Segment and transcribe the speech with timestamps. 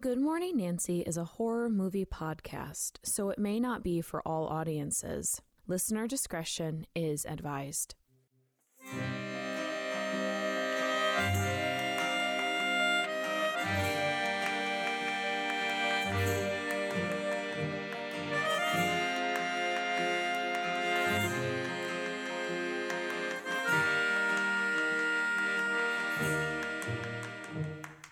[0.00, 4.46] Good Morning Nancy is a horror movie podcast, so it may not be for all
[4.46, 5.42] audiences.
[5.66, 7.96] Listener discretion is advised.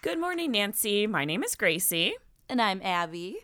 [0.07, 1.09] Good morning, Nancy.
[1.09, 2.15] My name is Gracie.
[2.49, 3.39] And I'm Abby.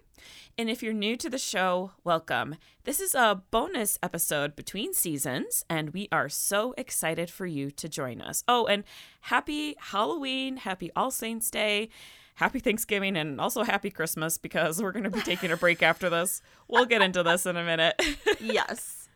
[0.57, 2.54] And if you're new to the show, welcome.
[2.85, 7.88] This is a bonus episode between seasons, and we are so excited for you to
[7.88, 8.44] join us.
[8.46, 8.85] Oh, and
[9.22, 11.88] happy Halloween, happy All Saints Day,
[12.36, 16.08] happy Thanksgiving, and also happy Christmas because we're going to be taking a break after
[16.08, 16.43] this.
[16.68, 18.00] We'll get into this in a minute.
[18.40, 19.08] yes.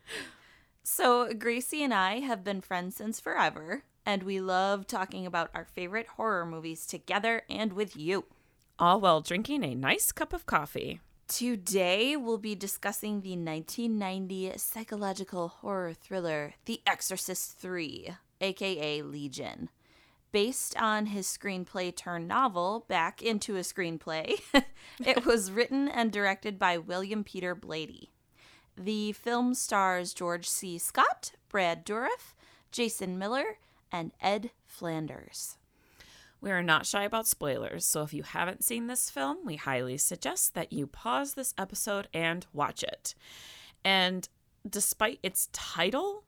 [0.83, 5.65] So, Gracie and I have been friends since forever and we love talking about our
[5.65, 8.25] favorite horror movies together and with you.
[8.79, 11.01] All while drinking a nice cup of coffee.
[11.29, 19.71] Today, we'll be discussing the 1990 psychological horror thriller The Exorcist 3, aka Legion.
[20.31, 24.41] Based on his screenplay turned novel back into a screenplay,
[25.05, 28.11] it was written and directed by William Peter Blatty.
[28.77, 30.79] The film stars George C.
[30.79, 32.35] Scott, Brad Dourif,
[32.71, 33.57] Jason Miller,
[33.93, 35.57] and Ed Flanders.
[36.41, 39.97] We are not shy about spoilers, so if you haven't seen this film, we highly
[39.97, 43.15] suggest that you pause this episode and watch it.
[43.85, 44.29] And
[44.69, 46.25] despite its title,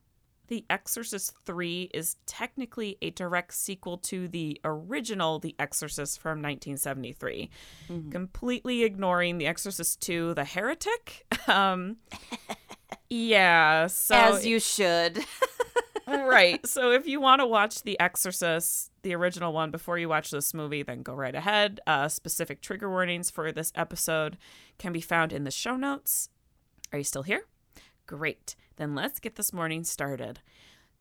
[0.49, 7.51] The Exorcist 3 is technically a direct sequel to the original The Exorcist from 1973,
[7.89, 8.11] mm-hmm.
[8.11, 11.27] completely ignoring The Exorcist 2 The Heretic.
[11.49, 11.97] Um,
[13.09, 14.15] yeah, so.
[14.15, 15.19] As you should.
[16.09, 16.67] right.
[16.67, 20.55] So if you want to watch The Exorcist, the original one, before you watch this
[20.55, 21.81] movie, then go right ahead.
[21.87, 24.39] Uh, specific trigger warnings for this episode
[24.79, 26.29] can be found in the show notes.
[26.93, 27.43] Are you still here?
[28.07, 28.57] Great.
[28.77, 30.41] Then let's get this morning started.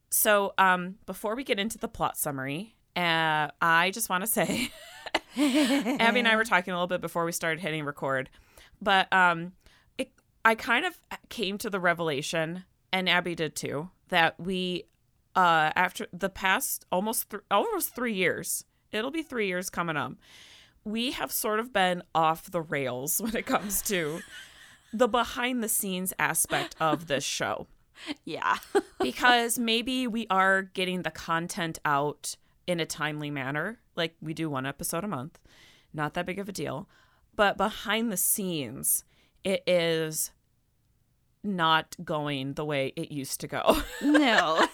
[0.09, 4.71] So, um, before we get into the plot summary, uh, I just want to say,
[5.37, 8.29] Abby and I were talking a little bit before we started hitting record,
[8.81, 9.51] but um,
[9.97, 10.11] it,
[10.45, 14.85] I kind of came to the revelation, and Abby did too, that we
[15.37, 18.65] uh, after the past almost th- almost three years.
[18.91, 20.13] It'll be three years coming up.
[20.83, 24.19] We have sort of been off the rails when it comes to
[24.91, 27.67] the behind the scenes aspect of this show.
[28.25, 28.57] Yeah.
[29.01, 32.37] because maybe we are getting the content out
[32.67, 33.79] in a timely manner.
[33.95, 35.39] Like we do one episode a month.
[35.95, 36.87] Not that big of a deal.
[37.35, 39.03] But behind the scenes,
[39.43, 40.29] it is
[41.43, 43.81] not going the way it used to go.
[44.03, 44.67] No.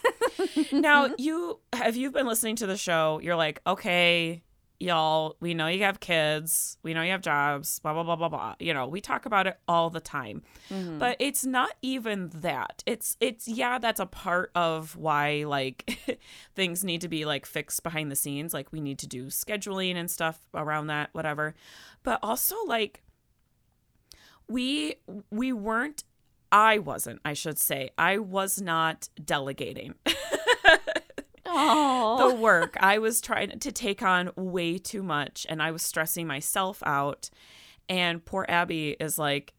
[0.71, 4.43] Now, you have you've been listening to the show, you're like, "Okay,
[4.79, 8.29] y'all, we know you have kids, we know you have jobs, blah blah blah blah
[8.29, 10.43] blah." You know, we talk about it all the time.
[10.69, 10.99] Mm-hmm.
[10.99, 12.83] But it's not even that.
[12.85, 16.19] It's it's yeah, that's a part of why like
[16.55, 19.95] things need to be like fixed behind the scenes, like we need to do scheduling
[19.95, 21.55] and stuff around that, whatever.
[22.03, 23.01] But also like
[24.47, 24.95] we
[25.31, 26.03] we weren't
[26.53, 27.89] I wasn't, I should say.
[27.97, 29.95] I was not delegating.
[31.53, 32.77] the work.
[32.79, 37.29] I was trying to take on way too much and I was stressing myself out.
[37.89, 39.53] And poor Abby is like,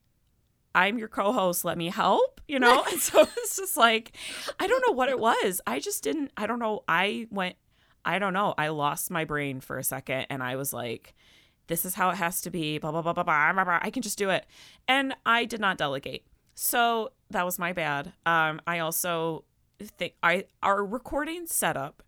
[0.75, 1.65] I'm your co host.
[1.65, 2.84] Let me help, you know?
[2.91, 4.12] and so it's just like,
[4.59, 5.60] I don't know what it was.
[5.66, 6.83] I just didn't, I don't know.
[6.88, 7.56] I went,
[8.04, 8.54] I don't know.
[8.59, 11.15] I lost my brain for a second and I was like,
[11.66, 13.78] this is how it has to be, blah, blah, blah, blah, blah, blah, blah.
[13.81, 14.47] I can just do it.
[14.87, 16.27] And I did not delegate.
[16.54, 18.12] So that was my bad.
[18.27, 19.44] Um, I also
[19.83, 22.03] think I our recording setup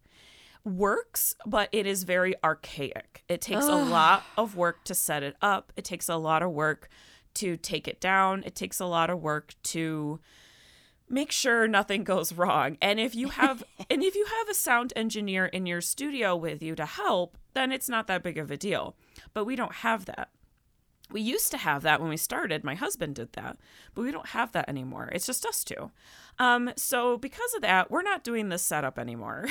[0.65, 3.25] works, but it is very archaic.
[3.29, 3.87] It takes Ugh.
[3.87, 5.73] a lot of work to set it up.
[5.77, 6.89] It takes a lot of work
[7.35, 8.43] to take it down.
[8.45, 10.21] It takes a lot of work to
[11.09, 12.77] make sure nothing goes wrong.
[12.83, 16.63] And if you have and if you have a sound engineer in your studio with
[16.63, 18.97] you to help, then it's not that big of a deal.
[19.33, 20.31] But we don't have that.
[21.11, 22.65] We used to have that when we started.
[22.65, 23.59] My husband did that,
[23.95, 25.09] but we don't have that anymore.
[25.13, 25.91] It's just us two.
[26.39, 29.47] Um, so because of that, we're not doing this setup anymore.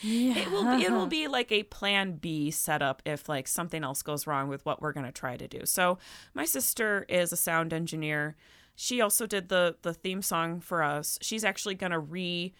[0.00, 0.34] yeah.
[0.38, 4.02] It will be, it will be like a plan B setup if like something else
[4.02, 5.62] goes wrong with what we're going to try to do.
[5.64, 5.98] So
[6.32, 8.36] my sister is a sound engineer.
[8.76, 11.18] She also did the the theme song for us.
[11.22, 12.54] She's actually going to re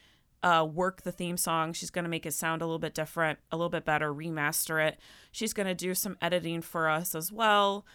[0.45, 1.73] uh, work the theme song.
[1.73, 4.87] She's going to make it sound a little bit different, a little bit better, remaster
[4.87, 4.99] it.
[5.33, 7.87] She's going to do some editing for us as well.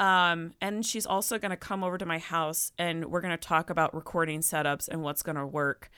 [0.00, 3.36] Um, and she's also going to come over to my house and we're going to
[3.36, 5.90] talk about recording setups and what's going to work.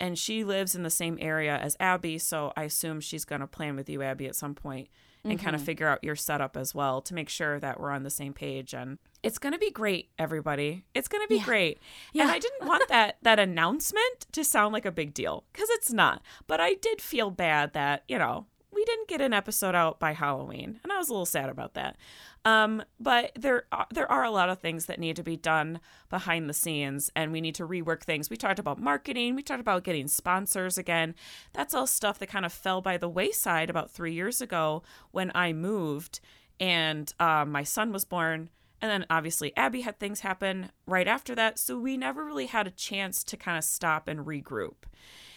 [0.00, 3.48] And she lives in the same area as Abby, so I assume she's going to
[3.48, 4.88] plan with you, Abby, at some point
[5.24, 8.02] and kind of figure out your setup as well to make sure that we're on
[8.04, 11.44] the same page and it's going to be great everybody it's going to be Yeah.
[11.44, 11.78] great
[12.14, 12.32] and Yeah.
[12.32, 16.22] i didn't want that that announcement to sound like a big deal because it's not
[16.46, 20.12] but i did feel bad that you know we didn't get an episode out by
[20.12, 21.96] halloween and i was a little sad about that
[22.44, 25.80] um, but there are, there are a lot of things that need to be done
[26.08, 28.30] behind the scenes, and we need to rework things.
[28.30, 31.14] We talked about marketing, we talked about getting sponsors again.
[31.52, 35.30] That's all stuff that kind of fell by the wayside about three years ago when
[35.34, 36.20] I moved
[36.60, 38.50] and um, my son was born.
[38.80, 42.66] And then obviously Abby had things happen right after that, so we never really had
[42.66, 44.86] a chance to kind of stop and regroup.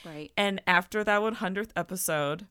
[0.05, 0.31] Right.
[0.37, 2.45] And after that 100th episode,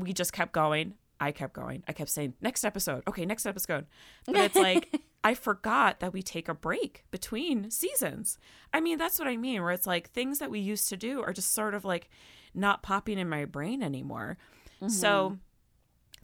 [0.00, 0.94] we just kept going.
[1.20, 1.82] I kept going.
[1.86, 3.02] I kept saying, next episode.
[3.06, 3.86] Okay, next episode.
[4.26, 8.38] But it's like, I forgot that we take a break between seasons.
[8.72, 11.22] I mean, that's what I mean, where it's like things that we used to do
[11.22, 12.08] are just sort of like
[12.54, 14.38] not popping in my brain anymore.
[14.88, 15.34] So, mm-hmm.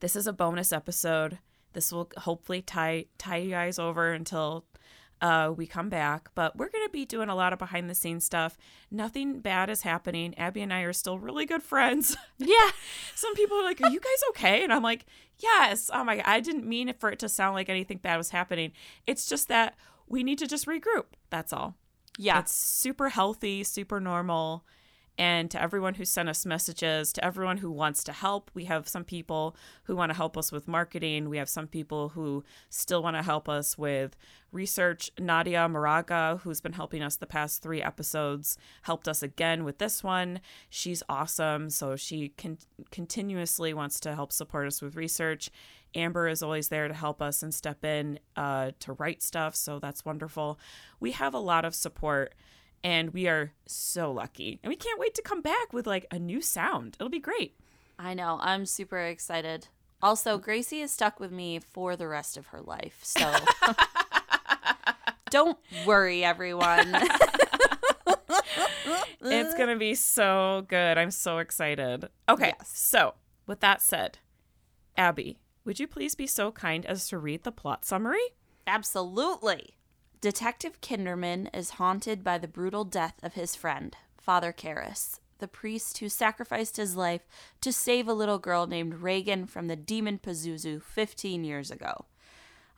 [0.01, 1.39] this is a bonus episode.
[1.75, 4.65] This will hopefully tie tie you guys over until
[5.21, 6.29] uh, we come back.
[6.35, 8.57] But we're gonna be doing a lot of behind the scenes stuff.
[8.91, 10.37] Nothing bad is happening.
[10.39, 12.17] Abby and I are still really good friends.
[12.39, 12.71] Yeah.
[13.15, 15.07] Some people are like, "Are you guys okay?" And I'm like,
[15.39, 16.23] "Yes." Oh my!
[16.25, 18.73] I didn't mean it for it to sound like anything bad was happening.
[19.07, 19.75] It's just that
[20.07, 21.07] we need to just regroup.
[21.31, 21.77] That's all.
[22.19, 22.41] Yeah.
[22.41, 24.65] It's super healthy, super normal.
[25.19, 28.87] And to everyone who sent us messages, to everyone who wants to help, we have
[28.89, 31.31] some people who want to help us with marketing.
[31.31, 34.17] We have some people who still want to help us with
[34.53, 35.11] research.
[35.19, 40.05] Nadia Moraga, who's been helping us the past three episodes, helped us again with this
[40.05, 40.41] one.
[40.69, 41.71] She's awesome.
[41.71, 42.59] So she con-
[42.91, 45.51] continuously wants to help support us with research.
[45.95, 49.57] Amber is always there to help us and step in uh, to write stuff.
[49.57, 50.59] So that's wonderful.
[51.01, 52.35] We have a lot of support
[52.83, 54.61] and we are so lucky.
[54.63, 56.97] And we can't wait to come back with like a new sound.
[56.99, 57.55] It'll be great.
[57.99, 58.39] I know.
[58.41, 59.69] I'm super excited.
[60.03, 63.01] Also, Gracie is stuck with me for the rest of her life.
[63.03, 63.33] So
[65.31, 66.97] don't worry, everyone.
[69.29, 70.99] It's going to be so good.
[70.99, 72.09] I'm so excited.
[72.29, 72.53] Okay.
[72.59, 72.71] Yes.
[72.75, 73.15] So,
[73.47, 74.19] with that said,
[74.97, 78.35] Abby, would you please be so kind as to read the plot summary?
[78.67, 79.76] Absolutely.
[80.23, 85.99] Detective Kinderman is haunted by the brutal death of his friend, Father Karras, the priest
[85.99, 87.27] who sacrificed his life
[87.61, 92.07] to save a little girl named Regan from the demon Pazuzu 15 years ago.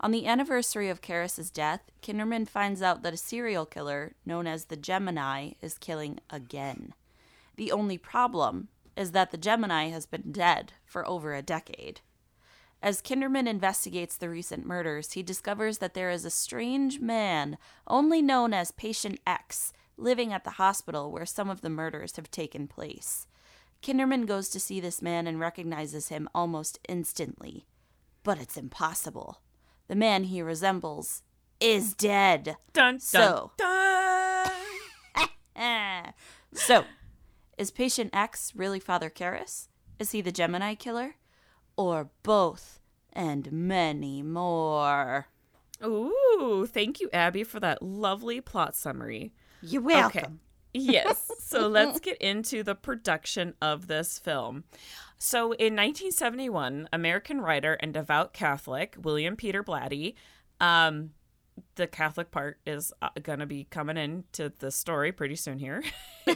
[0.01, 4.65] On the anniversary of Karras's death, Kinderman finds out that a serial killer known as
[4.65, 6.93] the Gemini is killing again.
[7.57, 12.01] The only problem is that the Gemini has been dead for over a decade.
[12.81, 17.59] As Kinderman investigates the recent murders, he discovers that there is a strange man,
[17.89, 22.31] only known as Patient X, living at the hospital where some of the murders have
[22.31, 23.27] taken place.
[23.83, 27.67] Kinderman goes to see this man and recognizes him almost instantly.
[28.23, 29.41] But it's impossible.
[29.89, 31.23] The man he resembles
[31.61, 32.57] is dead.
[32.73, 34.51] Dun, dun, So- dun.
[36.55, 36.85] So,
[37.59, 39.69] is Patient X really Father Karras?
[39.99, 41.17] Is he the Gemini killer?
[41.79, 42.81] Or both
[43.13, 45.29] and many more?
[45.85, 49.33] Ooh, thank you, Abby, for that lovely plot summary.
[49.63, 50.27] You're Okay.
[50.75, 51.31] Yes.
[51.39, 54.65] So let's get into the production of this film.
[55.19, 60.15] So in 1971, American writer and devout Catholic William Peter Blatty,
[60.61, 61.11] um,
[61.77, 65.83] the Catholic part is uh, going to be coming into the story pretty soon here.
[66.27, 66.35] we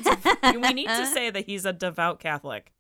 [0.73, 2.73] need to say that he's a devout Catholic.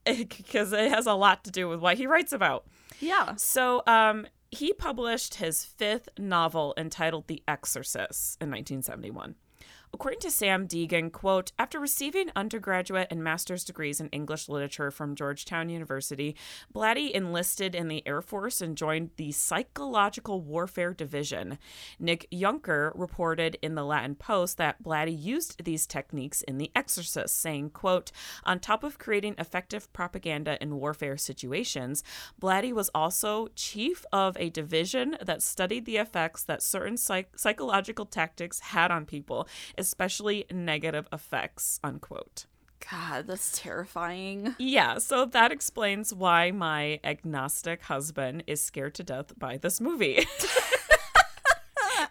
[0.04, 2.66] Because it has a lot to do with what he writes about.
[3.00, 3.34] Yeah.
[3.36, 9.36] So, um, he published his fifth novel entitled The Exorcist in 1971.
[9.92, 15.16] According to Sam Deegan, quote, after receiving undergraduate and master's degrees in English literature from
[15.16, 16.36] Georgetown University,
[16.72, 21.58] Blatty enlisted in the Air Force and joined the Psychological Warfare Division.
[21.98, 27.40] Nick Junker reported in the Latin Post that Blatty used these techniques in The Exorcist,
[27.40, 28.12] saying, quote,
[28.44, 32.04] on top of creating effective propaganda in warfare situations,
[32.40, 38.06] Blatty was also chief of a division that studied the effects that certain psych- psychological
[38.06, 39.48] tactics had on people,
[39.80, 42.46] especially negative effects, unquote.
[42.90, 44.54] God, that's terrifying.
[44.58, 50.26] Yeah, so that explains why my agnostic husband is scared to death by this movie.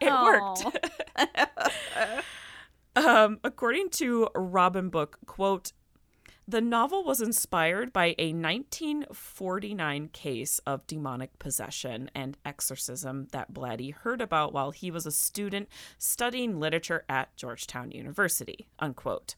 [0.02, 0.66] it worked.
[2.96, 5.72] um, according to Robin Book, quote,
[6.50, 13.94] the novel was inspired by a 1949 case of demonic possession and exorcism that Blatty
[13.94, 18.66] heard about while he was a student studying literature at Georgetown University.
[18.80, 19.36] Unquote.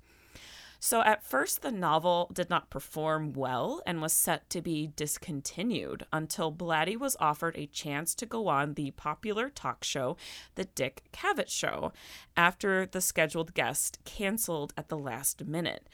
[0.80, 6.06] So at first, the novel did not perform well and was set to be discontinued
[6.14, 10.18] until Blatty was offered a chance to go on the popular talk show,
[10.56, 11.92] The Dick Cavett Show,
[12.36, 15.88] after the scheduled guest canceled at the last minute.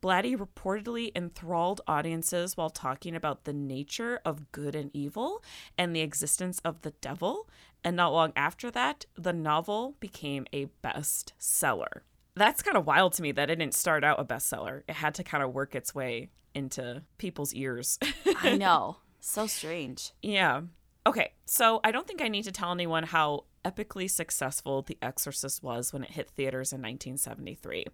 [0.00, 5.42] Blatty reportedly enthralled audiences while talking about the nature of good and evil
[5.76, 7.48] and the existence of the devil.
[7.84, 12.00] And not long after that, the novel became a bestseller.
[12.34, 14.82] That's kind of wild to me that it didn't start out a bestseller.
[14.88, 17.98] It had to kind of work its way into people's ears.
[18.42, 18.98] I know.
[19.20, 20.12] So strange.
[20.22, 20.62] yeah.
[21.06, 25.62] Okay, so I don't think I need to tell anyone how epically successful The Exorcist
[25.62, 27.86] was when it hit theaters in 1973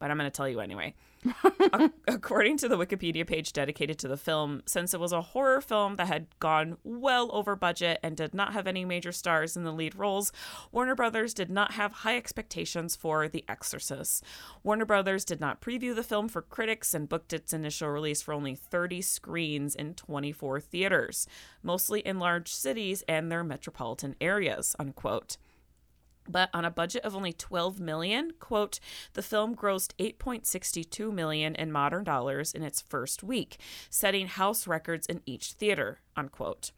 [0.00, 0.94] but I'm going to tell you anyway.
[1.72, 5.60] A- according to the Wikipedia page dedicated to the film, since it was a horror
[5.60, 9.62] film that had gone well over budget and did not have any major stars in
[9.62, 10.32] the lead roles,
[10.72, 14.24] Warner Brothers did not have high expectations for The Exorcist.
[14.62, 18.32] Warner Brothers did not preview the film for critics and booked its initial release for
[18.32, 21.26] only 30 screens in 24 theaters,
[21.62, 25.36] mostly in large cities and their metropolitan areas, unquote
[26.30, 28.80] but on a budget of only 12 million quote
[29.14, 33.58] the film grossed 8.62 million in modern dollars in its first week
[33.88, 36.70] setting house records in each theater unquote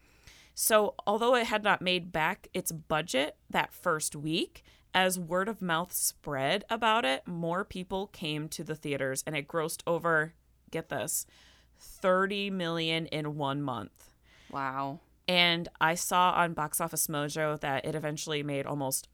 [0.55, 4.63] so although it had not made back its budget that first week
[4.95, 9.49] as word of mouth spread about it more people came to the theaters and it
[9.49, 10.35] grossed over
[10.71, 11.27] get this
[11.79, 14.11] 30 million in one month
[14.51, 15.01] Wow.
[15.27, 19.09] and I saw on Box Office Mojo that it eventually made almost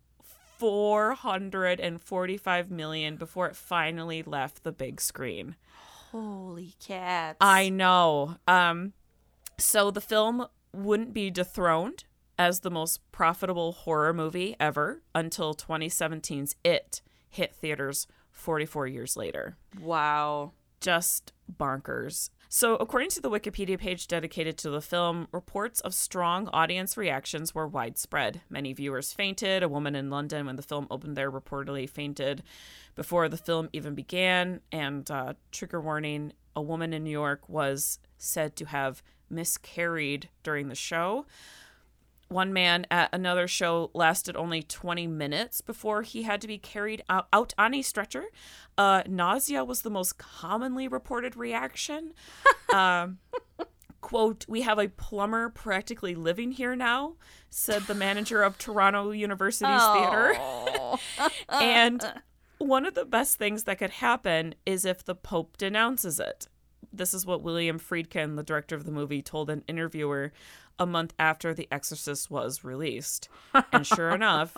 [0.59, 5.57] 445 million before it finally left the big screen.
[6.11, 7.37] Holy cats.
[7.41, 8.37] I know.
[8.47, 8.93] Um
[9.59, 12.05] so the film wouldn't be dethroned
[12.39, 19.57] as the most profitable horror movie ever until 2017's It hit theaters 44 years later.
[19.81, 20.53] Wow.
[20.81, 22.31] just bonkers.
[22.51, 27.55] So, according to the Wikipedia page dedicated to the film, reports of strong audience reactions
[27.55, 28.41] were widespread.
[28.49, 29.63] Many viewers fainted.
[29.63, 32.43] A woman in London, when the film opened there, reportedly fainted
[32.95, 34.61] before the film even began.
[34.73, 40.69] And, uh, trigger warning a woman in New York was said to have miscarried during
[40.69, 41.27] the show.
[42.29, 47.03] One man at another show lasted only 20 minutes before he had to be carried
[47.09, 48.25] out, on a stretcher.
[48.77, 52.13] Uh, nausea was the most commonly reported reaction.
[52.75, 53.19] um,
[54.03, 57.15] quote, We have a plumber practically living here now,
[57.49, 60.35] said the manager of Toronto University's theater.
[60.39, 60.99] Oh.
[61.49, 62.05] And
[62.59, 66.47] one of the best things that could happen is if the Pope denounces it.
[66.93, 70.33] This is what William Friedkin, the director of the movie, told an interviewer
[70.79, 73.29] a month after The Exorcist was released.
[73.73, 74.57] And sure enough,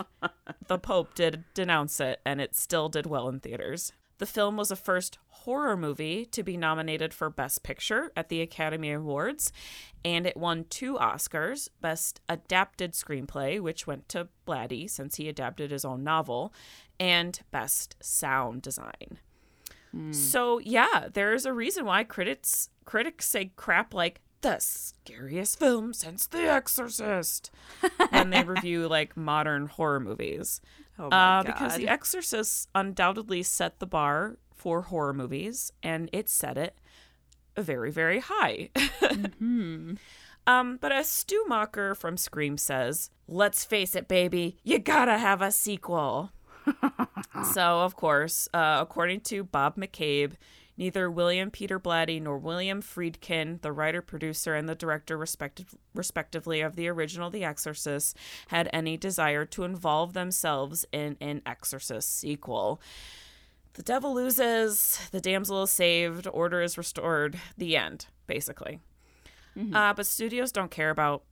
[0.67, 3.93] the Pope did denounce it, and it still did well in theaters.
[4.19, 8.41] The film was the first horror movie to be nominated for Best Picture at the
[8.41, 9.51] Academy Awards,
[10.05, 15.71] and it won two Oscars Best Adapted Screenplay, which went to Blatty since he adapted
[15.71, 16.53] his own novel,
[16.99, 19.17] and Best Sound Design.
[19.91, 20.13] Hmm.
[20.13, 26.27] So yeah, there's a reason why critics critics say crap like the scariest film since
[26.27, 27.51] The Exorcist,
[28.11, 30.61] and they review like modern horror movies.
[30.99, 36.29] Oh my Uh, because The Exorcist undoubtedly set the bar for horror movies, and it
[36.29, 36.75] set it
[37.57, 38.69] very, very high.
[40.47, 45.41] Um, but as Stu Macher from Scream says, let's face it, baby, you gotta have
[45.41, 46.31] a sequel.
[47.53, 50.33] so, of course, uh, according to Bob McCabe,
[50.77, 56.61] neither William Peter Blatty nor William Friedkin, the writer, producer, and the director, respective, respectively,
[56.61, 62.81] of the original The Exorcist, had any desire to involve themselves in an Exorcist sequel.
[63.73, 68.79] The devil loses, the damsel is saved, order is restored, the end, basically.
[69.75, 71.23] Uh, but studios don't care about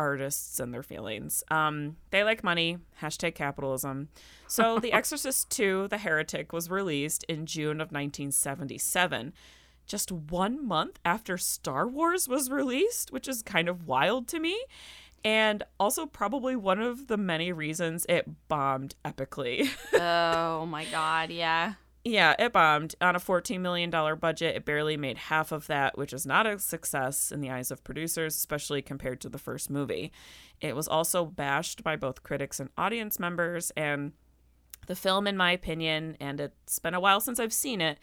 [0.00, 1.44] artists and their feelings.
[1.50, 2.78] Um, they like money.
[3.02, 4.08] Hashtag capitalism.
[4.46, 9.34] So, The Exorcist 2, The Heretic, was released in June of 1977,
[9.86, 14.58] just one month after Star Wars was released, which is kind of wild to me.
[15.22, 19.68] And also, probably one of the many reasons it bombed epically.
[19.92, 21.74] oh my god, yeah.
[22.04, 22.94] Yeah, it bombed.
[23.02, 26.58] On a $14 million budget, it barely made half of that, which is not a
[26.58, 30.10] success in the eyes of producers, especially compared to the first movie.
[30.62, 34.12] It was also bashed by both critics and audience members, and
[34.86, 37.98] the film, in my opinion, and it's been a while since I've seen it,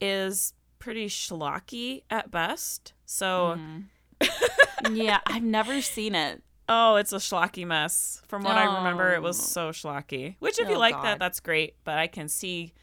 [0.00, 2.92] is pretty schlocky at best.
[3.06, 4.94] So, mm-hmm.
[4.96, 6.42] Yeah, I've never seen it.
[6.68, 8.20] oh, it's a schlocky mess.
[8.28, 9.70] From what I remember, it was Oh.
[9.70, 10.36] so schlocky.
[10.40, 11.04] Which, if you Oh, like God.
[11.04, 12.74] that, that's great, but I can see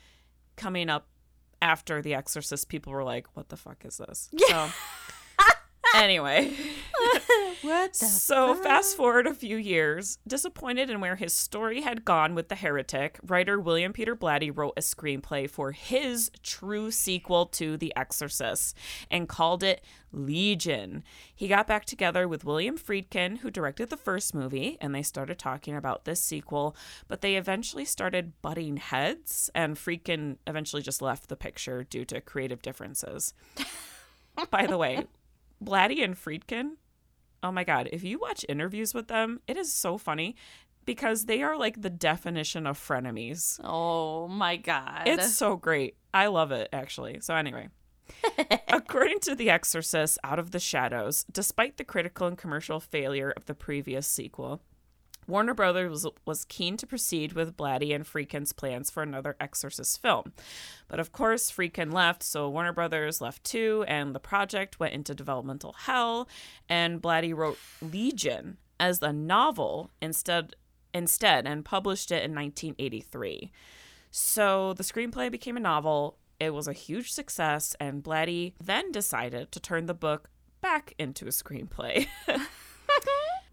[0.55, 1.07] coming up
[1.61, 4.69] after The Exorcist, people were like, "What the fuck is this?" So
[5.95, 6.53] anyway,
[7.91, 12.55] so fast forward a few years, disappointed in where his story had gone with The
[12.55, 18.77] Heretic, writer William Peter Blatty wrote a screenplay for his true sequel to The Exorcist
[19.09, 21.03] and called it Legion.
[21.33, 25.37] He got back together with William Friedkin, who directed the first movie, and they started
[25.37, 26.75] talking about this sequel,
[27.07, 32.21] but they eventually started butting heads, and Friedkin eventually just left the picture due to
[32.21, 33.33] creative differences.
[34.51, 35.05] By the way,
[35.63, 36.71] Blatty and Friedkin
[37.45, 37.87] Oh my God.
[37.93, 40.35] If you watch interviews with them, it is so funny
[40.83, 43.59] because they are like the definition of frenemies.
[43.63, 45.03] Oh my god.
[45.05, 45.95] It's so great.
[46.11, 47.19] I love it, actually.
[47.21, 47.69] So, anyway.
[48.67, 53.45] According to The Exorcist Out of the Shadows, despite the critical and commercial failure of
[53.45, 54.61] the previous sequel,
[55.27, 60.01] Warner Brothers was, was keen to proceed with Blatty and Friedkin's plans for another Exorcist
[60.01, 60.33] film.
[60.87, 65.15] But of course, Friedkin left, so Warner Brothers left too, and the project went into
[65.15, 66.27] developmental hell,
[66.69, 70.55] and Blatty wrote Legion as a novel instead
[70.93, 73.51] instead and published it in 1983.
[74.11, 76.17] So the screenplay became a novel.
[76.39, 80.29] It was a huge success, and Blatty then decided to turn the book
[80.61, 82.07] back into a screenplay.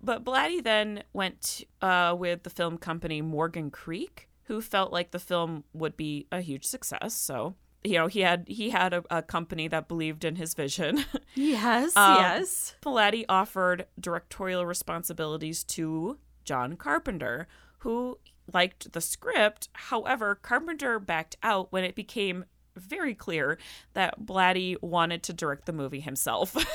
[0.03, 5.19] But Blatty then went uh, with the film company Morgan Creek, who felt like the
[5.19, 7.15] film would be a huge success.
[7.15, 7.55] So
[7.85, 11.05] you know he had he had a, a company that believed in his vision.
[11.35, 12.75] yes, Um, yes.
[12.83, 17.47] Blatty offered directorial responsibilities to John Carpenter,
[17.79, 18.19] who
[18.53, 19.69] liked the script.
[19.73, 22.45] However, Carpenter backed out when it became
[22.75, 23.59] very clear
[23.95, 26.57] that Blatty wanted to direct the movie himself.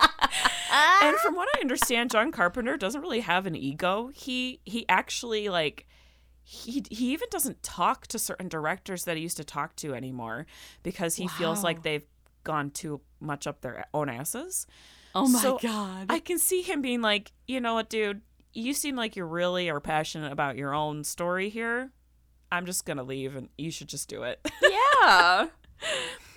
[0.72, 1.20] and ah.
[1.22, 4.10] from what I understand, John Carpenter doesn't really have an ego.
[4.14, 5.86] He he actually like
[6.42, 10.46] he he even doesn't talk to certain directors that he used to talk to anymore
[10.82, 12.04] because he feels like they've
[12.44, 14.66] gone too much up their own asses.
[15.14, 16.06] Oh my so god.
[16.08, 18.22] I can see him being like, you know what, dude,
[18.52, 21.90] you seem like you really are passionate about your own story here.
[22.52, 24.40] I'm just gonna leave, and you should just do it.
[24.62, 25.46] yeah.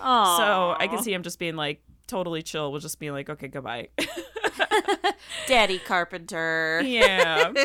[0.00, 0.36] Oh.
[0.38, 3.48] so I can see him just being like totally chill will just be like, okay,
[3.48, 3.88] goodbye.
[5.46, 6.82] Daddy Carpenter.
[6.84, 7.52] yeah.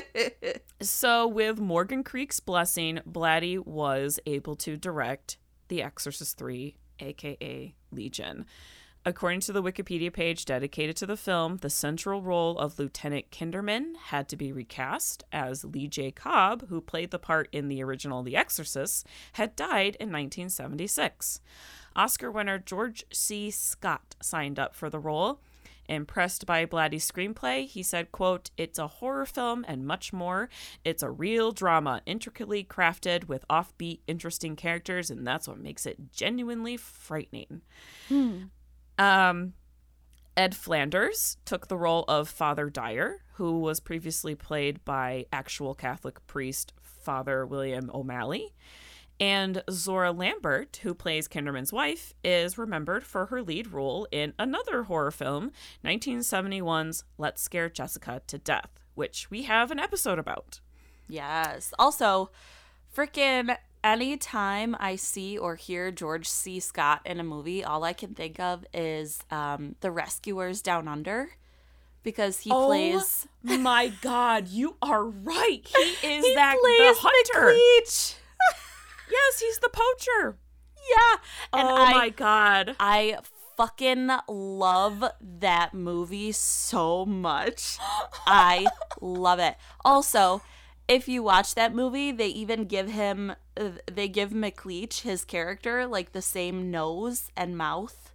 [0.81, 8.45] So, with Morgan Creek's blessing, Blatty was able to direct The Exorcist 3, aka Legion.
[9.05, 13.95] According to the Wikipedia page dedicated to the film, the central role of Lieutenant Kinderman
[14.07, 16.11] had to be recast, as Lee J.
[16.11, 21.41] Cobb, who played the part in the original The Exorcist, had died in 1976.
[21.95, 23.51] Oscar winner George C.
[23.51, 25.41] Scott signed up for the role.
[25.87, 30.47] Impressed by Blatty's screenplay, he said, quote, It's a horror film and much more.
[30.85, 36.11] It's a real drama, intricately crafted with offbeat, interesting characters, and that's what makes it
[36.13, 37.61] genuinely frightening.
[38.99, 39.53] Um,
[40.37, 46.25] Ed Flanders took the role of Father Dyer, who was previously played by actual Catholic
[46.27, 48.53] priest Father William O'Malley.
[49.19, 54.83] And Zohra Lampert, who plays Kinderman's wife, is remembered for her lead role in another
[54.83, 55.51] horror film,
[55.83, 60.61] 1971's Let's Scare Jessica to Death, which we have an episode about.
[61.09, 61.73] Yes.
[61.77, 62.31] Also,
[62.95, 66.59] freaking anytime I see or hear George C.
[66.61, 71.31] Scott in a movie, all I can think of is um, The Rescuers Down Under
[72.03, 73.27] because he plays.
[73.43, 75.61] my God, you are right.
[75.65, 77.53] He is He that plays the hunter.
[77.59, 78.15] McLeach.
[79.11, 80.37] Yes, he's the poacher.
[80.89, 81.17] Yeah.
[81.59, 82.75] And oh I, my God.
[82.79, 83.17] I
[83.57, 85.03] fucking love
[85.39, 87.77] that movie so much.
[88.27, 88.65] I
[89.01, 89.55] love it.
[89.83, 90.41] Also,
[90.87, 93.33] if you watch that movie, they even give him
[93.91, 98.11] they give McLeach his character like the same nose and mouth.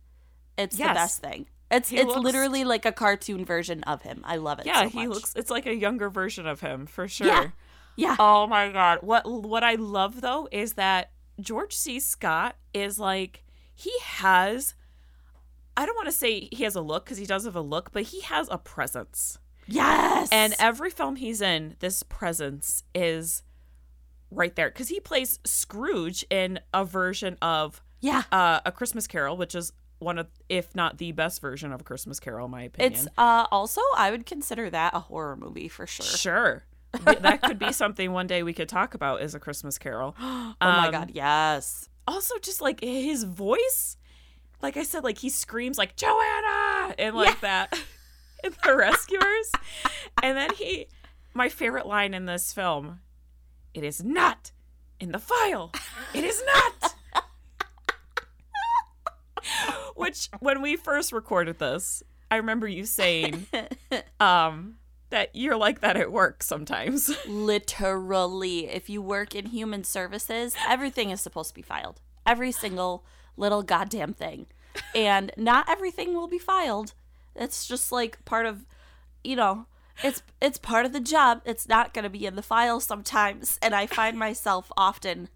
[0.57, 1.46] It's the best thing.
[1.70, 4.22] It's He it's looks- literally like a cartoon version of him.
[4.24, 4.66] I love it.
[4.66, 7.26] Yeah, so he looks it's like a younger version of him for sure.
[7.26, 7.48] Yeah.
[7.96, 8.16] Yeah.
[8.18, 8.98] Oh my god.
[9.02, 12.00] What what I love though is that George C.
[12.00, 14.74] Scott is like he has
[15.76, 17.92] I don't want to say he has a look cuz he does have a look,
[17.92, 19.38] but he has a presence.
[19.66, 20.28] Yes.
[20.30, 23.42] And every film he's in, this presence is
[24.30, 28.24] right there cuz he plays Scrooge in a version of yeah.
[28.30, 31.85] uh, a Christmas Carol, which is one of if not the best version of a
[31.85, 32.92] Christmas Carol in my opinion.
[32.92, 36.07] It's uh also I would consider that a horror movie for sure.
[36.07, 36.64] Sure.
[37.07, 40.14] Th- that could be something one day we could talk about is a Christmas Carol.
[40.20, 41.88] Oh my Um, god, yes.
[42.07, 43.96] Also, just like his voice,
[44.62, 47.72] like I said, like he screams like Joanna and like that
[48.44, 49.50] in the Rescuers.
[50.22, 50.87] and then he,
[51.35, 53.00] my favorite line in this film,
[53.72, 54.52] it is not
[55.00, 55.72] in the file.
[56.14, 56.94] It is not.
[59.96, 63.46] Which when we first recorded this, I remember you saying
[64.20, 64.76] um
[65.14, 67.09] that you're like that at work sometimes.
[67.29, 72.00] Literally, if you work in human services, everything is supposed to be filed.
[72.27, 73.05] Every single
[73.37, 74.46] little goddamn thing.
[74.92, 76.94] And not everything will be filed.
[77.37, 78.66] It's just like part of,
[79.22, 79.66] you know,
[80.03, 81.42] it's it's part of the job.
[81.44, 85.29] It's not going to be in the file sometimes, and I find myself often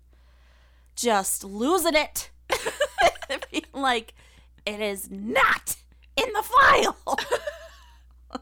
[0.97, 2.31] just losing it.
[3.73, 4.15] Like
[4.67, 5.77] it is not
[6.17, 6.97] in the file.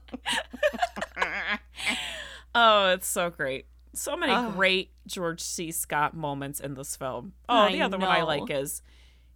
[2.54, 3.66] oh, it's so great.
[3.94, 4.50] So many Oh.
[4.50, 5.70] great George C.
[5.72, 7.32] Scott moments in this film.
[7.48, 8.82] Oh, I the other one I like is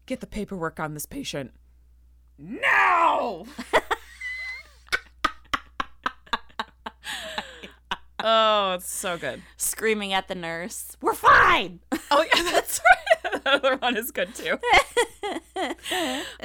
[0.06, 1.52] get the paperwork on this patient.
[2.42, 3.44] No.
[8.24, 9.42] oh, it's so good.
[9.56, 10.96] Screaming at the nurse.
[11.00, 11.80] We're fine.
[12.10, 13.42] Oh yeah, that's right.
[13.44, 14.58] the other one is good too.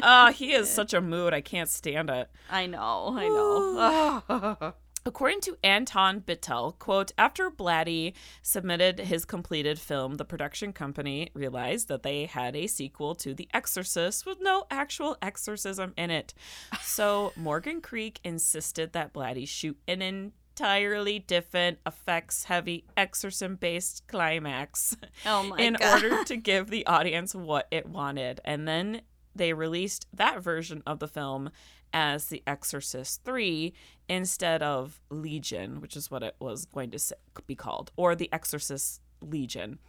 [0.04, 1.34] Oh, he is such a mood.
[1.34, 2.30] I can't stand it.
[2.50, 3.16] I know.
[3.18, 4.74] I know.
[5.08, 11.90] According to Anton Bitel, quote, after Blatty submitted his completed film, the production company realized
[11.90, 16.34] that they had a sequel to The Exorcist with no actual exorcism in it.
[16.82, 24.96] So Morgan Creek insisted that Blatty shoot an entirely different effects heavy exorcism based climax
[25.26, 26.04] Oh my in god.
[26.04, 28.40] order to give the audience what it wanted.
[28.46, 29.02] And then
[29.36, 31.50] they released that version of the film
[31.92, 33.74] as The Exorcist 3
[34.08, 37.00] instead of Legion, which is what it was going to
[37.48, 39.80] be called, or The Exorcist Legion.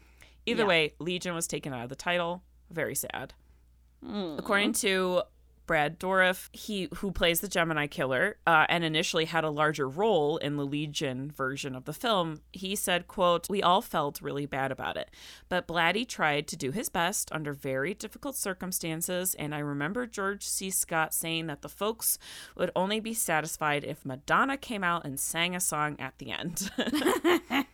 [0.46, 0.68] Either Yeah.
[0.68, 2.42] way, Legion was taken out of the title.
[2.70, 3.34] Very sad.
[4.04, 4.38] Mm.
[4.38, 5.22] According to
[5.66, 10.36] Brad Dourif, he who plays the Gemini killer uh, and initially had a larger role
[10.38, 14.70] in the Legion version of the film, he said, "quote We all felt really bad
[14.70, 15.10] about it,
[15.48, 20.44] but Blatty tried to do his best under very difficult circumstances, and I remember George
[20.44, 20.70] C.
[20.70, 22.18] Scott saying that the folks
[22.56, 26.70] would only be satisfied if Madonna came out and sang a song at the end."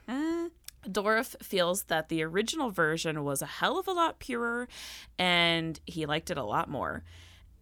[0.89, 4.67] Dourif feels that the original version was a hell of a lot purer
[5.19, 7.05] and he liked it a lot more.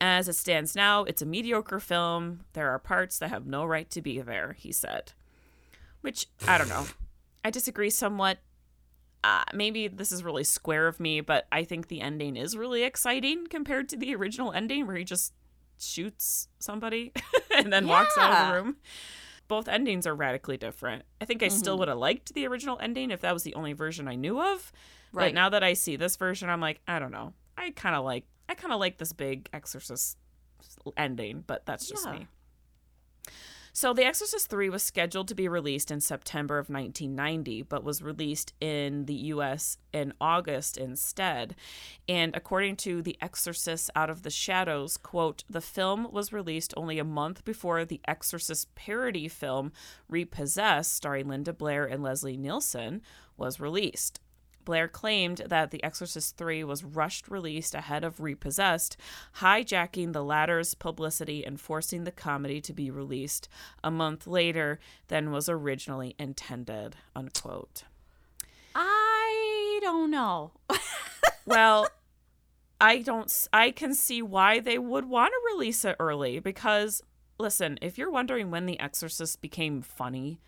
[0.01, 2.41] As it stands now, it's a mediocre film.
[2.55, 5.13] There are parts that have no right to be there, he said.
[6.01, 6.87] Which, I don't know.
[7.45, 8.39] I disagree somewhat.
[9.23, 12.83] Uh, maybe this is really square of me, but I think the ending is really
[12.83, 15.35] exciting compared to the original ending where he just
[15.79, 17.13] shoots somebody
[17.55, 18.77] and then walks out of the room.
[19.49, 21.03] Both endings are radically different.
[21.21, 21.81] I think I still Mhm.
[21.81, 24.73] would have liked the original ending if that was the only version I knew of.
[25.13, 25.35] But Right.
[25.35, 27.35] now that I see this version, I'm like, I don't know.
[27.59, 30.19] I kind of like I kind of like this big Exorcist
[30.97, 32.13] ending, but that's just Yeah.
[32.13, 32.29] me.
[33.73, 38.03] So, The Exorcist 3 was scheduled to be released in September of 1990, but was
[38.03, 41.55] released in the US in August instead.
[42.09, 46.99] And according to The Exorcist Out of the Shadows, quote, the film was released only
[46.99, 49.71] a month before the Exorcist parody film
[50.09, 53.01] Repossessed, starring Linda Blair and Leslie Nielsen,
[53.37, 54.21] was released.
[54.64, 58.96] Blair claimed that The Exorcist 3 was rushed released ahead of Repossessed,
[59.38, 63.49] hijacking the latter's publicity and forcing the comedy to be released
[63.83, 66.96] a month later than was originally intended.
[67.16, 67.85] Unquote.
[68.75, 70.53] I don't know.
[71.51, 71.88] Well,
[72.81, 77.03] I don't I can see why they would want to release it early because
[77.38, 80.40] listen, if you're wondering when The Exorcist became funny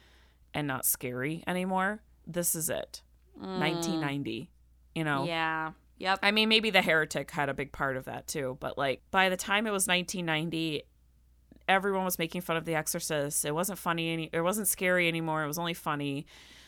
[0.55, 3.03] and not scary anymore, this is it.
[3.41, 4.51] Uh, 1990.
[4.95, 5.25] You know.
[5.25, 5.73] Yeah.
[5.99, 6.19] Yep.
[6.23, 9.29] I mean, maybe The Heretic had a big part of that too, but like by
[9.29, 10.83] the time it was 1990,
[11.69, 13.45] everyone was making fun of The Exorcist.
[13.45, 15.45] It wasn't funny any it wasn't scary anymore.
[15.45, 16.27] It was only funny.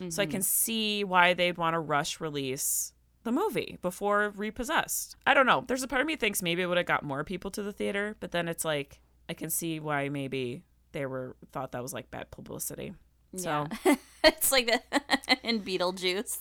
[0.09, 0.33] So I mm-hmm.
[0.33, 5.17] can see why they'd want to rush release the movie before Repossessed.
[5.27, 5.65] I don't know.
[5.67, 7.73] There's a part of me thinks maybe it would have got more people to the
[7.73, 11.93] theater, but then it's like I can see why maybe they were thought that was
[11.93, 12.95] like bad publicity.
[13.37, 13.97] So, Yeah.
[14.25, 16.39] it's like the in Beetlejuice.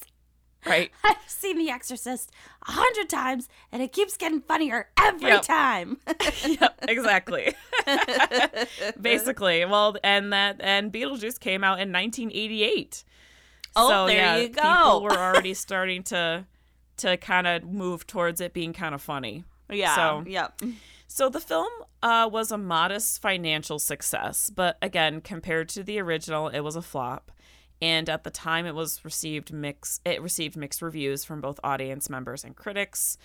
[0.67, 0.91] right.
[1.03, 2.31] I've seen The Exorcist
[2.67, 5.41] a hundred times, and it keeps getting funnier every Yep.
[5.43, 5.97] time.
[6.47, 7.53] yep, exactly.
[9.01, 13.03] Basically, well, and that and Beetlejuice came out in 1988.
[13.75, 14.61] Oh, so, there yeah, you go.
[14.61, 16.45] People were already starting to
[16.97, 19.43] to kind of move towards it being kind of funny.
[19.69, 19.95] yeah.
[19.95, 20.61] So- yep.
[21.07, 21.69] So the film
[22.01, 26.81] uh, was a modest financial success, but again, compared to the original, it was a
[26.81, 27.31] flop.
[27.83, 29.99] And at the time, it was received mix.
[30.05, 33.17] It received mixed reviews from both audience members and critics.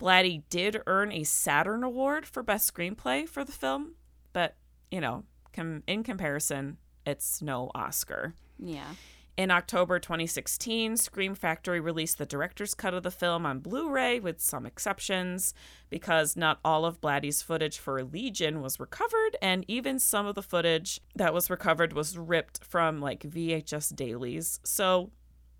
[0.00, 3.96] Blatty did earn a Saturn Award for Best Screenplay for the film,
[4.32, 4.54] but
[4.88, 8.34] you know, com- in comparison, it's no Oscar.
[8.56, 8.94] Yeah.
[9.36, 14.20] In October 2016, Scream Factory released the director's cut of the film on Blu ray
[14.20, 15.52] with some exceptions
[15.90, 20.42] because not all of Blatty's footage for Legion was recovered, and even some of the
[20.42, 24.60] footage that was recovered was ripped from like VHS dailies.
[24.62, 25.10] So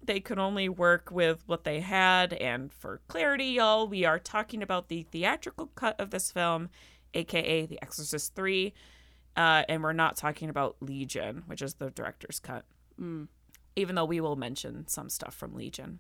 [0.00, 2.32] they could only work with what they had.
[2.34, 6.68] And for clarity, y'all, we are talking about the theatrical cut of this film,
[7.12, 8.72] aka The Exorcist 3.
[9.36, 12.64] Uh, and we're not talking about Legion, which is the director's cut.
[13.00, 13.26] Mm.
[13.76, 15.98] Even though we will mention some stuff from Legion.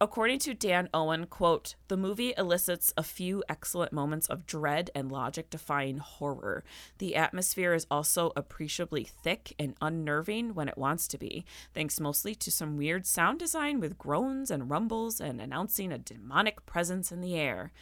[0.00, 5.10] According to Dan Owen, quote, the movie elicits a few excellent moments of dread and
[5.10, 6.64] logic defying horror.
[6.98, 12.34] The atmosphere is also appreciably thick and unnerving when it wants to be, thanks mostly
[12.34, 17.20] to some weird sound design with groans and rumbles and announcing a demonic presence in
[17.20, 17.72] the air.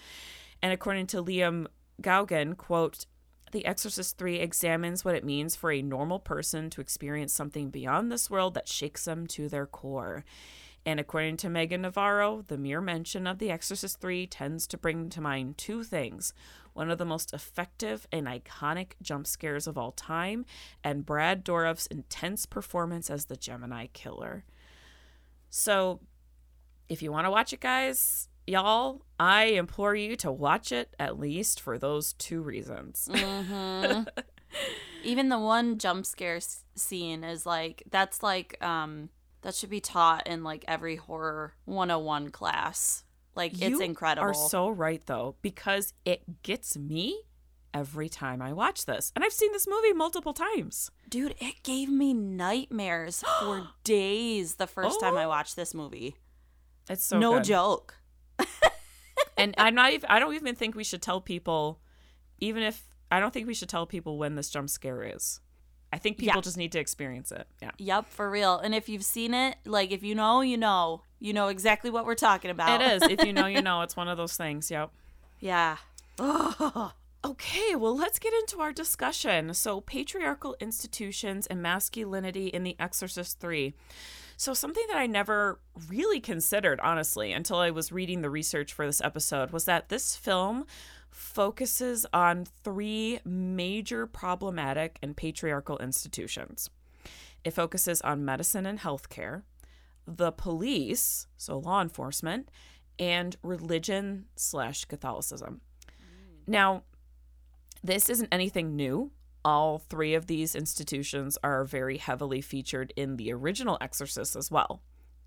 [0.63, 1.67] And according to Liam
[2.03, 3.07] Gaughan, quote,
[3.53, 8.11] the Exorcist 3 examines what it means for a normal person to experience something beyond
[8.11, 10.25] this world that shakes them to their core.
[10.85, 15.09] And according to Meagan Navarro, the mere mention of The Exorcist 3 tends to bring
[15.11, 16.35] to mind two things
[16.73, 20.47] one of the most effective and iconic jump scares of all time,
[20.83, 24.45] and Brad Dourif's intense performance as the Gemini killer.
[25.51, 26.01] So,
[26.89, 31.19] if you want to watch it, guys, y'all, I implore you to watch it at
[31.19, 33.09] least for those two reasons.
[33.11, 34.07] Mhm.
[35.05, 39.09] Even the one jump scare s- scene is like that's like um
[39.43, 43.05] that should be taught in like every horror 101 class.
[43.35, 44.27] Like it's incredible.
[44.27, 44.31] You.
[44.31, 47.23] Are so right though, because it gets me
[47.75, 50.91] every time I watch this, and I've seen this movie multiple times.
[51.09, 55.29] Dude, it gave me nightmares for days the first time I Oh.
[55.31, 56.15] watched this movie.
[56.91, 57.45] It's so no good.
[57.45, 57.95] joke.
[59.37, 60.09] And I'm not even.
[60.11, 61.81] I don't even think we should tell people,
[62.39, 65.41] even if I don't think we should tell people when this jump scare is.
[65.93, 66.43] I think people Yeah.
[66.43, 67.47] just need to experience it.
[67.61, 67.71] Yeah.
[67.79, 68.59] Yep, for real.
[68.59, 71.03] And if you've seen it, like if you know, you know.
[71.19, 72.81] You know exactly what we're talking about.
[72.81, 73.11] It is.
[73.11, 73.83] If you know, you know.
[73.83, 74.71] It's one of those things.
[74.71, 74.91] Yep.
[75.41, 75.77] yeah.
[77.25, 79.55] Okay, well, let's get into our discussion.
[79.55, 83.75] So, patriarchal institutions and masculinity in The Exorcist 3.
[84.37, 88.87] So, something that I never really considered, honestly, until I was reading the research for
[88.87, 90.67] this episode, was that this film
[91.11, 96.71] focuses on three major problematic and patriarchal institutions.
[97.45, 99.43] It focuses on medicine and healthcare,
[100.07, 102.51] the police, so law enforcement,
[102.99, 105.61] and religion slash Catholicism.
[105.89, 106.49] Mm.
[106.49, 106.83] Now,
[107.83, 109.11] this isn't anything new.
[109.45, 114.83] All three of these institutions are very heavily featured in the original Exorcist as well.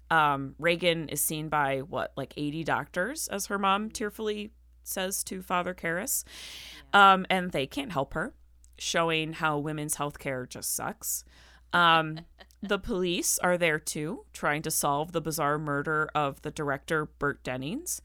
[0.10, 4.52] Um, Regan is seen by what, like 80 doctors, as her mom tearfully
[4.84, 6.24] says to Father Karras.
[6.94, 8.34] Um, and they can't help her,
[8.78, 11.24] showing how women's health care just sucks.
[11.74, 12.20] Um,
[12.62, 17.44] the police are there too, trying to solve the bizarre murder of the director, Burke
[17.44, 18.02] Dennings,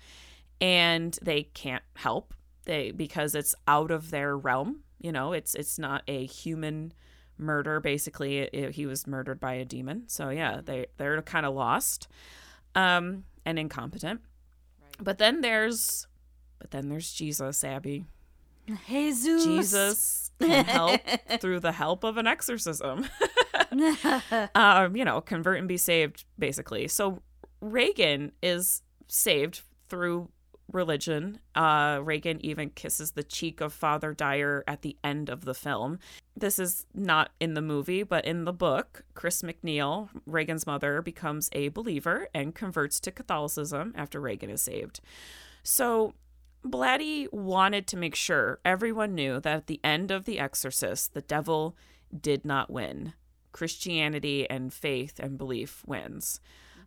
[0.61, 4.81] and they can't help they because it's out of their realm.
[5.01, 6.93] You know, it's it's not a human
[7.39, 7.81] murder.
[7.81, 10.05] Basically, it, it- he was murdered by a demon.
[10.09, 12.07] So yeah, they they're kind of lost,
[12.75, 14.21] um, and incompetent.
[15.03, 16.07] But then there's,
[16.59, 18.05] but then there's Jesus, Abby.
[18.87, 19.45] Jesus.
[19.47, 21.01] Jesus can help
[21.41, 23.07] through the help of an exorcism.
[24.55, 26.89] um, you know, convert and be saved, basically.
[26.89, 27.23] So
[27.61, 30.29] Regan is saved through
[30.73, 31.41] religion.
[31.55, 35.99] Uh, Regan even kisses the cheek of Father Dyer at the end of the film.
[36.37, 41.49] This is not in the movie, but in the book, Chris MacNeil, Regan's mother, becomes
[41.53, 45.01] a believer and converts to Catholicism after Regan is saved.
[45.63, 46.15] So
[46.65, 51.23] Blatty wanted to make sure everyone knew that at the end of The Exorcist, the
[51.23, 51.77] devil
[52.19, 53.15] did not win.
[53.53, 56.41] Christianity and faith and belief wins.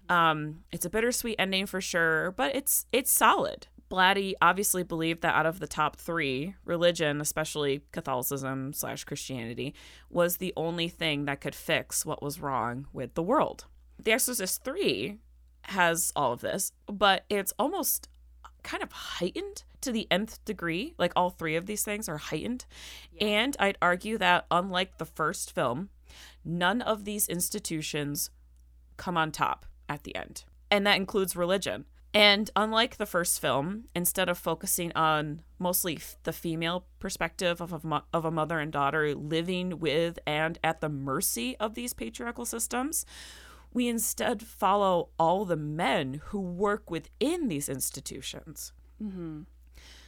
[0.09, 3.67] Um, it's a bittersweet ending for sure, but it's it's solid.
[3.89, 9.73] Blatty obviously believed that out of the top three, religion, especially Catholicism slash Christianity,
[10.09, 13.65] was the only thing that could fix what was wrong with the world.
[14.01, 15.19] The Exorcist 3
[15.63, 18.09] has all of this, but it's almost
[18.63, 20.95] kind of heightened to the nth degree.
[20.97, 22.65] Like all three of these things are heightened.
[23.21, 25.89] And I'd argue that unlike the first film,
[26.43, 28.29] none of these institutions
[28.97, 30.45] come on top at the end.
[30.71, 31.85] And that includes religion.
[32.13, 37.73] And unlike the first film, instead of focusing on mostly f- the female perspective of
[37.73, 41.93] a, mo- of a mother and daughter living with and at the mercy of these
[41.93, 43.05] patriarchal systems,
[43.73, 48.73] we instead follow all the men who work within these institutions.
[49.01, 49.41] Mm-hmm.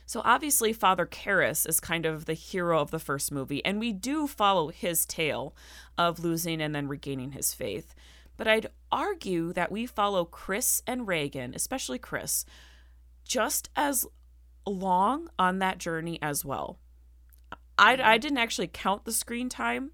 [0.06, 3.92] So obviously, Father Karras is kind of the hero of the first movie, and we
[3.92, 5.56] do follow his tale
[5.98, 7.96] of losing and then regaining his faith.
[8.38, 12.46] But I'd argue that we follow Chris and Regan, especially Chris,
[13.24, 14.06] just as
[14.66, 16.80] long on that journey as well.
[17.78, 18.08] I, mm-hmm.
[18.08, 19.92] I didn't actually count the screen time,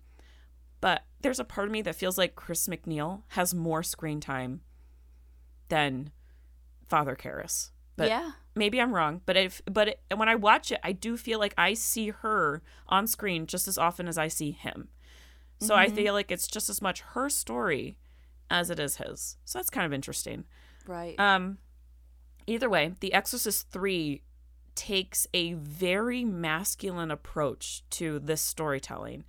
[0.79, 4.61] but there's a part of me that feels like Chris MacNeil has more screen time
[5.69, 6.11] than
[6.87, 7.71] Father Karras.
[7.95, 8.31] But yeah.
[8.55, 11.53] maybe I'm wrong, but if but it, when I watch it, I do feel like
[11.57, 14.89] I see her on screen just as often as I see him.
[15.59, 15.95] So I mm-hmm.
[15.95, 17.97] feel like it's just as much her story
[18.51, 19.37] as it is his.
[19.45, 20.45] So that's kind of interesting.
[20.87, 21.19] Right.
[21.19, 21.57] Um
[22.47, 24.21] either way, The Exorcist 3
[24.75, 29.25] takes a very masculine approach to this storytelling.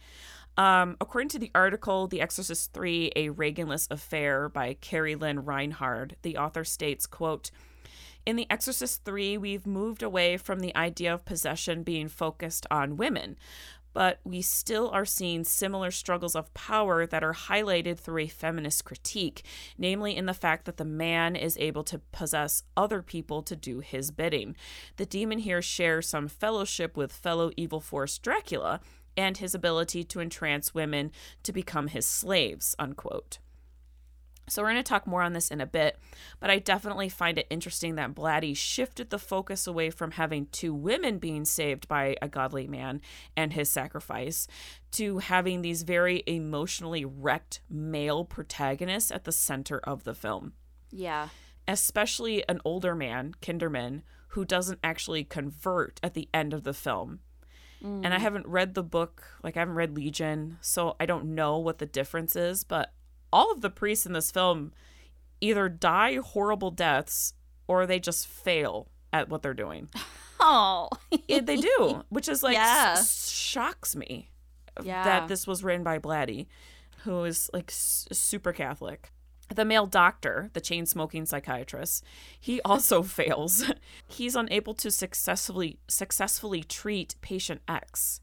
[0.57, 6.17] Um, according to the article The Exorcist 3: A Reganless Affair by Carrie Lynn Reinhard,
[6.23, 7.51] the author states, quote,
[8.25, 12.97] in The Exorcist 3, we've moved away from the idea of possession being focused on
[12.97, 13.37] women,
[13.93, 18.85] but we still are seeing similar struggles of power that are highlighted through a feminist
[18.85, 19.45] critique,
[19.77, 23.81] namely in the fact that the man is able to possess other people to do
[23.81, 24.57] his bidding.
[24.97, 28.81] The demon here shares some fellowship with fellow evil force Dracula
[29.17, 33.39] and his ability to entrance women to become his slaves, unquote.
[34.49, 35.99] So we're going to talk more on this in a bit,
[36.41, 40.75] but I definitely find it interesting that Blatty shifted the focus away from having two
[40.75, 43.01] women being saved by a godly man
[43.37, 44.49] and his sacrifice
[44.93, 50.53] to having these very emotionally wrecked male protagonists at the center of the film.
[50.91, 51.29] yeah.
[51.69, 57.21] Especially an older man, Kinderman, who doesn't actually convert at the end of the film.
[57.83, 58.21] And I mm.
[58.21, 61.87] haven't read the book, like I haven't read Legion, so I don't know what the
[61.87, 62.93] difference is, but
[63.33, 64.73] all of the priests in this film
[65.41, 67.35] either die horrible deaths
[67.67, 69.89] or they just fail at what they're doing.
[70.45, 70.89] Oh.
[71.29, 72.95] It, they do, which is like Yeah.
[72.99, 74.29] s- shocks me
[74.83, 75.05] Yeah.
[75.05, 76.49] that this was written by Blatty,
[77.05, 79.13] who is like s- super Catholic.
[79.55, 82.03] The male doctor, the chain smoking psychiatrist,
[82.41, 83.71] he also fails.
[84.09, 88.21] He's unable to successfully successfully treat patient X.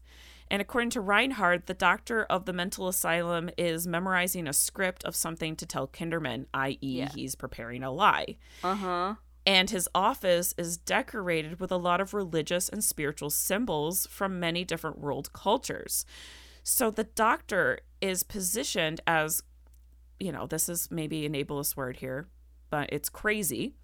[0.50, 5.14] And according to Reinhard, the doctor of the mental asylum is memorizing a script of
[5.14, 7.10] something to tell Kinderman, i.e., Yeah.
[7.14, 9.14] he's preparing a lie Uh huh.
[9.46, 14.64] and his office is decorated with a lot of religious and spiritual symbols from many
[14.64, 16.04] different world cultures.
[16.62, 19.42] So the doctor is positioned as,
[20.18, 22.28] you know, this is maybe an ableist word here,
[22.70, 23.76] but it's crazy.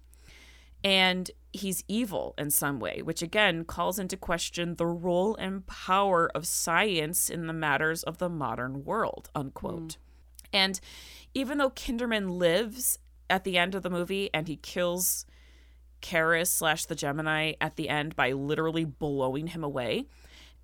[0.83, 6.29] And he's evil in some way, which again calls into question the role and power
[6.35, 9.93] of science in the matters of the modern world, unquote.
[9.93, 9.97] Mm.
[10.53, 10.79] And
[11.33, 15.25] even though Kinderman lives at the end of the movie and he kills
[16.01, 20.05] Karras slash the Gemini at the end by literally blowing him away.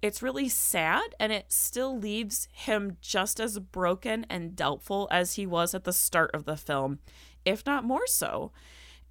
[0.01, 5.45] It's really sad and it still leaves him just as broken and doubtful as he
[5.45, 6.99] was at the start of the film,
[7.45, 8.51] if not more so.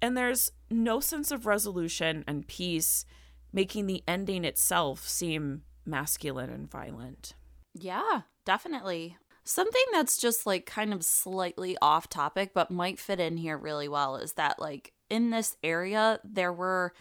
[0.03, 3.05] And there's no sense of resolution and peace,
[3.53, 7.35] making the ending itself seem masculine and violent.
[7.73, 9.15] Yeah, definitely.
[9.45, 13.87] Something that's just like kind of slightly off topic, but might fit in here really
[13.87, 16.93] well is that, like, in this area, there were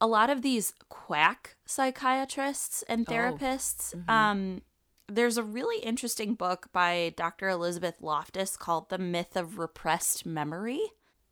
[0.00, 3.12] a lot of these quack psychiatrists and Oh.
[3.12, 4.08] therapists.
[4.10, 4.62] Um,
[5.08, 7.48] there's a really interesting book by Dr.
[7.48, 10.80] Elizabeth Loftus called The Myth of Repressed Memory.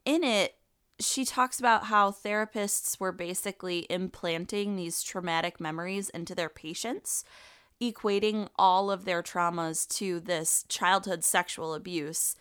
[0.05, 0.55] In it,
[1.00, 7.24] she talks about how therapists were basically implanting these traumatic memories into their patients,
[7.80, 12.36] equating all of their traumas to this childhood sexual abuse.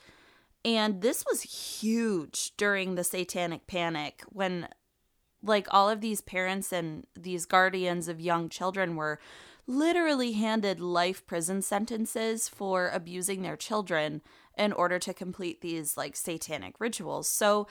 [0.66, 4.68] And this was huge during the satanic panic when
[5.42, 9.20] like all of these parents and these guardians of young children were
[9.68, 14.22] literally handed life prison sentences for abusing their children
[14.58, 17.30] in order to complete these like satanic rituals.
[17.30, 17.68] So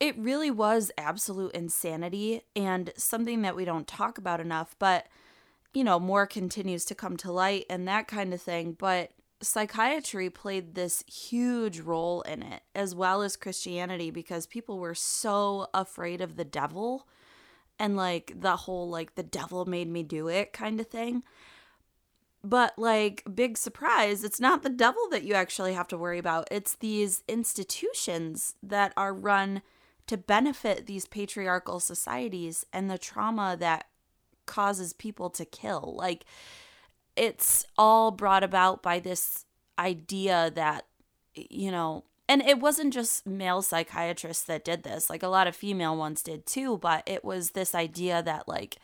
[0.00, 5.06] it really was absolute insanity and something that we don't talk about enough, but
[5.74, 8.72] you know, more continues to come to light and that kind of thing.
[8.72, 14.94] But psychiatry played this huge role in it, as well as Christianity, because people were
[14.94, 17.06] so afraid of the devil
[17.78, 21.22] and like the whole, like, the devil made me do it kind of thing.
[22.42, 26.48] But, like, big surprise, it's not the devil that you actually have to worry about.
[26.50, 29.62] It's these institutions that are run
[30.08, 33.86] to benefit these patriarchal societies and the trauma that
[34.46, 35.94] causes people to kill.
[35.96, 36.24] Like,
[37.16, 39.44] it's all brought about by this
[39.78, 40.86] idea that,
[41.34, 45.56] you know, and it wasn't just male psychiatrists that did this, like, a lot of
[45.56, 48.76] female ones did too, but it was this idea that, like,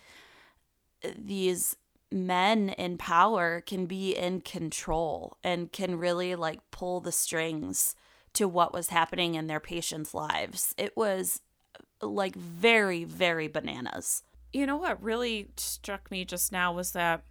[1.17, 1.77] these
[2.11, 7.97] men in power can be in control and can really like pull the strings
[8.35, 10.75] to what was happening in their patients' lives.
[10.77, 11.41] It was
[12.03, 14.23] like very, very bananas.
[14.53, 17.25] You know what really struck me just now was that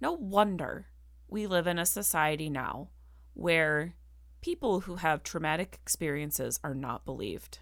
[0.00, 0.86] no wonder
[1.28, 2.88] we live in a society now
[3.34, 3.94] where
[4.40, 7.58] people who have traumatic experiences are not believed.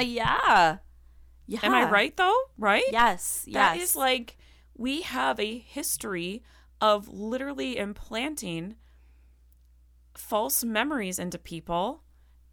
[0.00, 0.78] yeah.
[1.48, 1.58] Yeah.
[1.64, 2.36] Am I right though?
[2.56, 2.84] Right?
[2.92, 3.44] Yes.
[3.46, 3.54] Yes.
[3.54, 4.38] That is like
[4.76, 6.44] we have a history
[6.80, 8.76] of literally implanting
[10.14, 12.02] false memories into people.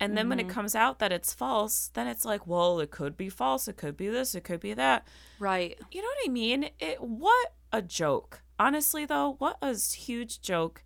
[0.02, 0.52] And then when it mm-hmm.
[0.52, 3.68] comes out that it's false, then it's like, well, it could be false.
[3.68, 4.34] It could be this.
[4.34, 5.06] It could be that.
[5.40, 5.78] right.
[5.92, 6.70] You know what I mean?
[6.80, 8.42] It what a joke.
[8.58, 10.84] Honestly though, what a huge joke.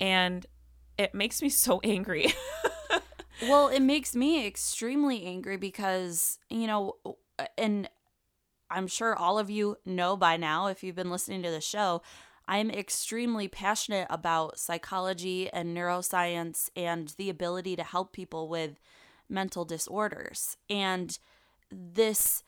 [0.00, 0.46] And
[0.96, 2.32] it makes me so angry.
[3.42, 6.96] Well, it makes me extremely angry because, you know,
[7.58, 7.88] and
[8.70, 12.02] I'm sure all of you know by now if you've been listening to the show,
[12.48, 18.78] I'm extremely passionate about psychology and neuroscience and the ability to help people with
[19.28, 20.56] mental disorders.
[20.70, 21.18] And
[21.70, 22.44] this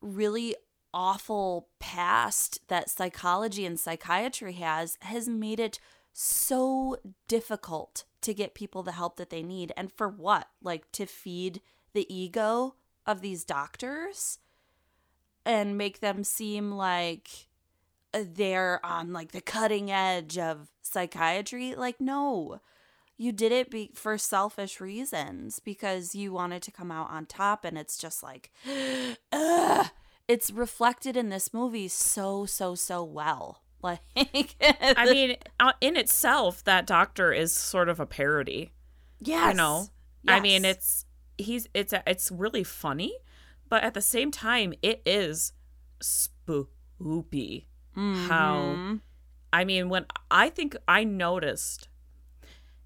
[0.00, 0.54] really
[0.94, 5.78] awful past that psychology and psychiatry has has made it
[6.12, 9.72] so difficult to get people the help that they need.
[9.76, 10.48] And for what?
[10.62, 11.60] Like to feed
[11.92, 12.76] the ego
[13.06, 14.38] of these doctors
[15.44, 17.48] and make them seem like
[18.22, 21.74] they're on like the cutting edge of psychiatry.
[21.74, 22.60] Like, no.
[23.16, 27.64] You did it be- for selfish reasons because you wanted to come out on top,
[27.64, 28.50] and it's just like,
[29.32, 29.86] ugh.
[30.26, 33.60] It's reflected in this movie so, so, so well.
[33.84, 38.72] Like, I mean, uh, in itself, that doctor is sort of a parody.
[39.20, 39.50] yes.
[39.52, 39.88] You know,
[40.26, 41.04] I mean, it's
[41.36, 43.14] he's it's it's really funny,
[43.68, 45.52] but at the same time, it is
[47.96, 48.28] spoopy.
[48.28, 48.98] How.
[49.52, 51.88] I mean, when I think I noticed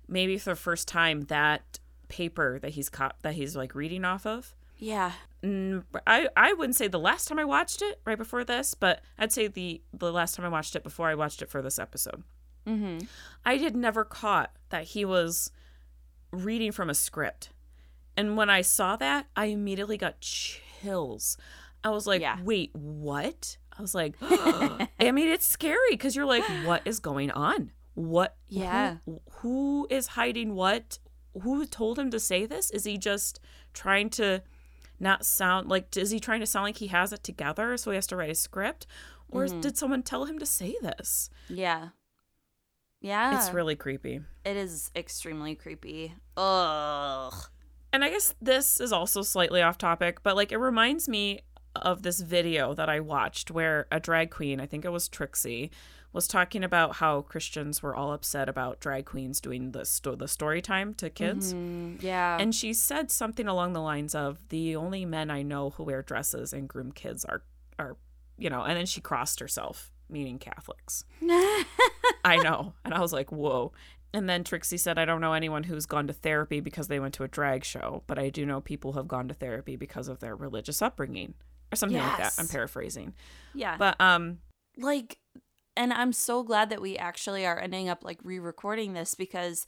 [0.06, 1.78] maybe for the first time that
[2.08, 4.54] paper that he's caught that he's like reading off of.
[4.78, 5.12] Yeah.
[5.42, 9.00] Mm, I I wouldn't say the last time I watched it right before this, but
[9.18, 11.78] I'd say the the last time I watched it before I watched it for this
[11.78, 12.22] episode.
[12.66, 13.06] Mm-hmm.
[13.44, 15.50] I had never caught that he was
[16.32, 17.50] reading from a script.
[18.16, 21.36] And when I saw that, I immediately got chills.
[21.84, 22.38] I was like, Yeah.
[22.42, 23.56] wait, what?
[23.78, 27.70] I was like, I mean, it's scary because you're like, what is going on?
[27.94, 28.36] What?
[28.50, 28.96] who- Yeah.
[29.40, 30.98] who is hiding what?
[31.42, 32.70] Who told him to say this?
[32.70, 33.38] Is he just
[33.72, 34.42] trying to
[35.00, 37.94] not sound like, is he trying to sound like he has it together so he
[37.94, 38.86] has to write a script?
[39.30, 39.60] Or Mm-hmm.
[39.60, 41.30] did someone tell him to say this?
[41.48, 41.88] Yeah.
[43.00, 43.36] Yeah.
[43.38, 44.20] It's really creepy.
[44.44, 46.14] It is extremely creepy.
[46.36, 47.34] Ugh.
[47.92, 51.40] and I guess this is also slightly off topic, but like it reminds me
[51.82, 55.70] of this video that I watched where a drag queen, I think it was Trixie,
[56.12, 60.28] was talking about how Christians were all upset about drag queens doing the sto- the
[60.28, 61.52] story time to kids.
[61.52, 62.38] Mm, yeah.
[62.40, 66.02] And she said something along the lines of the only men I know who wear
[66.02, 67.42] dresses and groom kids are
[67.78, 67.96] are
[68.38, 71.04] you know, and then she crossed herself, meaning Catholics.
[72.24, 72.74] I know.
[72.84, 73.72] And I was like, whoa.
[74.14, 77.14] And then Trixie said, I don't know anyone who's gone to therapy because they went
[77.14, 80.08] to a drag show, but I do know people who have gone to therapy because
[80.08, 81.34] of their religious upbringing
[81.72, 82.34] or something like that.
[82.38, 83.14] I'm paraphrasing.
[83.54, 83.76] yeah.
[83.76, 84.38] But um
[84.76, 85.18] like
[85.76, 89.66] and i'm so glad that we actually are ending up like re-recording this because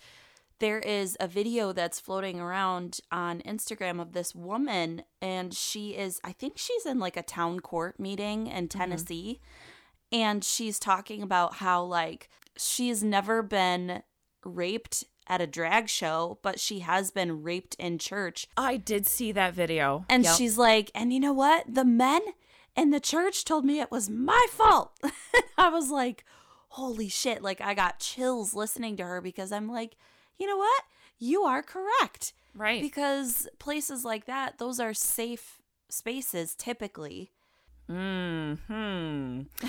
[0.58, 6.20] there is a video that's floating around on instagram of this woman and she is
[6.22, 9.40] i think she's in like a town court meeting in tennessee
[10.12, 14.02] and she's talking about how like she's never been
[14.44, 19.32] raped at a drag show but she has been raped in church I did see
[19.32, 20.04] that video.
[20.10, 20.36] and Yep.
[20.36, 21.64] she's like, and you know what?
[21.72, 22.20] The men
[22.76, 24.92] in the church told me it was my fault.
[25.58, 26.24] I was like,
[26.70, 27.42] holy shit.
[27.42, 29.96] Like, I got chills listening to her because I'm like,
[30.38, 30.82] you know what?
[31.18, 32.32] You are correct.
[32.54, 32.80] right.
[32.80, 37.32] Because places like that, those are safe spaces typically.
[37.88, 38.54] Hmm.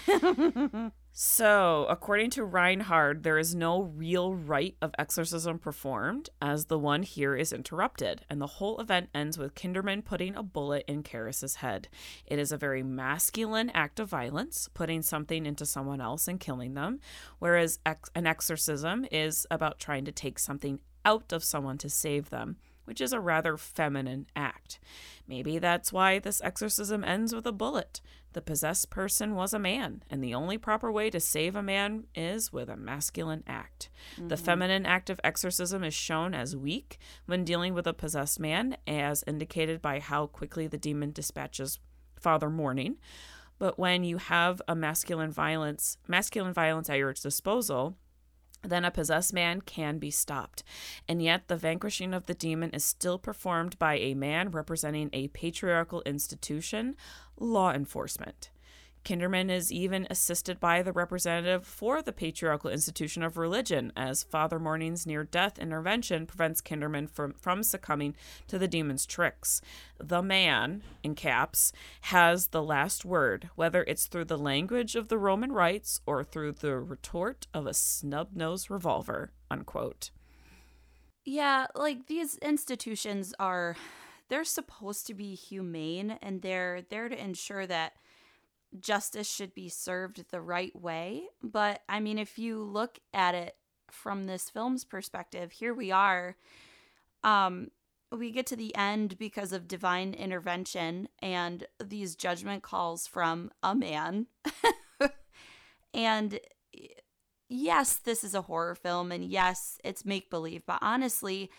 [1.14, 7.04] so, according to Reinhard, there is no real rite of exorcism performed, as the one
[7.04, 11.56] here is interrupted, and the whole event ends with Kinderman putting a bullet in Karras's
[11.56, 11.90] head.
[12.26, 16.76] It is a very masculine act of violence, putting something into someone else and killing
[16.76, 17.02] them,
[17.40, 22.30] whereas ex- an exorcism is about trying to take something out of someone to save
[22.30, 22.56] them
[22.92, 24.78] which is a rather feminine act.
[25.26, 28.02] Maybe that's why this exorcism ends with a bullet.
[28.34, 32.04] The possessed person was a man, and the only proper way to save a man
[32.14, 33.90] is with a masculine act.
[34.18, 34.44] The mm-hmm.
[34.44, 39.24] feminine act of exorcism is shown as weak when dealing with a possessed man, as
[39.26, 41.80] indicated by how quickly the demon dispatches
[42.20, 42.98] Father Morning.
[43.58, 47.96] But when you have a masculine violence, masculine violence at your disposal,
[48.64, 50.64] then a possessed man can be stopped.
[51.08, 55.30] And yet, the vanquishing of the demon is still performed by a man representing a
[55.30, 56.96] patriarchal institution,
[57.40, 58.51] law enforcement.
[59.04, 64.60] Kinderman is even assisted by the representative for the patriarchal institution of religion, as Father
[64.60, 68.16] Morning's near death intervention prevents Kinderman from, from succumbing
[68.48, 69.62] to the demon's tricks.
[70.00, 75.18] The man, in caps, has the last word, whether it's through the language of the
[75.18, 79.32] Roman rites or through the retort of a snub nosed revolver.
[79.50, 80.12] Unquote.
[81.26, 83.76] Yeah, like these institutions are,
[84.30, 87.94] they're supposed to be humane and they're there to ensure that
[88.80, 91.24] justice should be served the right way.
[91.44, 93.56] But I mean, if you look at it
[93.90, 96.38] from this film's perspective, here we are.
[97.24, 97.72] Um,
[98.12, 103.74] we get to the end because of divine intervention and these judgment calls from a
[103.74, 104.28] man.
[105.94, 106.40] and
[107.48, 111.50] yes, this is a horror film, and yes, it's make believe, but honestly,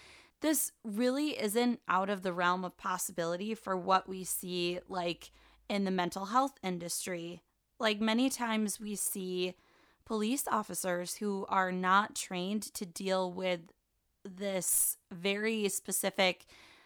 [0.40, 5.30] this really isn't out of the realm of possibility for what we see, like
[5.72, 7.40] in the mental health industry.
[7.80, 9.54] Like many times we see
[10.04, 13.60] police officers who are not trained to deal with
[14.22, 16.44] this very specific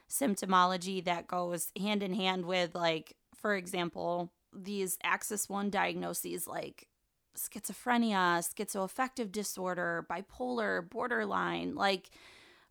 [0.08, 6.86] symptomology that goes hand in hand with like for example these axis 1 diagnoses like
[7.36, 12.08] schizophrenia schizoaffective disorder bipolar borderline like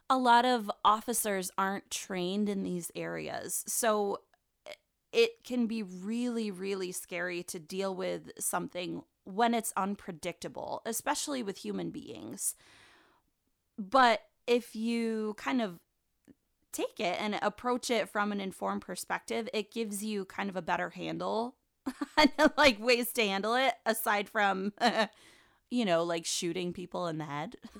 [0.09, 4.19] a lot of officers aren't trained in these areas so
[5.15, 11.59] it can be really, really scary to deal with something when it's unpredictable, especially with
[11.59, 12.53] human beings.
[13.77, 15.79] But if you kind of
[16.73, 20.61] take it and approach it from an informed perspective, it gives you kind of a
[20.61, 21.55] better handle
[22.57, 24.73] like ways to handle it aside from
[25.71, 27.55] you know, like shooting people in the head.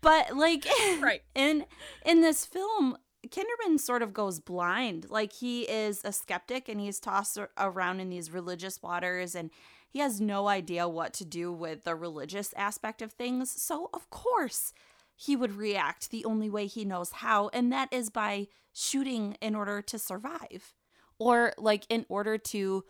[0.00, 0.66] but like
[1.00, 1.22] right.
[1.34, 1.64] in
[2.04, 2.96] in this film
[3.30, 5.06] Kinderman sort of goes blind.
[5.10, 9.50] Like he is a skeptic and he's tossed around in these religious waters and
[9.90, 13.50] he has no idea what to do with the religious aspect of things.
[13.50, 14.72] So, of course,
[15.16, 19.54] he would react the only way he knows how, and that is by shooting in
[19.54, 20.74] order to survive
[21.18, 22.84] or like in order to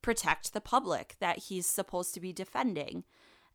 [0.00, 3.04] protect the public that he's supposed to be defending.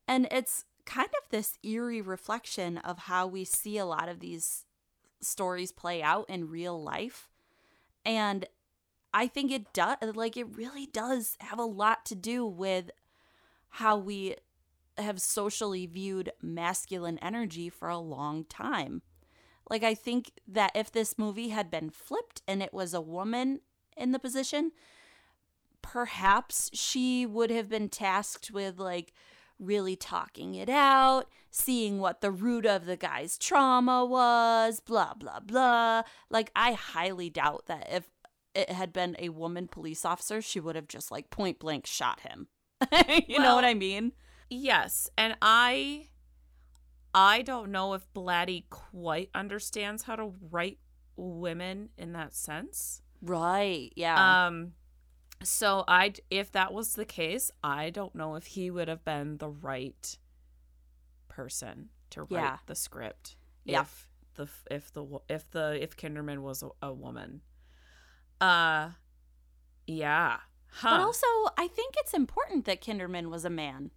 [0.07, 4.65] And it's kind of this eerie reflection of how we see a lot of these
[5.21, 7.29] stories play out in real life.
[8.05, 8.45] And
[9.13, 12.91] I think it does, like, it really does have a lot to do with
[13.69, 14.35] how we
[14.97, 19.01] have socially viewed masculine energy for a long time.
[19.69, 23.61] Like, I think that if this movie had been flipped and it was a woman
[23.95, 24.71] in the position,
[25.81, 29.13] perhaps she would have been tasked with, like,
[29.59, 35.41] really talking it out, seeing what the root of the guy's trauma was, blah, blah,
[35.41, 36.03] blah.
[36.29, 38.09] Like, I highly doubt that if
[38.55, 42.21] it had been a woman police officer, she would have just like point blank shot
[42.21, 42.47] him.
[42.91, 44.13] you well, know what I mean?
[44.49, 45.09] Yes.
[45.17, 46.07] And I.
[47.13, 50.79] I don't know if Blatty quite understands how to write
[51.17, 53.01] women in that sense.
[53.21, 53.91] Right.
[53.95, 54.45] Yeah.
[54.47, 54.73] Um
[55.43, 59.37] so I if that was the case, I don't know if he would have been
[59.37, 60.17] the right
[61.31, 62.57] person to write yeah.
[62.67, 63.35] the script.
[63.63, 63.81] Yeah.
[63.81, 67.41] If the if the if the if Kinderman was a, a woman.
[68.39, 68.89] Uh
[69.87, 70.37] yeah.
[70.73, 70.89] Huh.
[70.91, 71.27] But also,
[71.57, 73.91] I think it's important that Kinderman was a man.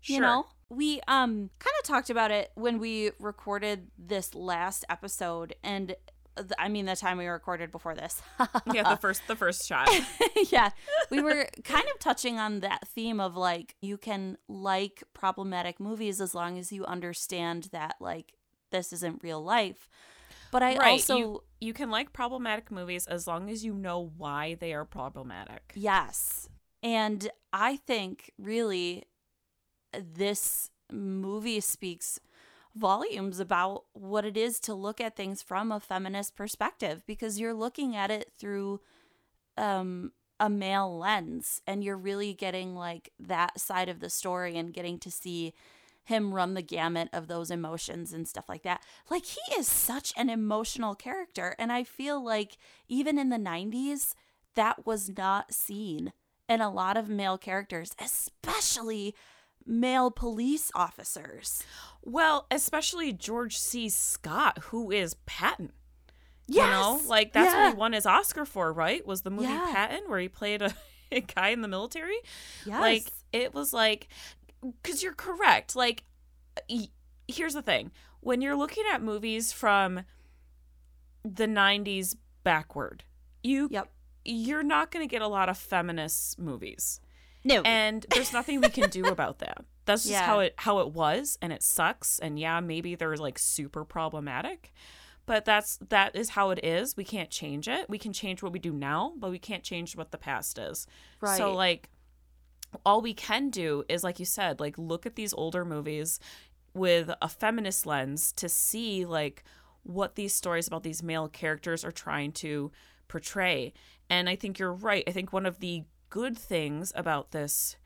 [0.00, 0.14] Sure.
[0.14, 5.54] You know, we um kind of talked about it when we recorded this last episode
[5.62, 5.96] and
[6.58, 8.22] I mean, the time we recorded before this.
[8.72, 9.88] yeah, the first the first shot.
[10.50, 10.70] yeah,
[11.10, 16.20] we were kind of touching on that theme of like you can like problematic movies
[16.20, 18.32] as long as you understand that like
[18.70, 19.88] this isn't real life.
[20.50, 20.92] But I right.
[20.92, 24.84] also you, you can like problematic movies as long as you know why they are
[24.84, 25.72] problematic.
[25.74, 26.48] Yes.
[26.82, 29.04] And I think really
[29.92, 32.18] this movie speaks
[32.78, 37.54] volumes about what it is to look at things from a feminist perspective because you're
[37.54, 38.80] looking at it through
[39.56, 44.72] um, a male lens and you're really getting like that side of the story and
[44.72, 45.52] getting to see
[46.04, 48.82] him run the gamut of those emotions and stuff like that.
[49.10, 52.56] Like he is such an emotional character and I feel like
[52.88, 54.14] even in the 90s
[54.54, 56.12] that was not seen
[56.48, 59.14] in a lot of male characters, especially
[59.68, 61.62] male police officers.
[62.02, 63.88] Well, especially George C.
[63.88, 65.72] Scott, who is Patton.
[66.46, 66.64] Yes.
[66.64, 67.64] You know, like that's yeah.
[67.64, 69.06] what he won his Oscar for, right?
[69.06, 69.70] Was the movie yeah.
[69.70, 70.74] Patton, where he played a,
[71.12, 72.16] a, guy in the military.
[72.64, 72.80] Yes.
[72.80, 74.08] Like it was like
[74.82, 75.76] because you're correct.
[75.76, 76.04] Like,
[76.70, 76.88] y-
[77.28, 77.90] here's the thing:
[78.20, 80.00] when you're looking at movies from
[81.22, 83.04] the '90s backward,
[83.42, 83.90] you Yep.
[84.24, 86.98] you're not going to get a lot of feminist movies,
[87.44, 87.62] No.
[87.62, 89.64] and there's nothing we can do about that.
[89.84, 90.26] That's just Yeah.
[90.26, 92.18] how it how it was, and it sucks.
[92.18, 94.72] And yeah, maybe they're like super problematic,
[95.24, 96.96] but that's that is how it is.
[96.96, 97.88] We can't change it.
[97.88, 100.86] We can change what we do now, but we can't change what the past is.
[101.20, 101.36] Right.
[101.38, 101.88] So like
[102.84, 106.20] all we can do is like you said, like look at these older movies
[106.74, 109.42] with a feminist lens to see like
[109.84, 112.70] what these stories about these male characters are trying to
[113.08, 113.72] portray.
[114.10, 115.02] And I think you're right.
[115.06, 117.76] I think one of the good things about this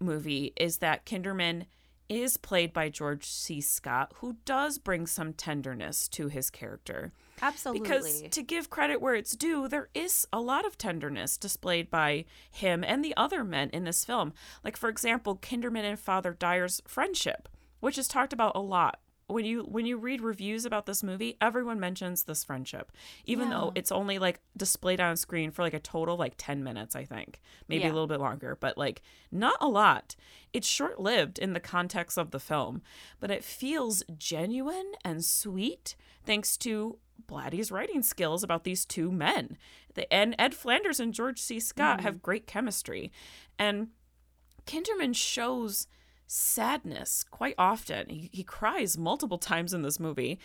[0.00, 1.66] movie is that Kinderman
[2.08, 3.60] is played by George C.
[3.60, 7.12] Scott, who does bring some tenderness to his character.
[7.40, 7.80] Absolutely.
[7.80, 12.26] Because to give credit where it's due, there is a lot of tenderness displayed by
[12.50, 14.34] him and the other men in this film.
[14.62, 17.48] Like for example, Kinderman and Father Dyer's friendship,
[17.80, 19.00] which is talked about a lot.
[19.32, 22.92] When you when you read reviews about this movie, everyone mentions this friendship,
[23.24, 26.94] even though it's only like displayed on screen for like a total like ten minutes,
[26.94, 27.92] I think, maybe Yeah.
[27.92, 30.14] a little bit longer, but like not a lot.
[30.52, 32.82] It's short lived in the context of the film,
[33.20, 39.56] but it feels genuine and sweet thanks to Blatty's writing skills about these two men.
[39.94, 41.60] The, and Ed Flanders and George C.
[41.60, 42.22] Scott have mm.
[42.22, 43.12] great chemistry.
[43.58, 43.88] And
[44.66, 45.86] Kinderman shows
[46.32, 48.08] sadness quite often.
[48.08, 50.38] He, he cries multiple times in this movie.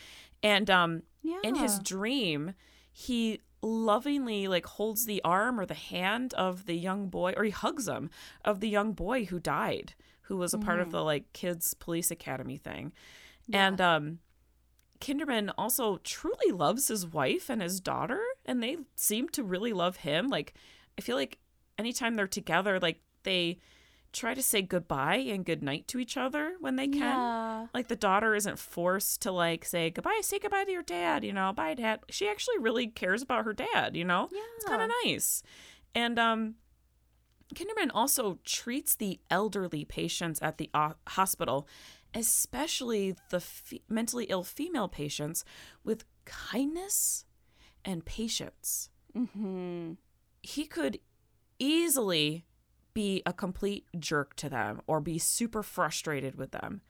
[0.43, 1.03] And um,
[1.43, 2.53] in his dream,
[2.91, 7.49] he lovingly like holds the arm or the hand of the young boy or he
[7.49, 8.09] hugs him
[8.45, 12.11] of the young boy who died who was a part of the like kids police
[12.11, 12.91] academy thing.
[13.51, 14.19] And um
[14.99, 19.97] kinderman also truly loves his wife and his daughter and they seem to really love
[19.97, 20.27] him.
[20.27, 20.53] Like
[20.97, 21.39] i feel like
[21.79, 23.57] anytime they're together like they
[24.18, 27.68] try to say goodbye and goodnight to each other when they can Yeah.
[27.74, 31.32] like the daughter isn't forced to like say goodbye say goodbye to your dad you
[31.34, 34.39] know bye dad she actually really cares about her dad you know Yeah.
[34.55, 35.43] it's kind of nice
[35.95, 36.55] and um
[37.55, 41.68] kinderman also treats the elderly patients at the o- hospital
[42.13, 45.45] especially the fe- mentally ill female patients
[45.84, 47.26] with kindness
[47.86, 49.93] and patience Mm-hmm.
[50.43, 50.99] he could
[51.59, 52.45] easily
[52.97, 56.81] be a complete jerk to them or be super frustrated with them.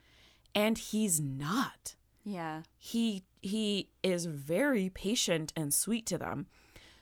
[0.56, 1.98] And he's not.
[2.24, 2.62] Yeah.
[2.78, 6.48] he he is very patient and sweet to them.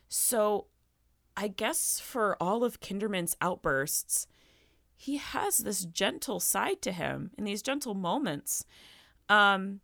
[0.09, 0.65] So
[1.37, 4.25] i guess for all of kinderman's outbursts
[4.95, 8.63] he has this gentle side to him in these gentle moments
[9.27, 9.81] um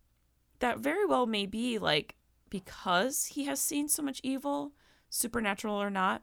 [0.59, 2.15] that very well may be like
[2.49, 4.71] because he has seen so much evil
[5.09, 6.21] supernatural or not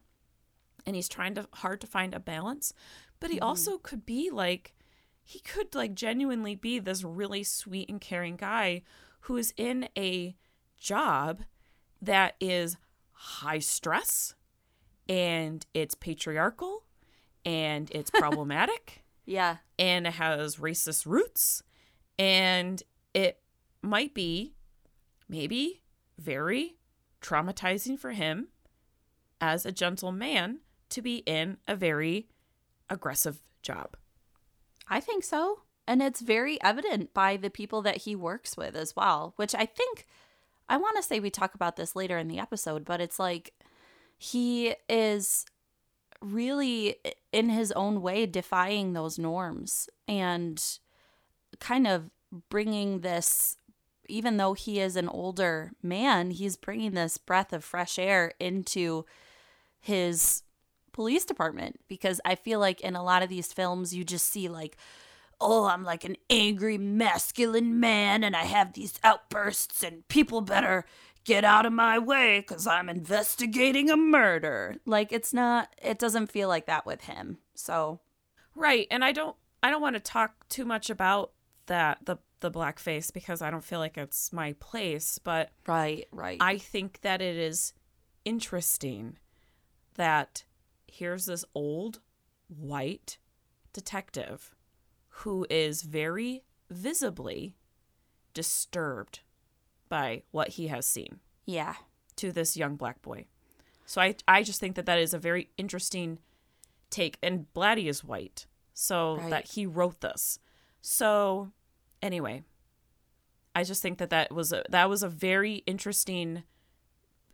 [0.89, 2.73] and he's trying to hard to find a balance
[3.21, 3.45] but he mm-hmm.
[3.45, 4.75] also could be like
[5.23, 8.83] he could like genuinely be this really sweet and caring guy
[9.23, 10.35] who is in a
[10.79, 11.43] job
[12.01, 12.79] that is
[13.13, 14.35] high stress
[15.09, 16.85] and it's patriarchal
[17.45, 19.59] and it's problematic Yeah.
[19.79, 21.63] and it has racist roots
[22.19, 22.83] and
[23.13, 23.41] it
[23.83, 24.55] might be
[25.29, 25.83] maybe
[26.19, 26.77] very
[27.21, 28.49] traumatizing for him
[29.41, 30.61] as a gentle man
[30.91, 32.29] to be in a very
[32.91, 33.97] aggressive job.
[34.89, 35.63] I think so.
[35.87, 39.65] And it's very evident by the people that he works with as well, which I
[39.65, 40.07] think
[40.69, 43.55] I want to say we talk about this later in the episode, but it's like
[44.19, 45.47] he is
[46.21, 46.97] really
[47.33, 50.63] in his own way defying those norms and
[51.61, 52.11] kind of
[52.51, 53.57] bringing this
[54.09, 59.05] even though he is an older man, he's bringing this breath of fresh air into
[59.79, 60.43] his
[60.99, 64.49] police department because I feel like in a lot of these films you just see
[64.49, 64.77] like
[65.41, 70.85] oh I'm like an angry masculine man and I have these outbursts and people better
[71.23, 74.75] get out of my way cuz I'm investigating a murder.
[74.87, 77.39] Like it's not it doesn't feel like that with him.
[77.55, 78.01] So
[78.57, 81.31] Right, and I don't I don't want to talk too much about
[81.67, 86.39] that the the blackface because I don't feel like it's my place, but right, right.
[86.41, 87.73] I think that it is
[88.25, 89.19] interesting
[89.95, 90.43] that
[90.89, 92.01] here's this old
[92.49, 93.19] white
[93.73, 94.55] detective
[95.09, 97.57] who is very visibly
[98.35, 99.21] disturbed
[99.89, 101.75] by what he has seen yeah.
[102.17, 103.25] to this young black boy.
[103.87, 106.19] So I I just think that that is a very interesting
[106.91, 108.47] take and Blatty is white.
[108.75, 109.31] So Right.
[109.31, 110.39] that he wrote this.
[110.81, 111.51] So
[112.03, 112.45] anyway,
[113.55, 116.45] I just think that that was a, that was a very interesting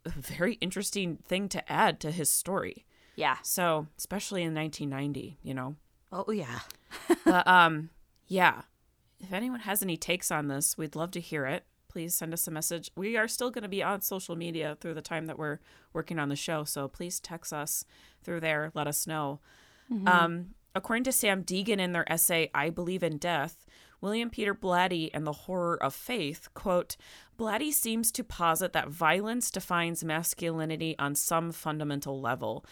[0.07, 2.84] very interesting thing to add to his story.
[3.16, 3.36] Yeah.
[3.42, 5.76] So, especially in 1990, you know.
[6.12, 6.60] Oh yeah.
[7.24, 7.90] But um
[8.26, 8.62] yeah,
[9.20, 11.64] if anyone has any takes on this, we'd love to hear it.
[11.88, 12.90] Please send us a message.
[12.96, 15.60] We are still going to be on social media through the time that we're
[15.92, 17.84] working on the show, so please text us
[18.24, 18.72] through there.
[18.74, 19.40] Let us know.
[20.06, 23.64] Um, according to Sam Deegan in their essay "I Believe in Death,"
[24.00, 26.96] William Peter Blatty and the Horror of Faith quote:
[27.38, 32.64] "Blatty seems to posit that violence defines masculinity on some fundamental level.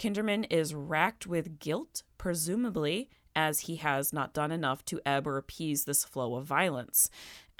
[0.00, 5.36] Kinderman is racked with guilt, presumably." As he has not done enough to ebb or
[5.36, 7.08] appease this flow of violence.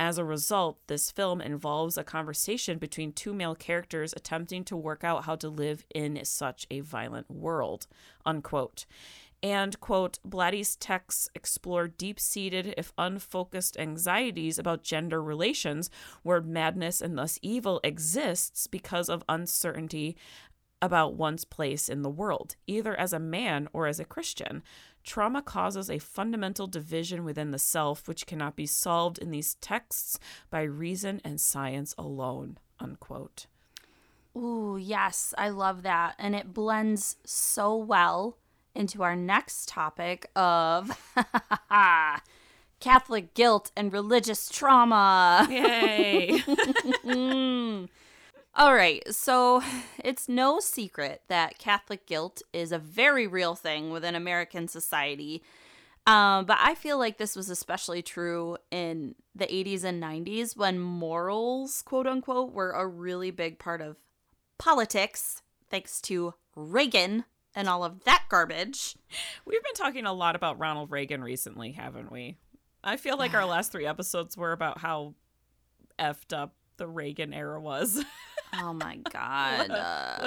[0.01, 5.05] As a result, this film involves a conversation between two male characters attempting to work
[5.05, 7.87] out how to live in such a violent world.
[8.27, 8.85] Unquote.
[9.43, 15.89] And, quote, Blatty's texts explore deep seated, if unfocused, anxieties about gender relations
[16.23, 20.17] where madness and thus evil exists because of uncertainty
[20.83, 24.63] about one's place in the world, either as a man or as a Christian.
[25.03, 30.19] Trauma causes a fundamental division within the self, which cannot be solved in these texts
[30.51, 32.59] by reason and science alone.
[32.79, 33.47] Unquote.
[34.37, 36.15] Ooh, yes, I love that.
[36.19, 38.37] And it blends so well
[38.75, 41.13] into our next topic of
[42.81, 45.47] Catholic guilt and religious trauma.
[45.51, 46.43] Yay!
[48.55, 49.63] All right, so
[50.05, 55.43] it's no secret that Catholic guilt is a very real thing within American society.
[56.07, 60.79] Um, but I feel like this was especially true in the 80s and 90s when
[60.79, 63.97] morals, quote unquote, were a really big part of
[64.59, 67.25] politics, thanks to Reagan
[67.55, 68.97] and all of that garbage.
[69.45, 72.39] We've been talking a lot about Ronald Reagan recently, haven't we?
[72.83, 75.15] I feel like our last three episodes were about how
[75.99, 78.03] effed up the Reagan era was.
[78.59, 79.69] Oh my God.
[79.69, 79.71] what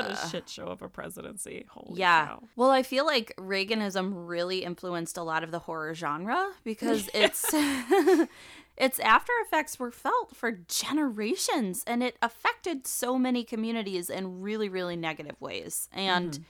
[0.06, 1.66] a uh, shit show of a presidency.
[1.70, 2.28] Holy Yeah.
[2.28, 2.44] cow.
[2.56, 7.54] Well, I feel like Reaganism really influenced a lot of the horror genre because it's
[8.78, 14.70] its after effects were felt for generations and it affected so many communities in really
[14.70, 15.90] really negative ways.
[15.94, 16.46] And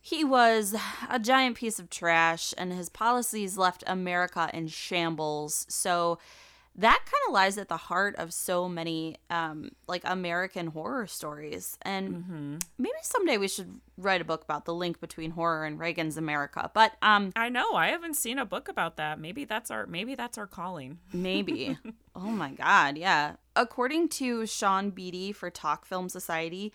[0.00, 0.74] he was
[1.10, 5.66] a giant piece of trash and his policies left America in shambles.
[5.68, 6.18] So
[6.78, 11.78] that kind of lies at the heart of so many um, like American horror stories.
[11.82, 16.18] And maybe someday we should write a book about the link between horror and Reagan's
[16.18, 16.70] America.
[16.74, 17.74] But um, I know.
[17.74, 19.18] I haven't seen a book about that.
[19.18, 20.98] Maybe that's our maybe that's our calling.
[21.12, 21.78] maybe.
[22.14, 23.36] oh my God, yeah.
[23.54, 26.74] According to Sean Beatty for Talk Film Society,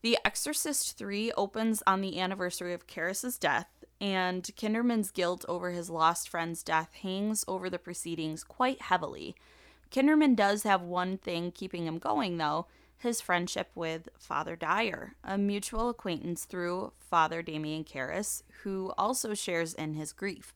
[0.00, 3.68] The Exorcist 3 opens on the anniversary of Karras's death,
[4.02, 9.36] and Kinderman's guilt over his lost friend's death hangs over the proceedings quite heavily.
[9.92, 12.66] Kinderman does have one thing keeping him going, though
[12.98, 19.72] his friendship with Father Dyer, a mutual acquaintance through Father Damien Karras, who also shares
[19.72, 20.52] in his grief.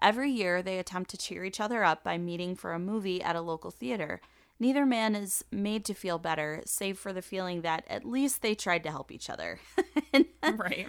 [0.00, 3.36] Every year, they attempt to cheer each other up by meeting for a movie at
[3.36, 4.20] a local theater.
[4.60, 8.54] Neither man is made to feel better, save for the feeling that at least they
[8.54, 9.58] tried to help each other.
[10.44, 10.86] right.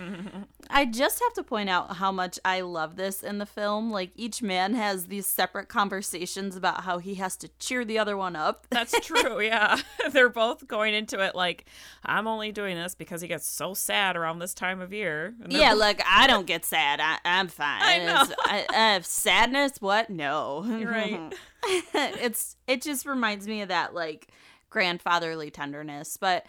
[0.70, 3.89] I just have to point out how much I love this in the film.
[3.89, 8.16] Like, each man has these separate conversations about how he has to cheer the other
[8.16, 8.68] one up.
[8.70, 9.41] That's true.
[9.41, 9.80] Yeah.
[10.11, 11.66] They're both going into it like
[12.05, 15.34] I'm only doing this because he gets so sad around this time of year.
[15.49, 16.99] Yeah, both- like, I don't get sad.
[17.01, 17.82] I, I'm fine.
[17.82, 18.34] I know.
[18.45, 19.82] I, uh, I, sadness?
[19.82, 20.11] What?
[20.11, 20.63] No.
[20.66, 21.34] You're right.
[21.93, 24.28] it's it just reminds me of that like
[24.70, 26.45] grandfatherly tenderness but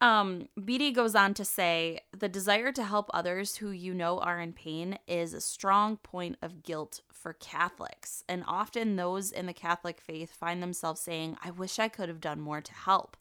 [0.00, 4.40] um Beatty goes on to say the desire to help others who you know are
[4.40, 9.52] in pain is a strong point of guilt for Catholics and often those in the
[9.52, 13.16] Catholic faith find themselves saying I wish I could have done more to help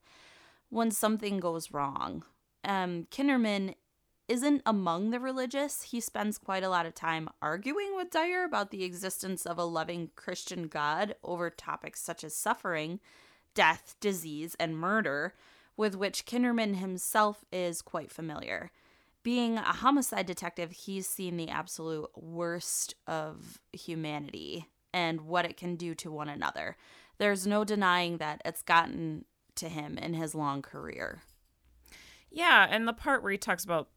[0.69, 2.23] when something goes wrong.
[2.63, 3.75] Um Kinderman
[4.31, 5.81] isn't among the religious.
[5.81, 9.65] He spends quite a lot of time arguing with Dyer about the existence of a
[9.65, 13.01] loving Christian God over topics such as suffering,
[13.55, 15.33] death, disease, and murder,
[15.75, 18.71] with which Kinderman himself is quite familiar.
[19.21, 25.75] Being a homicide detective, he's seen the absolute worst of humanity and what it can
[25.75, 26.77] do to one another.
[27.17, 29.25] There's no denying that it's gotten
[29.55, 31.21] to him in his long career.
[32.29, 33.89] Yeah, and the part where he talks about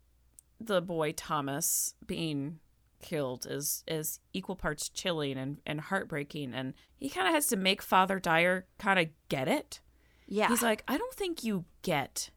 [0.67, 2.59] the boy Thomas being
[3.03, 7.57] killed is is equal parts chilling and, and heartbreaking and he kind of has to
[7.57, 9.81] make Father Dyer kind of get it.
[10.27, 10.49] Yeah.
[10.49, 12.31] He's like, I don't think you get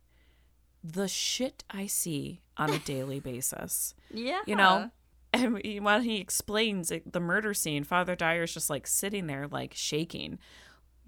[0.84, 3.94] the shit I see on a daily basis.
[4.14, 4.42] yeah.
[4.46, 4.92] You know?
[5.34, 9.48] And he- when he explains it, the murder scene, Father Dyer's just like sitting there,
[9.48, 10.38] like shaking.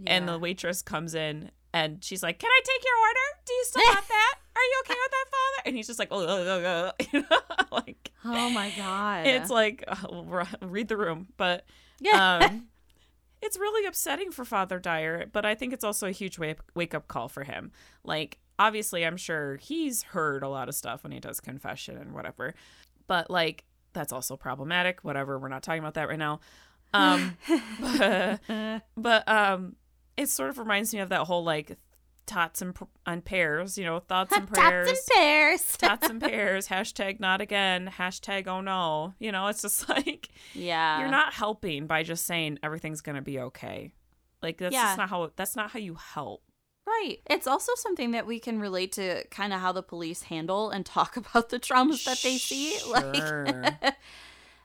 [0.07, 3.41] And the waitress comes in and she's like, Can I take your order?
[3.45, 4.36] Do you still want that?
[4.60, 5.68] Are you okay with that, Father?
[5.68, 7.66] And he's just like, Oh, oh, oh, oh," you know?
[7.72, 9.26] like, Oh my god.
[9.28, 11.28] it's like, uh, read the room.
[11.38, 11.66] But
[11.99, 12.39] Yeah.
[12.43, 12.68] um,
[13.41, 16.93] it's really upsetting for Father Dyer, but I think it's also a huge wake wake
[16.93, 17.72] up call for him.
[18.03, 22.14] Like obviously, I'm sure he's heard a lot of stuff when he does confession and
[22.14, 22.53] whatever,
[23.07, 24.99] but like that's also problematic.
[25.03, 26.41] Whatever, we're not talking about that right now.
[26.93, 27.38] Um,
[27.80, 28.41] but,
[28.97, 29.76] but um,
[30.18, 31.78] it sort of reminds me of that whole like
[32.30, 34.88] tots and, and pears, you know, thoughts and prayers.
[34.88, 35.77] Tots and pears.
[35.77, 36.67] tots and pears.
[36.67, 37.91] Hashtag not again.
[37.97, 39.15] Hashtag oh no.
[39.19, 40.99] You know, it's just like yeah.
[40.99, 43.91] you're not helping by just saying everything's gonna be okay.
[44.41, 44.84] Like that's Yeah.
[44.84, 46.43] just not how that's not how you help.
[46.88, 47.17] Right.
[47.30, 50.86] It's also something that we can relate to kind of how the police handle and
[50.86, 52.77] talk about the traumas that they see.
[52.88, 53.95] Like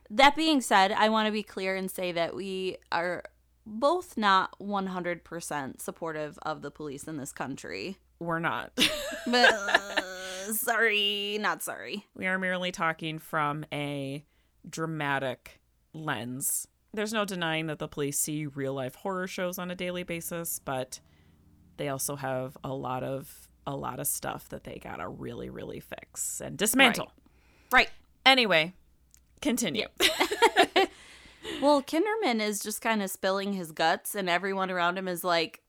[0.09, 3.23] that being said, I want to be clear and say that we are
[3.65, 7.97] both not 100% supportive of the police in this country.
[8.19, 8.71] We're not.
[9.27, 10.01] But uh,
[10.53, 12.05] sorry, not sorry.
[12.15, 14.23] we are merely talking from a
[14.69, 15.59] dramatic
[15.93, 16.67] lens.
[16.93, 20.59] There's no denying that the police see real life horror shows on a daily basis,
[20.63, 20.99] but
[21.77, 25.79] they also have a lot of a lot of stuff that they gotta really, really
[25.79, 27.11] fix and dismantle.
[27.71, 27.89] Right.
[28.27, 28.73] Anyway,
[29.41, 29.87] continue.
[31.61, 35.61] Well, Kinderman is just kind of spilling his guts, and everyone around him is like,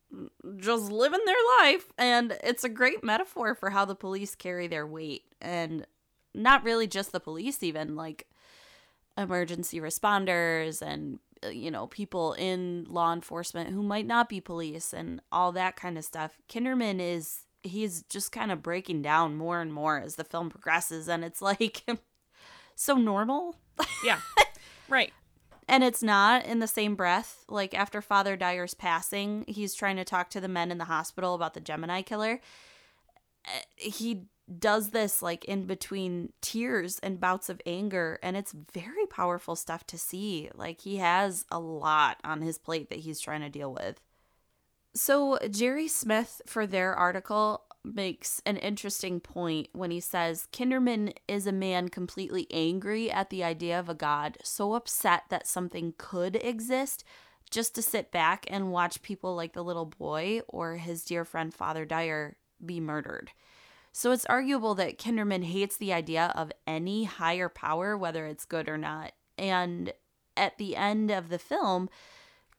[0.58, 1.92] just living their life.
[1.98, 5.22] And it's a great metaphor for how the police carry their weight.
[5.40, 5.86] And
[6.34, 8.26] not really just the police, even like
[9.16, 14.92] emergency responders and, uh, you know, people in law enforcement who might not be police
[14.92, 16.38] and all that kind of stuff.
[16.48, 21.08] Kinderman is, he's just kind of breaking down more and more as the film progresses.
[21.08, 21.84] And it's like
[22.74, 23.56] so normal.
[24.04, 24.20] yeah.
[24.88, 25.12] Right.
[25.68, 27.44] And it's not in the same breath.
[27.48, 31.34] Like after Father Dyer's passing, he's trying to talk to the men in the hospital
[31.34, 32.40] about the Gemini killer.
[33.46, 34.26] Uh, He
[34.58, 39.84] does this like in between tears and bouts of anger, and it's very powerful stuff
[39.88, 40.50] to see.
[40.54, 44.00] Like he has a lot on his plate that he's trying to deal with.
[44.94, 51.46] So, Jerry Smith, for their article, makes an interesting point when he says Kinderman is
[51.46, 56.36] a man completely angry at the idea of a God, so upset that something could
[56.36, 57.04] exist
[57.50, 61.54] just to sit back and watch people like the little boy or his dear friend
[61.54, 63.30] Father Dyer be murdered.
[63.92, 68.68] So it's arguable that Kinderman hates the idea of any higher power, whether it's good
[68.68, 69.12] or not.
[69.38, 69.92] And
[70.36, 71.88] at the end of the film,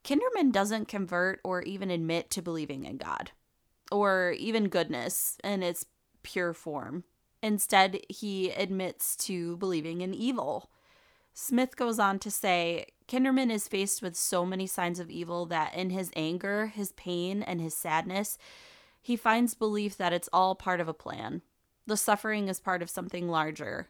[0.02, 3.30] Kinderman doesn't convert or even admit to believing in God
[3.90, 5.86] or even goodness in its
[6.22, 7.04] pure form.
[7.42, 10.70] Instead, he admits to believing in evil.
[11.32, 15.74] Smith goes on to say Kinderman is faced with so many signs of evil that
[15.74, 18.36] in his anger, his pain, and his sadness,
[19.00, 21.42] he finds belief that it's all part of a plan.
[21.86, 23.88] The suffering is part of something larger.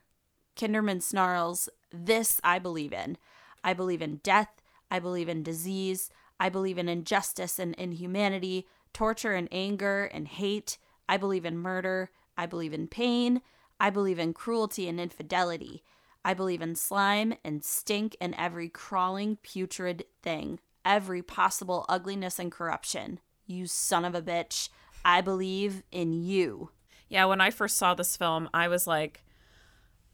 [0.57, 3.17] Kinderman snarls, This I believe in.
[3.65, 4.63] I believe in death.
[4.91, 6.11] I believe in disease.
[6.39, 10.79] I believe in injustice and inhumanity, torture and anger and hate.
[11.09, 12.11] I believe in murder.
[12.37, 13.43] I believe in pain.
[13.81, 15.83] I believe in cruelty and infidelity.
[16.25, 22.53] I believe in slime and stink and every crawling, putrid thing, every possible ugliness and
[22.53, 23.21] corruption.
[23.47, 24.69] You son of a bitch.
[25.05, 26.71] I believe in you.
[27.09, 29.25] Yeah, when I first saw this film, I was like,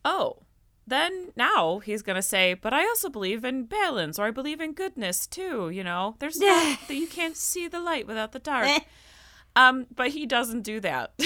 [0.05, 0.44] oh,
[0.87, 4.61] then now he's going to say, but I also believe in balance or I believe
[4.61, 6.17] in goodness too, you know?
[6.19, 8.69] There's that you can't see the light without the dark.
[9.57, 11.13] um, but he doesn't do that.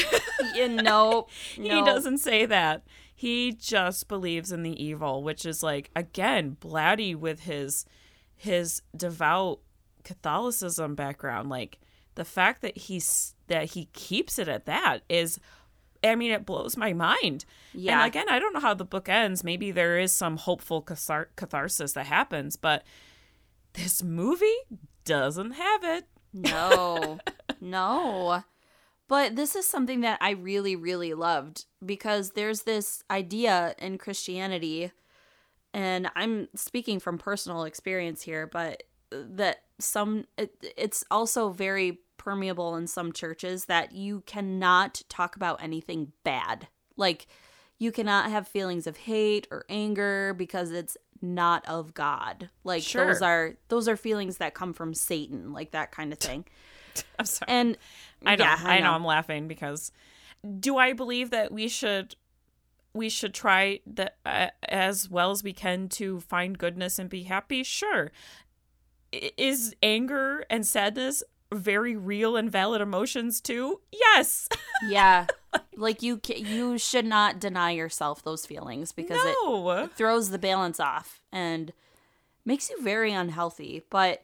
[0.54, 1.84] You know, he no.
[1.84, 2.84] doesn't say that.
[3.14, 7.84] He just believes in the evil, which is like again, Blatty with his
[8.34, 9.60] his devout
[10.04, 11.80] Catholicism background, like
[12.14, 15.38] the fact that he's that he keeps it at that is
[16.04, 17.44] I mean, it blows my mind.
[17.74, 17.98] Yeah.
[17.98, 19.42] And again, I don't know how the book ends.
[19.42, 22.84] Maybe there is some hopeful cathar- catharsis that happens, but
[23.74, 24.46] this movie
[25.04, 26.06] doesn't have it.
[26.32, 27.18] No,
[27.60, 28.44] no.
[29.08, 34.92] But this is something that I really, really loved because there's this idea in Christianity,
[35.72, 42.76] and I'm speaking from personal experience here, but that some, it, it's also very permeable
[42.76, 46.68] in some churches that you cannot talk about anything bad.
[46.96, 47.26] Like,
[47.78, 52.50] you cannot have feelings of hate or anger because it's not of God.
[52.64, 53.06] Like Sure.
[53.06, 56.44] those are those are feelings that come from Satan, like that kind of thing.
[57.18, 57.46] I'm sorry.
[57.50, 57.78] And
[58.26, 58.90] I know, yeah, I know.
[58.92, 59.90] I'm laughing because
[60.60, 62.14] do I believe that we should
[62.94, 67.24] we should try that uh, as well as we can to find goodness and be
[67.24, 67.62] happy?
[67.62, 68.10] Sure.
[69.12, 71.22] Is anger and sadness
[71.52, 73.80] very real and valid emotions too?
[73.92, 74.48] Yes.
[74.86, 75.26] Yeah.
[75.76, 79.70] like you you should not deny yourself those feelings because no.
[79.70, 81.72] it throws the balance off and
[82.44, 83.82] makes you very unhealthy.
[83.90, 84.22] But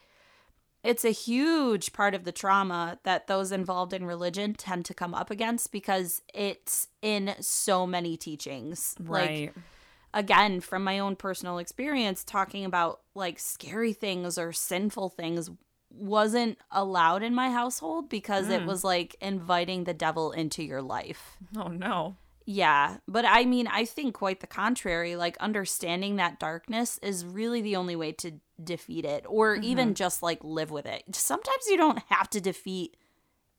[0.84, 5.12] it's a huge part of the trauma that those involved in religion tend to come
[5.12, 8.94] up against because it's in so many teachings.
[9.00, 9.46] Right.
[9.46, 9.64] Like
[10.12, 15.50] again, from my own personal experience talking about like scary things or sinful things
[15.94, 18.66] wasn't allowed in my household because it mm.
[18.66, 21.36] was like inviting the devil into your life.
[21.56, 22.16] oh no.
[22.46, 25.16] Yeah, but I mean, I think quite the contrary.
[25.16, 28.32] Like, understanding that darkness is really the only way to
[28.62, 29.64] defeat it, or mm-hmm.
[29.64, 31.04] even just like live with it.
[31.14, 32.98] Sometimes you don't have to defeat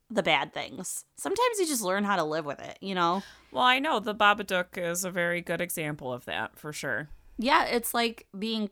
[0.10, 3.24] the bad things, sometimes you just learn how to live with it, you know?
[3.52, 7.10] Well, I know the Babadook is a very good example of that for sure.
[7.38, 8.70] Yeah, it's like being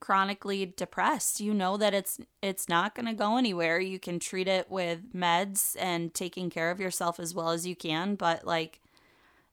[0.00, 1.40] chronically depressed.
[1.40, 3.78] You know that it's it's not going to go anywhere.
[3.80, 7.76] You can treat it with meds and taking care of yourself as well as you
[7.76, 8.80] can, but like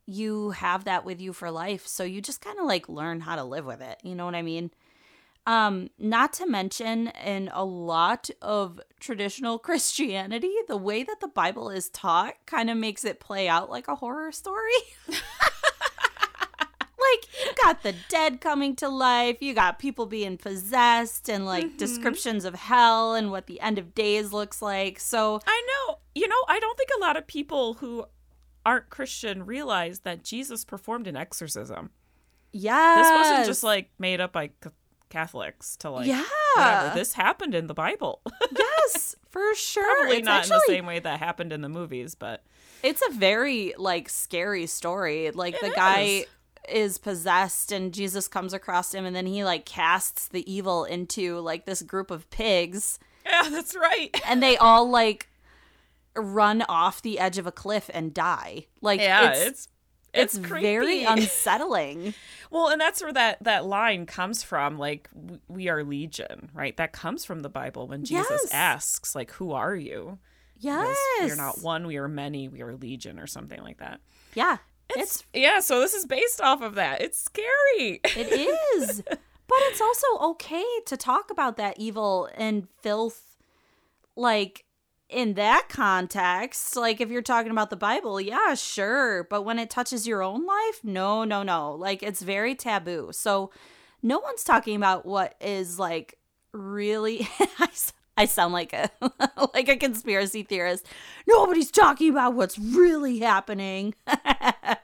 [0.06, 1.88] you have that with you for life.
[1.88, 4.00] So you just kind of like learn how to live with it.
[4.04, 4.72] You know what I mean?
[5.46, 11.70] Um, not to mention in a lot of traditional Christianity, the way that the Bible
[11.70, 14.72] is taught kind of makes it play out like a horror story.
[17.12, 21.66] like you got the dead coming to life, you got people being possessed and like
[21.66, 21.78] mm-hmm.
[21.78, 25.00] descriptions of hell and what the end of days looks like.
[25.00, 26.00] So I know.
[26.16, 28.06] You know, I don't think a lot of people who
[28.66, 31.90] aren't Christian realize that Jesus performed an exorcism.
[32.52, 32.96] yeah.
[32.98, 34.70] This wasn't just like made up by c-
[35.10, 36.24] Catholics to like Yeah.
[36.56, 36.96] whatever.
[36.96, 38.22] This happened in the Bible.
[38.58, 39.84] yes, for sure.
[40.02, 42.44] Probably it's not actually, in the same way that happened in the movies, but
[42.84, 45.32] It's a very like scary story.
[45.32, 46.26] Like the It guy is.
[46.70, 51.40] Is possessed and Jesus comes across him and then he like casts the evil into
[51.40, 54.10] like this group of pigs yeah, that's right.
[54.28, 55.30] and they all like
[56.16, 58.68] run off the edge of a cliff and die.
[58.82, 59.68] Like Yeah, it's it's
[60.14, 62.14] it's, it's, very unsettling.
[62.52, 64.78] well, and that's where that that line comes from.
[64.78, 65.10] Like
[65.48, 66.76] we are legion, right?
[66.78, 68.50] That comes from the Bible when Jesus Yes.
[68.52, 70.20] asks, like, "Who are you?"
[70.60, 70.96] yes.
[71.22, 71.88] We are not one.
[71.88, 72.48] We are many.
[72.48, 74.02] We are legion, or something like that.
[74.36, 74.58] Yeah.
[74.90, 75.60] It's, It's yeah.
[75.60, 77.02] So this is based off of that.
[77.02, 78.02] It's scary.
[78.04, 78.32] It
[78.78, 79.02] is.
[79.08, 83.38] but it's also okay to talk about that evil and filth
[84.16, 84.66] like
[85.10, 86.76] in that context.
[86.76, 90.46] Like if you're talking about the Bible, yeah, sure, but when it touches your own
[90.46, 91.74] life, no, no, no.
[91.74, 93.10] Like it's very taboo.
[93.12, 93.52] So
[94.02, 96.18] no one's talking about what is like
[96.52, 97.28] really
[97.60, 97.70] I
[98.18, 98.90] I sound like a
[99.54, 100.86] like a conspiracy theorist.
[101.28, 103.94] Nobody's talking about what's really happening.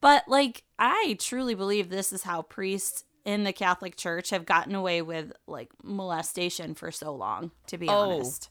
[0.00, 4.74] But like I truly believe this is how priests in the Catholic Church have gotten
[4.76, 8.12] away with like molestation for so long, to be Oh.
[8.12, 8.48] honest.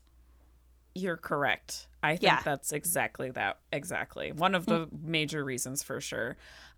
[0.93, 1.87] You're correct.
[2.03, 2.41] I think Yeah.
[2.43, 3.59] that's exactly that.
[3.71, 4.33] Exactly.
[4.33, 6.35] One of the major reasons for sure.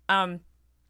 [0.08, 0.40] Um,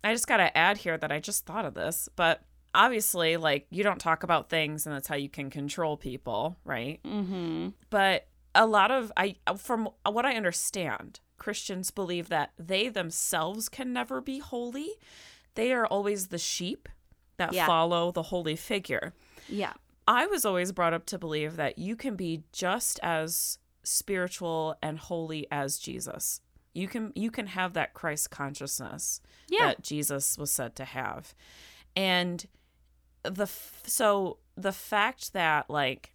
[0.05, 2.43] I just got to add here that I just thought of this, but
[2.75, 7.01] obviously, like, you don't talk about things and that's how you can control people, right?
[7.05, 7.69] Mm-hmm.
[7.91, 13.93] But a lot of, I, from what I understand, Christians believe that they themselves can
[13.93, 14.91] never be holy.
[15.55, 16.89] They are always the sheep
[17.39, 17.67] that Yeah.
[17.67, 19.15] follow the holy figure.
[19.49, 19.73] Yeah.
[20.07, 24.99] I was always brought up to believe that you can be just as spiritual and
[24.99, 26.41] holy as Jesus.
[26.75, 29.67] You can you can have that Christ consciousness Yeah.
[29.69, 31.35] that Jesus was said to have.
[31.97, 32.45] And
[33.23, 36.13] the f- so the fact that like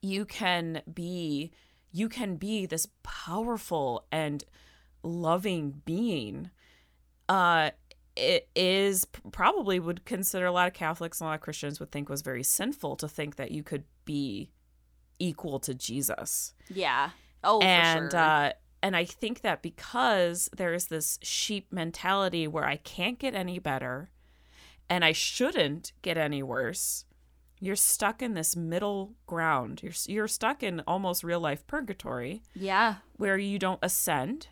[0.00, 1.50] you can be
[1.90, 4.44] you can be this powerful and
[5.02, 6.50] loving being
[7.28, 7.70] uh
[8.14, 11.90] it is probably would consider a lot of Catholics and a lot of Christians would
[11.90, 14.50] think was very sinful to think that you could be
[15.18, 16.52] equal to Jesus.
[16.68, 17.10] Yeah.
[17.42, 18.20] Oh, and for sure.
[18.20, 18.52] uh
[18.82, 24.10] and I think that because there's this sheep mentality where I can't get any better
[24.88, 27.04] and I shouldn't get any worse,
[27.60, 29.82] you're stuck in this middle ground.
[29.82, 32.96] You're you're stuck in almost real life purgatory yeah.
[33.16, 34.48] where you don't ascend,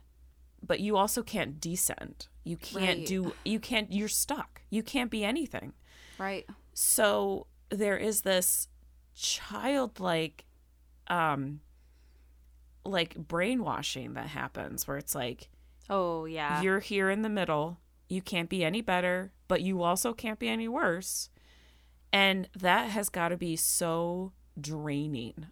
[0.64, 2.28] but you also can't descend.
[2.44, 3.06] You can't Right.
[3.06, 4.62] do you can't you're stuck.
[4.70, 5.72] You can't be anything.
[6.18, 6.46] Right.
[6.72, 8.68] So there is this
[9.14, 10.44] childlike
[11.08, 11.60] um
[12.84, 15.48] like brainwashing that happens where it's like
[15.92, 16.62] Oh, yeah.
[16.62, 17.80] you're here in the middle.
[18.10, 21.30] You can't be any better, but you also can't be any worse.
[22.12, 25.46] And that has got to be so draining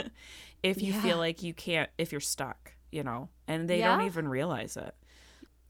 [0.62, 1.02] if you Yeah.
[1.02, 3.84] feel like you can't, if you're stuck, you know, and they Yeah.
[3.96, 4.94] don't even realize it.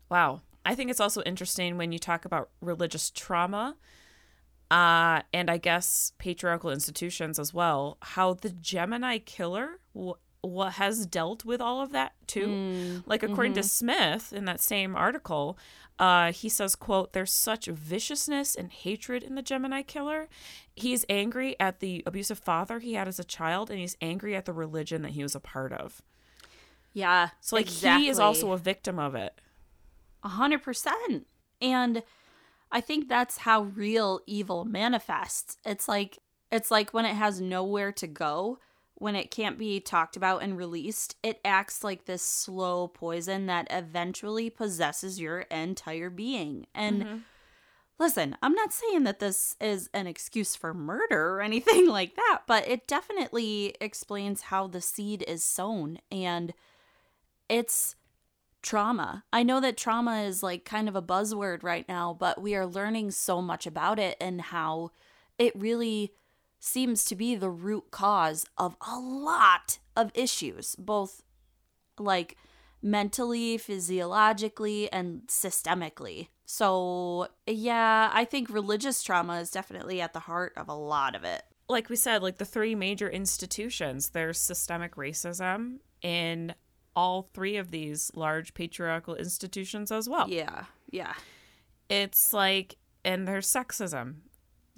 [0.09, 0.41] Wow.
[0.64, 3.76] I think it's also interesting when you talk about religious trauma
[4.70, 9.80] uh, and I guess patriarchal institutions as well, how the Gemini killer
[10.72, 13.03] has dealt with all of that too.
[13.07, 15.59] like according to Smith in that same article,
[15.99, 20.28] uh, he says, "quote There's such viciousness and hatred in the Gemini killer.
[20.74, 24.44] He's angry at the abusive father he had as a child, and he's angry at
[24.44, 26.03] the religion that he was a part of.
[26.92, 27.30] Yeah.
[27.40, 29.40] So like he is also a victim of it.
[30.22, 31.26] A hundred percent.
[31.61, 32.03] And
[32.70, 35.57] I think that's how real evil manifests.
[35.64, 36.18] It's like
[36.51, 38.59] it's like when it has nowhere to go,
[38.99, 43.68] when it can't be talked about and released, it acts like this slow poison that
[43.70, 46.66] eventually possesses your entire being.
[46.74, 47.16] And mm-hmm.
[47.99, 52.42] listen, I'm not saying that this is an excuse for murder or anything like that,
[52.46, 56.53] but it definitely explains how the seed is sown and
[57.49, 57.94] it's
[58.62, 59.22] trauma.
[59.32, 62.66] I know that trauma is like kind of a buzzword right now, but we are
[62.66, 64.90] learning so much about it and how
[65.38, 66.12] it really
[66.59, 71.23] seems to be the root cause of a lot of issues, both
[71.99, 72.37] like
[72.83, 76.29] mentally, physiologically, and systemically.
[76.45, 81.25] So, yeah, I think religious trauma is definitely at the heart of a lot of
[81.25, 81.43] it.
[81.69, 86.55] Like we said, like the three major institutions, there's systemic racism in
[86.97, 90.29] all three of these large patriarchal institutions as well.
[90.29, 91.13] Yeah, yeah,
[91.89, 94.17] It's like, and there's sexism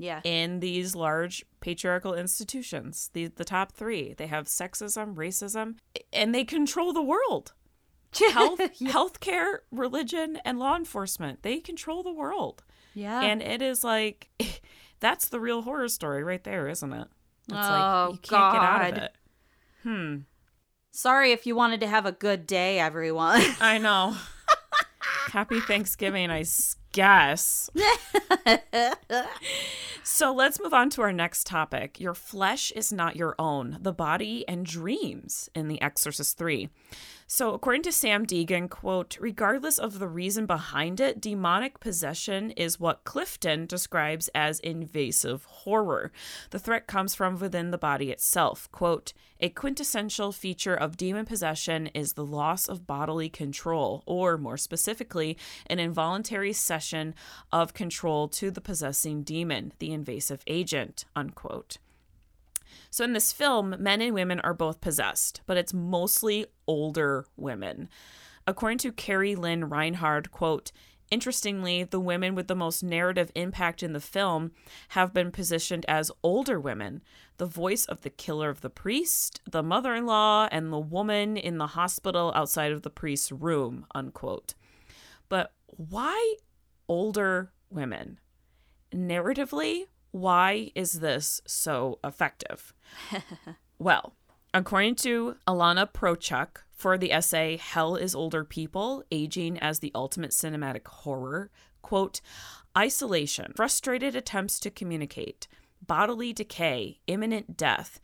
[0.01, 0.20] yeah.
[0.24, 3.11] in these large patriarchal institutions.
[3.12, 5.76] The the top three, they have sexism, racism,
[6.12, 7.53] and they control the world.
[8.32, 11.42] Health, healthcare, religion, and law enforcement.
[11.42, 12.64] They control the world.
[12.94, 13.20] yeah.
[13.20, 14.28] And it is like
[15.01, 17.07] that's the real horror story right there, isn't it?
[17.48, 19.03] It's Oh, like you can't get out of God.
[19.05, 19.12] it.
[19.84, 20.16] Hmm.
[20.92, 23.42] Sorry if you wanted to have a good day, everyone.
[23.61, 24.16] I know.
[25.32, 26.42] Happy Thanksgiving, I
[26.93, 27.70] guess.
[30.03, 32.01] so let's move on to our next topic.
[32.01, 36.68] Your flesh is not your own, the body and dreams in The Exorcist 3.
[37.33, 42.81] So, according to Sam Deegan, quote, regardless of the reason behind it, demonic possession is
[42.81, 46.11] what Clifton describes as invasive horror.
[46.51, 48.68] The threat comes from within the body itself.
[48.72, 54.57] Quote, a quintessential feature of demon possession is the loss of bodily control, or more
[54.57, 57.14] specifically, an involuntary cession
[57.53, 61.78] of control to the possessing demon, the invasive agent, unquote.
[62.91, 67.88] So in this film, men and women are both possessed, but it's mostly older women.
[68.47, 70.72] According to Carrie Lynn Reinhard, quote,
[71.11, 74.53] Interestingly, the women with the most narrative impact in the film
[74.91, 77.03] have been positioned as older women.
[77.38, 81.36] The voice of the killer of the priest, the mother in law, and the woman
[81.36, 84.55] in the hospital outside of the priest's room, unquote.
[85.28, 86.36] But why
[86.88, 88.20] older women?
[88.95, 92.74] Narratively, why is this so effective?
[93.78, 94.14] well,
[94.52, 100.30] according to Alana Prochuk for the essay Hell is Older People Aging as the Ultimate
[100.30, 101.50] Cinematic Horror,
[101.82, 102.20] quote,
[102.76, 105.48] isolation, frustrated attempts to communicate,
[105.86, 108.00] bodily decay, imminent death.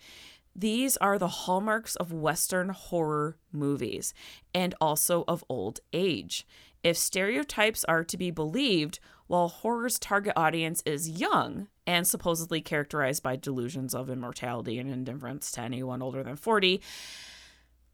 [0.54, 4.14] These are the hallmarks of Western horror movies
[4.54, 6.46] and also of old age.
[6.82, 13.22] If stereotypes are to be believed, while horror's target audience is young and supposedly characterized
[13.22, 16.80] by delusions of immortality and indifference to anyone older than 40,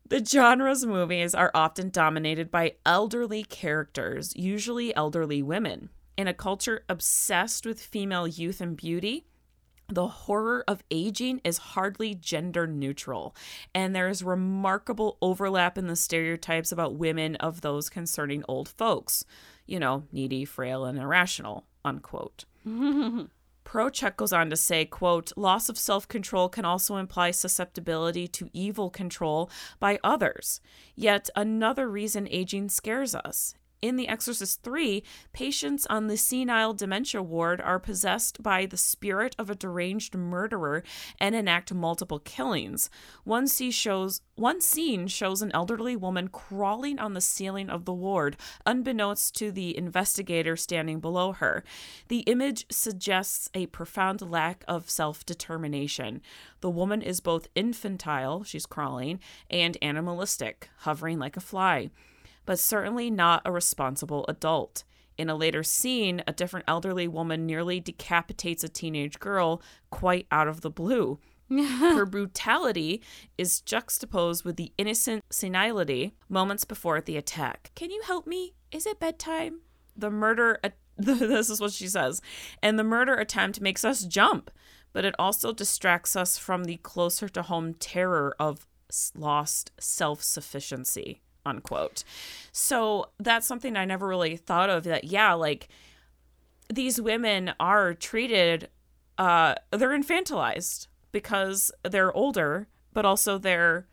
[0.09, 5.89] the genre's movies are often dominated by elderly characters, usually elderly women.
[6.16, 9.26] In a culture obsessed with female youth and beauty,
[9.89, 13.35] the horror of aging is hardly gender neutral,
[13.74, 19.25] and there is remarkable overlap in the stereotypes about women of those concerning old folks.
[19.67, 22.45] You know, needy, frail, and irrational, unquote.
[23.64, 28.91] Prochuk goes on to say, quote, loss of self-control can also imply susceptibility to evil
[28.91, 29.49] control
[29.80, 30.61] by others.
[30.95, 33.55] Yet another reason aging scares us.
[33.83, 35.03] In The Exorcist 3,
[35.33, 40.84] patients on the senile dementia ward are possessed by the spirit of a deranged murderer
[41.18, 42.88] and enact multiple killings.
[43.25, 47.92] One scene shows one scene shows an elderly woman crawling on the ceiling of the
[47.92, 51.64] ward, unbeknownst to the investigator standing below her.
[52.07, 56.22] The image suggests a profound lack of self determination.
[56.61, 59.18] The woman is both infantile, she's crawling,
[59.50, 61.91] and animalistic, hovering like a fly
[62.44, 64.84] but certainly not a responsible adult.
[65.18, 70.48] In a later scene, a different elderly woman nearly decapitates a teenage girl quite out
[70.48, 71.18] of the blue.
[71.50, 73.02] Her brutality
[73.36, 77.70] is juxtaposed with the innocent senility moments before the attack.
[77.74, 78.54] Can you help me?
[78.70, 79.60] Is it bedtime?
[79.94, 80.60] The murder,
[80.96, 82.22] this is what she says,
[82.62, 84.50] and the murder attempt makes us jump,
[84.94, 88.66] but it also distracts us from the closer to home terror of
[89.14, 92.04] lost self sufficiency, unquote.
[92.52, 95.68] So that's something I never really thought of that, yeah, like
[96.72, 98.68] these women are treated,
[99.18, 103.86] uh, they're infantilized because they're older, but also they're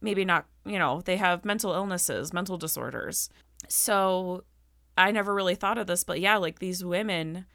[0.00, 3.30] maybe not, you know, they have mental illnesses, mental disorders.
[3.68, 4.44] So
[4.96, 7.46] I never really thought of this, but yeah, like these women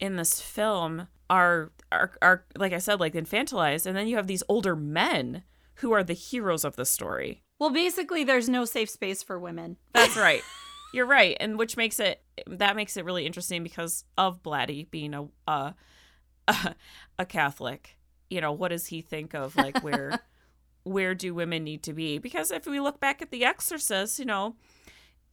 [0.00, 4.26] in this film are are are like I said, like infantilized, and then you have
[4.26, 5.44] these older men
[5.76, 7.43] who are the heroes of the story.
[7.58, 9.76] Well, basically, there's no safe space for women.
[9.92, 10.42] That's right.
[10.92, 15.12] You're right, and which makes it that makes it really interesting because of Blatty being
[15.14, 15.74] a a,
[16.48, 16.74] a,
[17.18, 17.96] a Catholic.
[18.30, 20.20] You know, what does he think of like where
[20.84, 22.18] where do women need to be?
[22.18, 24.54] Because if we look back at The Exorcist, you know,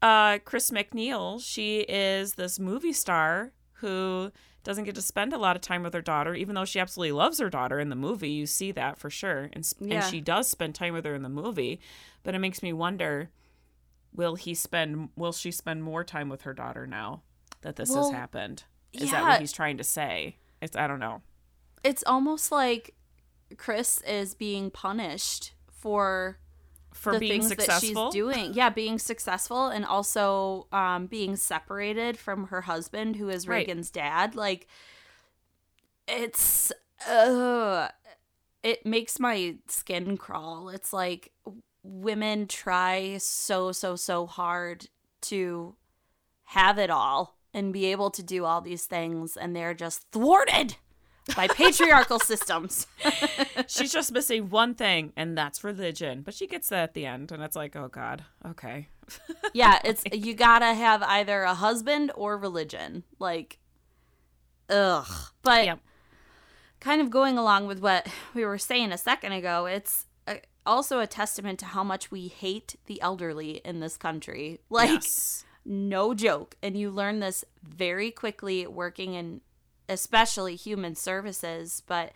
[0.02, 4.32] uh, Chris MacNeil, she is this movie star who
[4.64, 7.12] doesn't get to spend a lot of time with her daughter, even though she absolutely
[7.14, 8.30] loves her daughter in the movie.
[8.30, 9.96] You see that for sure, and Yeah.
[9.96, 11.80] and she does spend time with her in the movie.
[12.24, 13.30] But it makes me wonder:
[14.14, 15.10] Will he spend?
[15.16, 17.24] Will she spend more time with her daughter now
[17.62, 18.64] that this Well, has happened?
[18.94, 20.38] Is that what he's trying to say?
[20.62, 21.22] It's I don't know.
[21.84, 22.94] It's almost like
[23.58, 26.38] Chris is being punished for
[26.94, 28.54] For the being things successful, that she's doing.
[28.54, 33.68] Yeah, being successful and also um, being separated from her husband, who is Right.
[33.68, 34.36] Regan's dad.
[34.36, 34.68] Like,
[36.08, 36.72] it's
[37.08, 37.88] uh,
[38.64, 40.70] it makes my skin crawl.
[40.70, 41.32] It's like
[41.84, 44.88] women try so so so hard
[45.22, 45.76] to
[46.44, 50.76] have it all and be able to do all these things, and they're just thwarted
[51.36, 52.88] by patriarchal systems.
[53.68, 56.22] she's just missing one thing, and that's religion.
[56.22, 58.88] But she gets that at the end, and it's like, oh god, okay.
[59.54, 63.04] yeah, it's you gotta have either a husband or religion.
[63.20, 63.60] Like,
[64.70, 65.08] ugh.
[65.42, 65.80] But Yep.
[66.80, 70.06] kind of going along with what we were saying a second ago, it's
[70.66, 74.60] also a testament to how much we hate the elderly in this country.
[74.70, 75.44] Like, yes.
[75.66, 76.56] no joke.
[76.62, 79.42] And you learn this very quickly working in
[79.90, 82.12] especially human services, but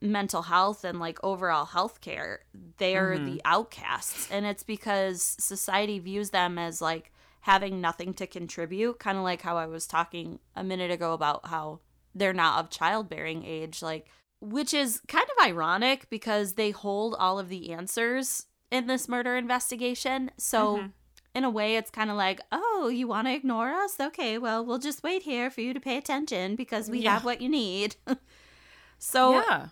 [0.00, 2.40] mental health and like overall health care,
[2.78, 3.26] they're mm-hmm.
[3.26, 4.30] the outcasts.
[4.30, 9.42] And it's because society views them as like having nothing to contribute, kind of like
[9.42, 11.80] how I was talking a minute ago about how
[12.14, 14.06] they're not of childbearing age, like
[14.40, 19.36] which is kind of ironic because they hold all of the answers in this murder
[19.36, 20.30] investigation.
[20.38, 20.86] So mm-hmm.
[21.34, 24.64] In a way it's kind of like oh you want to ignore us okay well
[24.64, 27.14] we'll just wait here for you to pay attention because we Yeah.
[27.14, 27.96] have what you need
[28.98, 29.68] so yeah.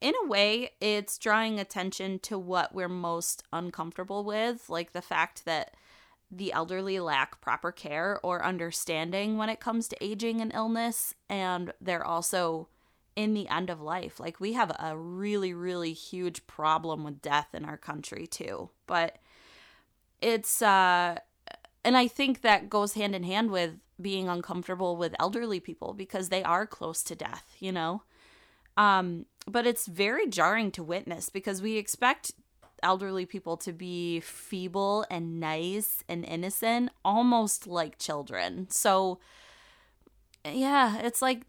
[0.00, 5.44] in a way it's drawing attention to what we're most uncomfortable with like the fact
[5.44, 5.74] that
[6.30, 11.72] the elderly lack proper care or understanding when it comes to aging and illness and
[11.80, 12.68] they're also
[13.16, 17.48] in the end of life like we have a really really huge problem with death
[17.54, 19.16] in our country too but
[20.20, 21.18] it's uh
[21.84, 26.28] and i think that goes hand in hand with being uncomfortable with elderly people because
[26.28, 28.02] they are close to death you know?
[28.76, 32.32] Um but it's very jarring to witness because we expect
[32.82, 38.68] elderly people to be feeble and nice and innocent almost like children.
[38.70, 39.18] So
[40.44, 41.42] yeah it's like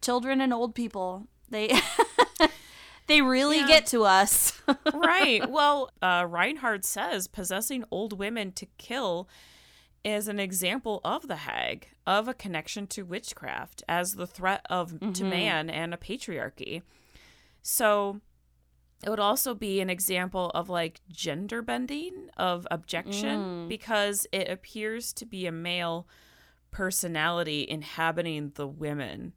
[0.00, 1.28] children and old people.
[1.48, 1.68] They
[3.08, 3.66] they really Yeah.
[3.66, 4.60] get to us
[4.94, 5.48] right.
[5.50, 9.28] Well, uh, Reinhard says possessing old women to kill
[10.04, 14.98] is an example of the hag, of a connection to witchcraft as the threat of
[15.14, 16.82] to man and a patriarchy.
[17.62, 18.20] So
[19.04, 25.12] it would also be an example of like gender bending of objection because it appears
[25.14, 26.06] to be a male
[26.70, 29.32] personality inhabiting the women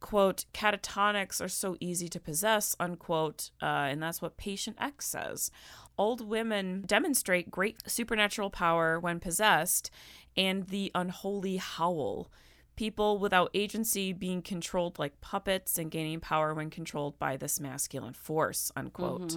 [0.00, 5.50] quote catatonics are so easy to possess unquote uh, and that's what patient x says.
[5.98, 9.90] Old women demonstrate great supernatural power when possessed
[10.36, 12.30] and the unholy howl.
[12.76, 18.14] People without agency being controlled like puppets and gaining power when controlled by this masculine
[18.14, 19.36] force unquote.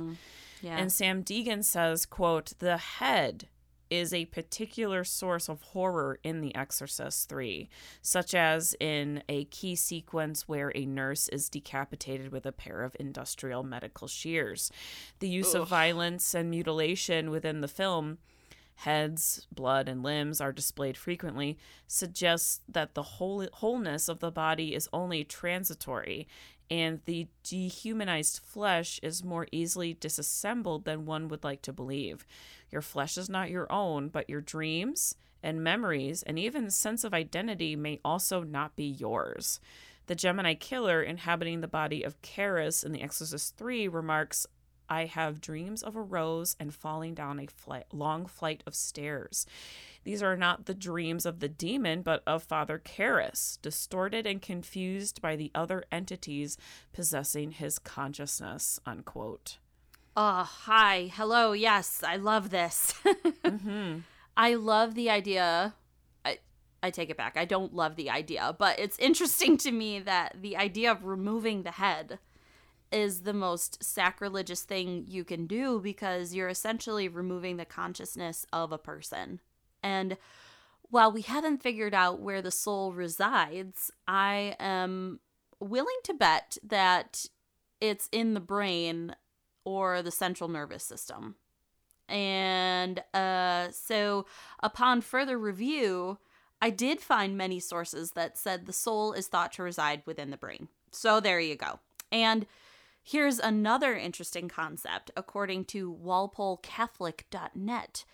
[0.61, 0.77] Yeah.
[0.77, 3.49] And Sam Deegan says, quote, the head
[3.94, 7.70] is a particular source of horror in The Exorcist 3,
[8.02, 12.98] such as in a key sequence where a nurse is decapitated with a pair of
[12.99, 14.72] industrial medical shears.
[15.20, 18.18] The use of violence and mutilation within the film
[18.78, 21.57] heads, blood, and limbs are displayed frequently,
[21.88, 26.28] suggests that the whole, wholeness of the body is only transitory,
[26.69, 32.26] and the dehumanized flesh is more easily disassembled than one would like to believe.
[32.72, 37.14] Your flesh is not your own, but your dreams and memories and even sense of
[37.14, 39.60] identity may also not be yours.
[40.07, 44.48] The Gemini killer inhabiting the body of Karras in The Exorcist 3 remarks
[44.90, 47.48] I have dreams of a rose and falling down a
[47.91, 49.45] long flight of stairs.
[50.04, 55.22] These are not the dreams of the demon, but of Father Karras, distorted and confused
[55.22, 56.58] by the other entities
[56.92, 58.80] possessing his consciousness.
[58.86, 59.58] Unquote.
[60.16, 61.12] Oh, hi.
[61.14, 61.54] Hello.
[61.54, 62.94] Yes, I love this.
[63.46, 64.00] hmm
[64.36, 65.76] I love the idea.
[66.26, 66.40] I,
[66.82, 67.38] I take it back.
[67.38, 71.64] I don't love the idea, but it's interesting to me that the idea of removing
[71.64, 72.20] the head
[72.92, 78.72] is the most sacrilegious thing you can do because you're essentially removing the consciousness of
[78.72, 79.40] a person.
[79.84, 80.18] And
[80.89, 85.19] while we haven't figured out where the soul resides, I am
[85.60, 87.26] willing to bet that
[87.81, 89.15] it's in the brain
[89.65, 91.35] or the central nervous system.
[92.07, 94.26] And uh, so,
[94.61, 96.19] upon further review,
[96.61, 100.38] I did find many sources that said the soul is thought to reside within the
[100.38, 100.68] brain.
[100.91, 101.80] So, there you go.
[102.11, 102.45] And
[103.01, 108.05] here's another interesting concept according to walpolecatholic.net.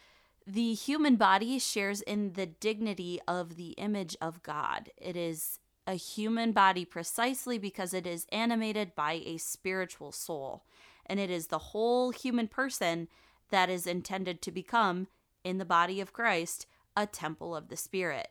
[0.52, 4.90] The human body shares in the dignity of the image of God.
[4.98, 10.64] It is a human body precisely because it is animated by a spiritual soul,
[11.06, 13.10] and it is the whole human person
[13.52, 15.06] that is intended to become,
[15.44, 16.66] in the body of Christ,
[16.98, 18.30] a temple of the Spirit.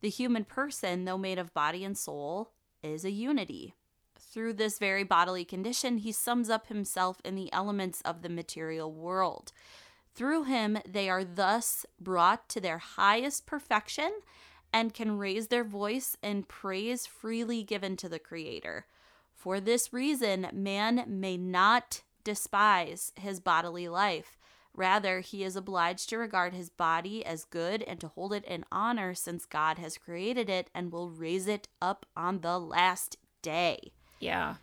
[0.00, 2.52] The human person, though made of body and soul,
[2.82, 3.74] is a unity.
[4.18, 8.90] Through this very bodily condition, he sums up himself in the elements of the material
[8.90, 9.52] world.
[10.14, 14.12] Through him, they are thus brought to their highest perfection
[14.72, 18.86] and can raise their voice in praise freely given to the Creator.
[19.34, 24.38] For this reason, man may not despise his bodily life.
[24.74, 28.64] Rather, he is obliged to regard his body as good and to hold it in
[28.72, 33.92] honor, since God has created it and will raise it up on the last day.
[34.20, 34.56] Yeah.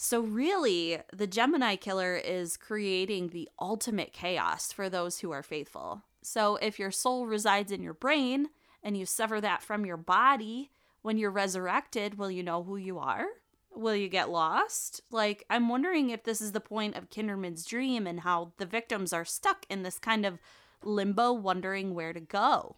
[0.00, 6.04] So, really, the Gemini killer is creating the ultimate chaos for those who are faithful.
[6.22, 8.50] So, if your soul resides in your brain
[8.80, 10.70] and you sever that from your body,
[11.02, 13.26] when you're resurrected, will you know who you are?
[13.74, 15.00] Will you get lost?
[15.10, 19.12] Like, I'm wondering if this is the point of Kinderman's dream and how the victims
[19.12, 20.38] are stuck in this kind of
[20.80, 22.76] limbo, wondering where to go.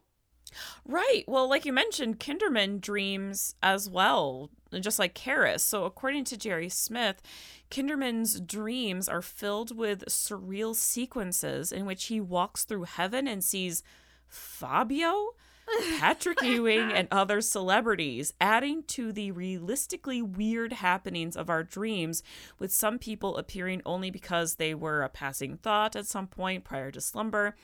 [0.84, 1.24] Right.
[1.26, 4.50] Well, like you mentioned, Kinderman dreams as well,
[4.80, 5.60] just like Karras.
[5.60, 7.22] So, according to Jerry Smith,
[7.70, 13.82] Kinderman's dreams are filled with surreal sequences in which he walks through heaven and sees
[14.26, 15.34] Fabio,
[15.98, 22.22] Patrick Ewing, and other celebrities, adding to the realistically weird happenings of our dreams,
[22.58, 26.90] with some people appearing only because they were a passing thought at some point prior
[26.90, 27.54] to slumber.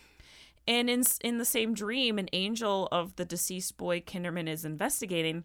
[0.68, 5.44] And in in the same dream, an angel of the deceased boy Kinderman is investigating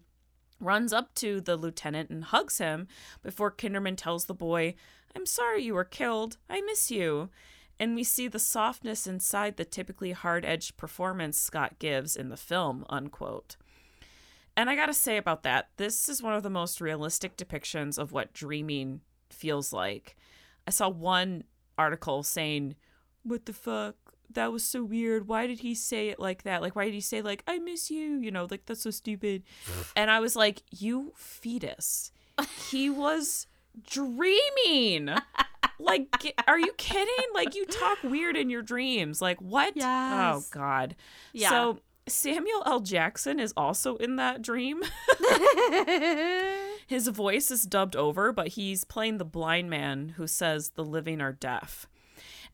[0.58, 2.86] runs up to the lieutenant and hugs him
[3.22, 4.74] before Kinderman tells the boy,
[5.14, 6.38] "I'm sorry you were killed.
[6.48, 7.30] I miss you."
[7.78, 12.84] And we see the softness inside the typically hard-edged performance Scott gives in the film,
[12.88, 13.56] unquote.
[14.56, 17.98] And I got to say about that, this is one of the most realistic depictions
[17.98, 19.00] of what dreaming
[19.30, 20.16] feels like.
[20.66, 21.44] I saw one
[21.78, 22.76] article saying,
[23.22, 23.96] "What the fuck?
[24.30, 25.28] That was so weird.
[25.28, 26.62] Why did he say it like that?
[26.62, 28.18] Like, why did he say, like, I miss you?
[28.18, 29.42] You know, like, that's so stupid.
[29.96, 32.12] and I was like, you fetus.
[32.70, 33.46] He was
[33.88, 35.10] dreaming.
[35.78, 37.26] like, are you kidding?
[37.34, 39.20] Like, you talk weird in your dreams.
[39.20, 39.70] Like, what?
[39.70, 40.34] Oh, yes.
[40.34, 40.96] Oh, God.
[41.32, 41.50] Yeah.
[41.50, 41.78] So,
[42.08, 42.80] Samuel L.
[42.80, 44.82] Jackson is also in that dream.
[46.86, 51.20] His voice is dubbed over, but he's playing the blind man who says the living
[51.20, 51.86] are deaf.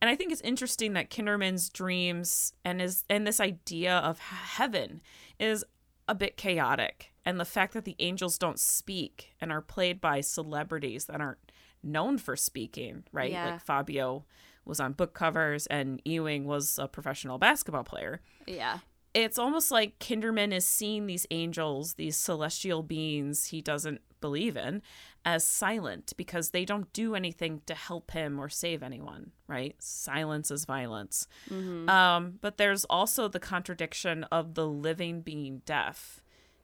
[0.00, 5.00] And I think it's interesting that Kinderman's dreams and his and this idea of heaven
[5.38, 5.64] is
[6.06, 7.12] a bit chaotic.
[7.24, 11.52] And the fact that the angels don't speak and are played by celebrities that aren't
[11.82, 13.30] known for speaking, right?
[13.30, 13.50] Yeah.
[13.50, 14.24] Like Fabio
[14.64, 18.20] was on book covers and Ewing was a professional basketball player.
[18.46, 18.78] yeah.
[19.14, 24.82] It's almost like Kinderman is seeing these angels, these celestial beings he doesn't believe in,
[25.28, 29.76] as silent because they don't do anything to help him or save anyone, right?
[29.78, 31.28] Silence is violence.
[31.50, 31.86] Mm-hmm.
[31.86, 36.22] Um, but there's also the contradiction of the living being deaf.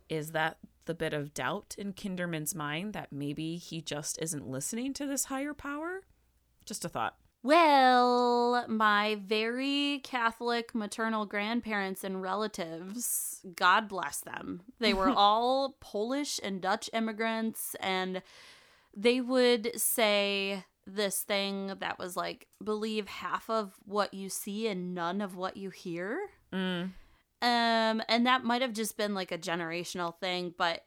[0.08, 4.94] Is that the bit of doubt in Kinderman's mind that maybe he just isn't listening
[4.94, 6.00] to this higher power?
[6.64, 7.16] Just a thought.
[7.42, 16.40] Well, my very Catholic maternal grandparents and relatives, God bless them, they were all Polish
[16.42, 18.22] and Dutch immigrants, and
[18.96, 24.94] they would say this thing that was like, believe half of what you see and
[24.94, 26.18] none of what you hear.
[26.52, 26.90] Mm.
[27.42, 30.84] Um, and that might have just been like a generational thing, but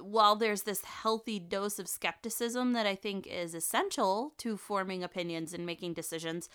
[0.00, 5.52] while there's this healthy dose of skepticism that I think is essential to forming opinions
[5.54, 6.48] and making decisions,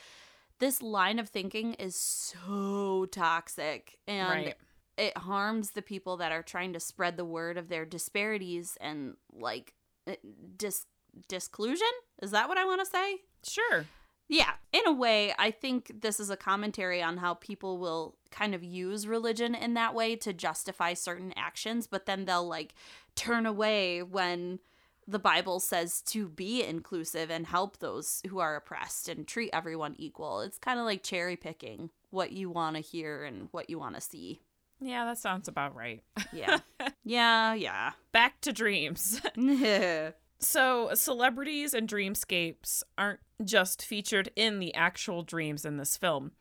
[0.59, 4.57] this line of thinking is so toxic and Right.
[4.97, 9.15] it harms the people that are trying to spread the word of their disparities and
[9.31, 9.73] like
[10.09, 10.15] Uh,
[10.57, 10.85] dis
[11.27, 11.87] disclusion.
[12.21, 13.21] Is that what I want to say?
[13.43, 13.85] Sure.
[14.27, 18.53] Yeah, in a way, I think this is a commentary on how people will kind
[18.53, 22.75] of use religion in that way to justify certain actions, but then they'll like
[23.15, 24.59] turn away when
[25.07, 29.95] the Bible says to be inclusive and help those who are oppressed and treat everyone
[29.97, 30.41] equal.
[30.41, 33.95] It's kind of like cherry picking what you want to hear and what you want
[33.95, 34.41] to see.
[34.81, 36.03] Yeah, that sounds about right.
[36.31, 36.59] Yeah.
[37.03, 37.91] yeah, yeah.
[38.11, 39.21] Back to dreams.
[40.41, 46.31] So, celebrities and dreamscapes aren't just featured in the actual dreams in this film.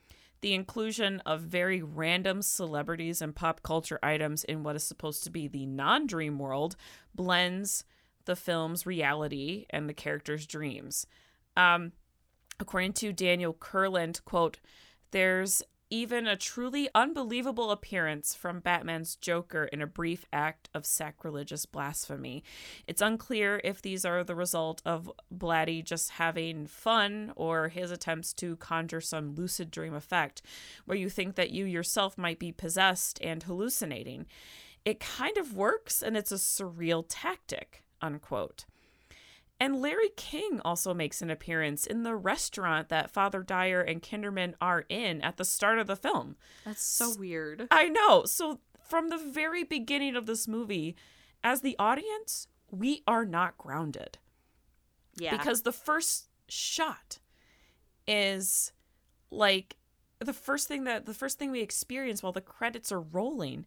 [0.40, 5.30] The inclusion of very random celebrities and pop culture items in what is supposed to
[5.30, 6.76] be the non dream world
[7.12, 7.82] blends
[8.24, 11.04] the film's reality and the characters' dreams.
[11.56, 11.90] Um,
[12.60, 14.60] according to Daniel Kurland, quote,
[15.10, 15.60] there's
[15.90, 22.44] even a truly unbelievable appearance from Batman's Joker in a brief act of sacrilegious blasphemy.
[22.86, 28.32] It's unclear if these are the result of Blatty just having fun or his attempts
[28.34, 30.42] to conjure some lucid dream effect,
[30.84, 34.26] where you think that you yourself might be possessed and hallucinating.
[34.84, 38.64] It kind of works, and it's a surreal tactic, unquote.
[39.60, 44.54] And Larry King also makes an appearance in the restaurant that Father Dyer and Kinderman
[44.60, 46.36] are in at the start of the film.
[46.64, 47.66] That's so weird.
[47.70, 48.24] I know.
[48.24, 50.94] So, from the very beginning of this movie,
[51.42, 54.18] as the audience, we are not grounded.
[55.16, 55.36] Yeah.
[55.36, 57.18] Because the first shot
[58.06, 58.72] is
[59.30, 59.76] like
[60.20, 63.66] the first thing that the first thing we experience while the credits are rolling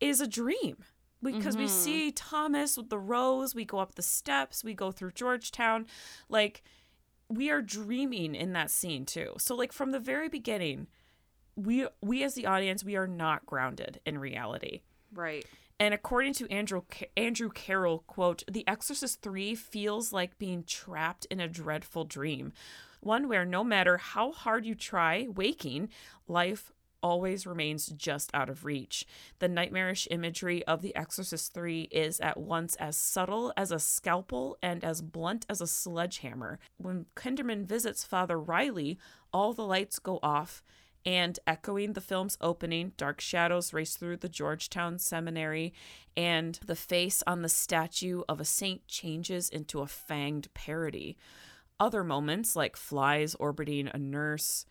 [0.00, 0.76] is a dream
[1.22, 1.72] because we mm-hmm.
[1.72, 5.86] see Thomas with the rose, we go up the steps, we go through Georgetown,
[6.28, 6.62] like
[7.28, 9.34] we are dreaming in that scene too.
[9.38, 10.86] So like from the very beginning,
[11.56, 14.82] we we as the audience, we are not grounded in reality.
[15.12, 15.44] right.
[15.80, 16.82] And according to Andrew
[17.16, 22.52] Andrew Carroll, quote, "The Exorcist 3 feels like being trapped in a dreadful dream,
[23.00, 25.90] one where no matter how hard you try waking,
[26.26, 26.72] life
[27.02, 29.06] always remains just out of reach.
[29.38, 34.58] The nightmarish imagery of The Exorcist 3 is at once as subtle as a scalpel
[34.62, 36.58] and as blunt as a sledgehammer.
[36.76, 38.98] When Kinderman visits Father Riley,
[39.32, 40.62] all the lights go off."
[41.06, 45.72] And echoing the film's opening, dark shadows race through the Georgetown Seminary,
[46.16, 51.16] and the face on the statue of a saint changes into a fanged parody.
[51.80, 54.66] Other moments, like flies orbiting a nurse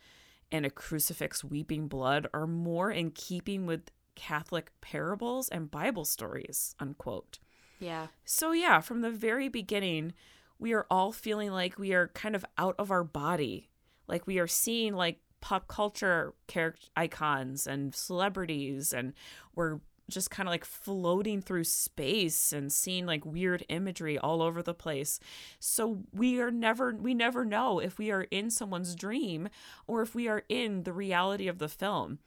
[0.51, 6.75] and a crucifix weeping blood, are more in keeping with Catholic parables and Bible stories.
[6.79, 7.39] Unquote.
[7.79, 8.07] Yeah.
[8.25, 10.13] So, yeah, from the very beginning,
[10.59, 13.69] we are all feeling like we are kind of out of our body.
[14.07, 19.13] Like we are seeing like pop culture character icons and celebrities, and
[19.55, 19.79] we're
[20.09, 24.73] just kind of like floating through space and seeing like weird imagery all over the
[24.73, 25.19] place.
[25.59, 29.49] So we are never we never know if we are in someone's dream
[29.88, 32.19] or if we are in the reality of the film.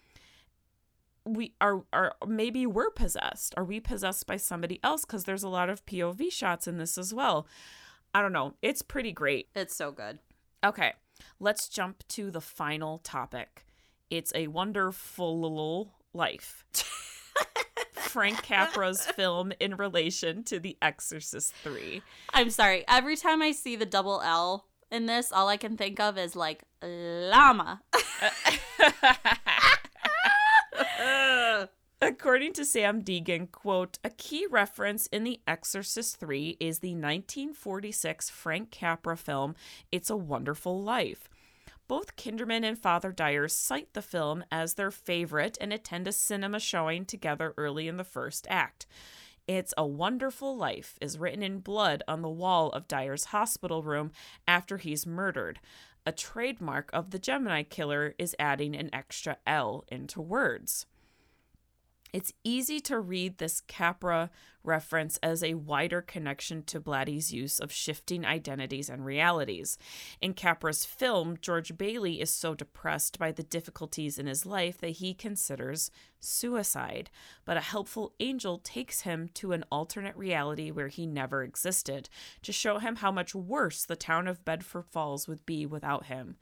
[1.25, 3.55] We are are maybe we're possessed.
[3.57, 5.05] Are we possessed by somebody else?
[5.05, 7.47] Because there's a lot of pov shots in this as well.
[8.13, 8.55] I don't know.
[8.63, 9.49] It's pretty great.
[9.55, 10.19] It's so good.
[10.65, 10.93] okay
[11.39, 13.67] let's jump to the final topic.
[14.11, 16.65] It's a wonderful life
[18.11, 22.85] frank capra's film in relation to the exorcist 3 I'm sorry.
[22.89, 26.35] Every time I see the double L in this, all I can think of is
[26.37, 27.83] like llama.
[32.03, 38.31] According to Sam Deegan, quote, a key reference in The Exorcist 3 is the 1946
[38.31, 39.55] Frank Capra film
[39.93, 41.29] It's a Wonderful Life.
[41.91, 46.61] Both Kinderman and Father Dyer cite the film as their favorite and attend a cinema
[46.61, 48.87] showing together early in the first act.
[49.49, 54.13] It's a Wonderful Life is written in blood on the wall of Dyer's hospital room
[54.47, 55.59] after he's murdered.
[56.07, 60.87] A trademark of the Gemini killer is adding an extra L into words.
[62.13, 64.31] It's easy to read this Capra
[64.63, 69.79] reference as a wider connection to Blatty's use of shifting identities and realities.
[70.21, 74.91] In Capra's film, George Bailey is so depressed by the difficulties in his life that
[74.91, 77.11] he considers suicide,
[77.45, 82.09] but a helpful angel takes him to an alternate reality where he never existed
[82.43, 86.37] to show him how much worse the town of Bedford Falls would be without him.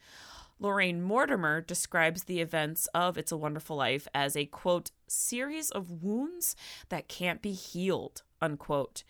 [0.61, 6.03] Lorraine Mortimer describes the events of It's a Wonderful Life as a quote, series of
[6.03, 6.57] wounds
[6.89, 9.05] that can't be healed, unquote.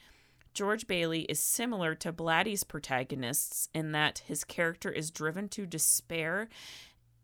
[0.52, 6.48] George Bailey is similar to Blatty's protagonists in that his character is driven to despair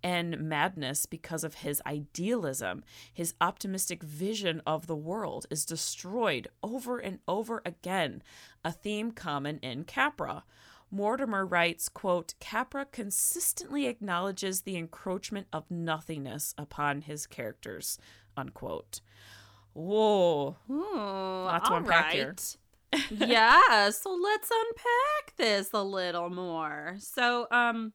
[0.03, 2.85] and madness because of his idealism.
[3.13, 8.23] His optimistic vision of the world is destroyed over and over again,
[8.65, 10.45] a theme common in Capra.
[10.95, 17.99] Mortimer writes, quote, Capra consistently acknowledges the encroachment of nothingness upon his characters,
[18.37, 19.01] unquote.
[19.73, 20.57] Whoa.
[20.71, 22.37] Ooh, Lots to unpack here.
[23.11, 26.95] yeah, so let's unpack this a little more.
[27.01, 27.93] So, um,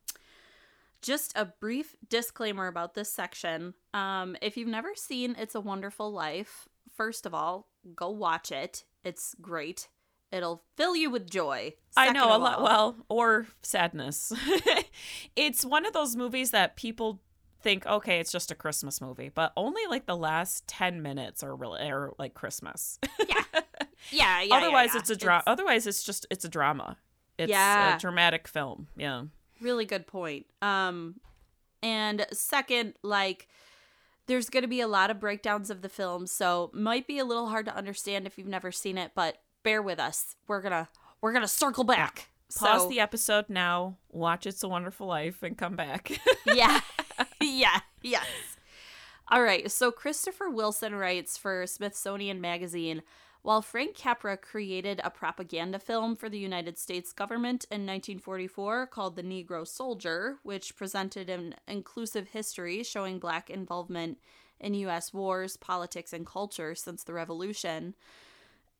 [1.01, 3.75] just a brief disclaimer about this section.
[3.93, 6.67] Um, if you've never seen It's a Wonderful Life,
[6.97, 8.83] first of all, go watch it.
[9.05, 9.87] It's great.
[10.31, 11.73] It'll fill you with joy.
[11.97, 12.61] I know a lot.
[12.61, 14.31] Well, or sadness.
[15.35, 17.19] it's one of those movies that people
[17.61, 21.55] think, okay, it's just a Christmas movie, but only like the last ten minutes are
[21.55, 22.99] really are like Christmas.
[23.27, 23.43] yeah,
[24.11, 24.55] yeah, yeah.
[24.55, 24.99] otherwise, yeah.
[24.99, 25.43] it's a drama.
[25.47, 26.97] Otherwise, it's just it's a drama.
[27.37, 27.95] It's Yeah.
[27.95, 28.87] a dramatic film.
[28.95, 29.23] Yeah.
[29.61, 30.45] really good point.
[30.61, 31.15] Um,
[31.81, 33.47] and second, like,
[34.27, 37.25] there's going to be a lot of breakdowns of the film, so might be a
[37.25, 39.37] little hard to understand if you've never seen it, but
[39.69, 40.35] bear with us.
[40.47, 40.89] We're gonna
[41.21, 42.29] we're gonna circle back.
[42.57, 43.97] Pause So- the episode now.
[44.09, 46.11] Watch It's a Wonderful Life and come back.
[46.47, 46.79] yeah.
[47.41, 47.81] yeah.
[48.01, 48.25] Yes.
[49.29, 49.69] All right.
[49.69, 53.03] So Christopher Wilson writes for Smithsonian Magazine
[53.43, 59.15] while Frank Capra created a propaganda film for the United States government in 1944 called
[59.15, 64.17] The Negro Soldier, which presented an inclusive history showing black involvement
[64.59, 65.13] in U.S.
[65.13, 67.93] wars, politics, and culture since the Revolution,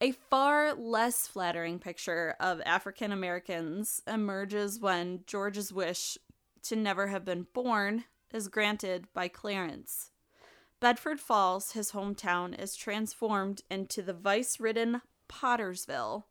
[0.00, 6.16] a far less flattering picture of African Americans emerges when George's wish
[6.62, 10.10] to never have been born is granted by Clarence.
[10.80, 16.24] Bedford Falls, his hometown, is transformed into the vice ridden Pottersville.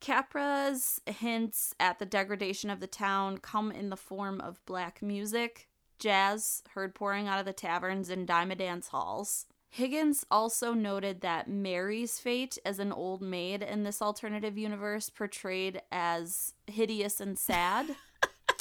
[0.00, 5.68] Capra's hints at the degradation of the town come in the form of black music,
[6.00, 9.46] jazz heard pouring out of the taverns and dime dance halls.
[9.74, 15.82] Higgins also noted that Mary's fate as an old maid in this alternative universe, portrayed
[15.90, 17.96] as hideous and sad,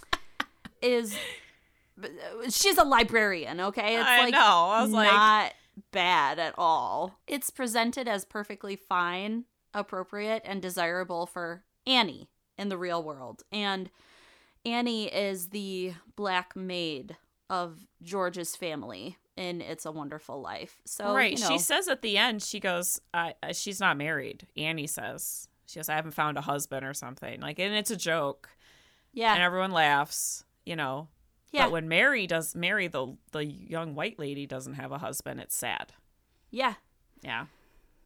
[0.81, 1.15] is
[2.49, 3.97] she's a librarian, okay?
[3.97, 4.39] It's I like know.
[4.39, 5.53] I was like- not
[5.91, 7.19] bad at all.
[7.27, 12.27] It's presented as perfectly fine, appropriate, and desirable for Annie
[12.57, 13.43] in the real world.
[13.51, 13.91] And
[14.65, 17.17] Annie is the black maid
[17.51, 20.81] of George's family in It's a Wonderful Life.
[20.85, 21.33] So right.
[21.37, 24.47] you know, She says at the end, she goes, uh, she's not married.
[24.57, 27.41] Annie says, she goes, I haven't found a husband or something.
[27.41, 28.49] Like, and it's a joke.
[29.13, 31.07] yeah, And everyone laughs, you know.
[31.51, 35.39] yeah, But when Mary does, Mary, the, the young white lady, doesn't have a husband,
[35.39, 35.93] it's sad.
[36.51, 36.75] yeah.
[37.23, 37.45] Yeah.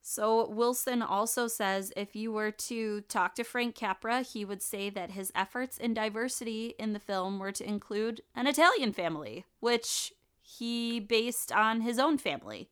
[0.03, 4.89] So Wilson also says if you were to talk to Frank Capra, he would say
[4.91, 10.13] that his efforts in diversity in the film were to include an Italian family, which
[10.47, 12.69] he based on his own family.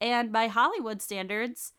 [0.00, 1.72] And by Hollywood standards,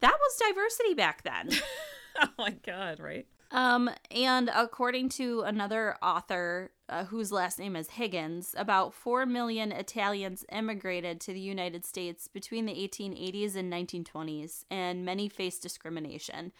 [0.00, 1.50] that was diversity back then.
[2.20, 3.26] oh my God, right?
[3.50, 9.72] Um, and according to another author uh, whose last name is Higgins, about 4 million
[9.72, 16.52] Italians immigrated to the United States between the 1880s and 1920s, and many faced discrimination,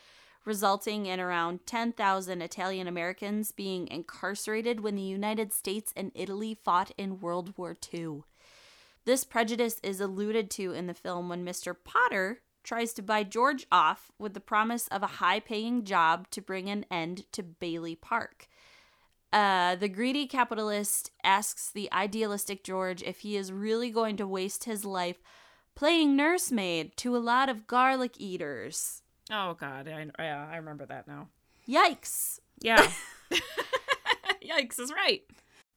[0.44, 6.90] resulting in around 10,000 Italian Americans being incarcerated when the United States and Italy fought
[6.96, 8.22] in World War II.
[9.04, 11.74] This prejudice is alluded to in the film when Mr.
[11.82, 16.42] Potter tries to buy George off with the promise of a high paying job to
[16.42, 18.48] bring an end to Bailey Park.
[19.32, 24.64] Uh, the greedy capitalist asks the idealistic George if he is really going to waste
[24.64, 25.16] his life
[25.74, 29.02] playing nursemaid to a lot of garlic eaters.
[29.30, 31.28] Oh God, I, yeah, I remember that now.
[31.68, 32.40] Yikes.
[32.60, 32.90] Yeah.
[34.42, 35.22] Yikes is right.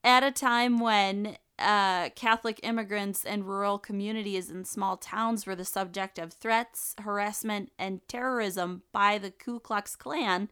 [0.04, 5.66] At a time when uh, Catholic immigrants and rural communities in small towns were the
[5.66, 10.50] subject of threats, harassment, and terrorism by the Ku Klux Klan,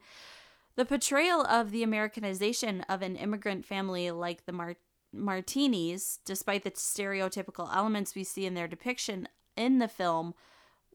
[0.76, 4.76] the portrayal of the Americanization of an immigrant family like the Mar-
[5.12, 10.34] Martinis, despite the stereotypical elements we see in their depiction in the film,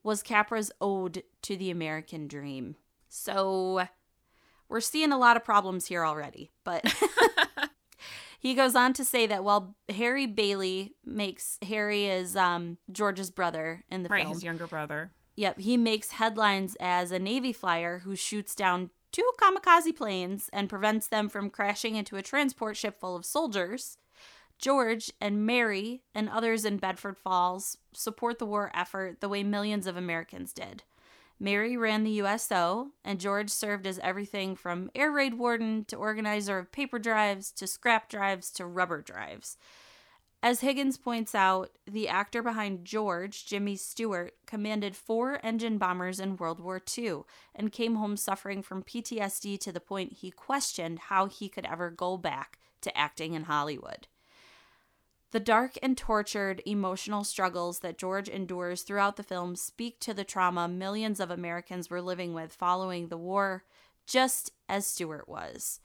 [0.05, 2.75] was Capra's ode to the American dream.
[3.09, 3.87] So
[4.69, 6.85] we're seeing a lot of problems here already, but
[8.39, 13.83] he goes on to say that while Harry Bailey makes Harry is um, George's brother
[13.89, 15.11] in the Right, film, his younger brother.
[15.37, 20.69] Yep, he makes headlines as a Navy flyer who shoots down two kamikaze planes and
[20.69, 23.97] prevents them from crashing into a transport ship full of soldiers.
[24.57, 29.87] George and Mary and others in Bedford Falls support the war effort the way millions
[29.87, 30.83] of Americans did.
[31.39, 36.57] Mary ran the USO, and George served as everything from air raid warden to organizer
[36.57, 39.57] of paper drives to scrap drives to rubber drives.
[40.41, 46.37] As Higgins points out, the actor behind George, Jimmy Stewart, commanded four engine bombers in
[46.37, 47.21] World War II
[47.55, 51.89] and came home suffering from PTSD to the point he questioned how he could ever
[51.89, 54.07] go back to acting in Hollywood.
[55.31, 60.23] The dark and tortured emotional struggles that George endures throughout the film speak to the
[60.23, 63.63] trauma millions of Americans were living with following the war,
[64.05, 65.81] just as Stewart was.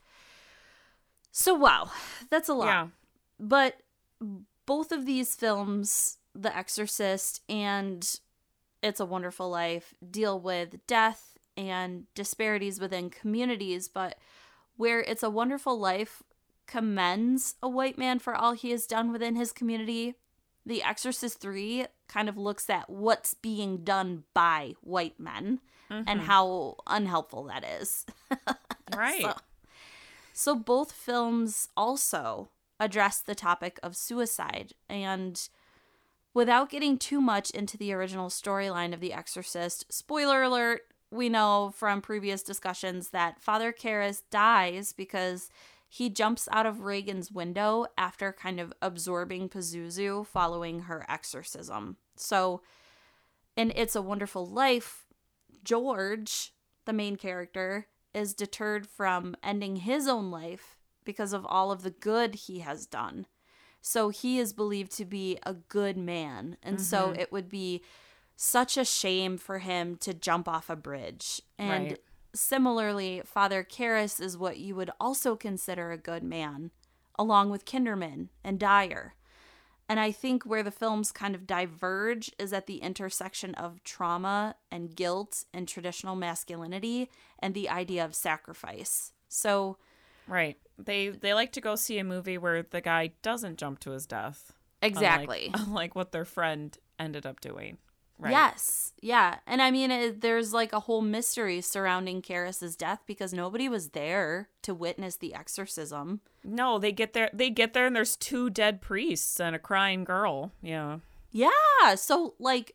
[1.33, 1.91] So, wow,
[2.29, 2.67] that's a lot.
[2.67, 2.87] Yeah.
[3.39, 3.81] But
[4.67, 8.21] both of these films, The Exorcist and
[8.83, 14.17] It's a Wonderful Life, deal with death and disparities within communities, but
[14.77, 16.23] where It's a Wonderful Life
[16.71, 20.15] commends a white man for all he has done within his community,
[20.65, 25.61] The Exorcist 3 kind of looks at what's being done by white men
[25.91, 26.21] and mm-hmm.
[26.21, 28.07] how unhelpful that is.
[28.97, 29.23] Right.
[29.23, 29.35] So,
[30.33, 35.49] so both films also address the topic of suicide and
[36.35, 41.73] without getting too much into the original storyline of The Exorcist, spoiler alert, we know
[41.77, 45.51] from previous discussions that Father Karras dies because
[45.93, 51.97] he jumps out of Regan's window after kind of absorbing Pazuzu following her exorcism.
[52.15, 52.63] So
[53.57, 55.05] in It's a Wonderful Life,
[55.65, 56.53] George,
[56.85, 61.91] the main character, is deterred from ending his own life because of all of the
[61.91, 63.27] good he has done.
[63.81, 66.57] So he is believed to be a good man.
[66.63, 67.21] And so mm-hmm.
[67.21, 67.83] it would be
[68.37, 71.43] such a shame for him to jump off a bridge.
[71.59, 72.01] And Right.
[72.35, 76.71] Similarly, Father Karras is what you would also consider a good man,
[77.19, 79.15] along with Kinderman and Dyer.
[79.89, 84.55] And I think where the films kind of diverge is at the intersection of trauma
[84.71, 89.13] and guilt and traditional masculinity and the idea of sacrifice.
[89.29, 89.79] So,
[90.29, 90.59] Right.
[90.79, 94.07] They they like to go see a movie where the guy doesn't jump to his
[94.07, 94.53] death.
[94.81, 95.51] unlike- exactly.
[95.55, 97.79] Unlike, what their friend ended up doing.
[98.21, 98.33] Right.
[98.33, 98.93] Yes.
[99.01, 99.39] Yeah.
[99.47, 103.91] And I mean, it, there's like a whole mystery surrounding Karras's death because nobody was
[103.91, 106.21] there to witness the exorcism.
[106.45, 110.05] No, they get there they get there and there's two dead priests and a crying
[110.05, 110.53] girl.
[110.63, 110.99] Yeah.
[111.31, 111.95] Yeah.
[111.97, 112.75] So, like,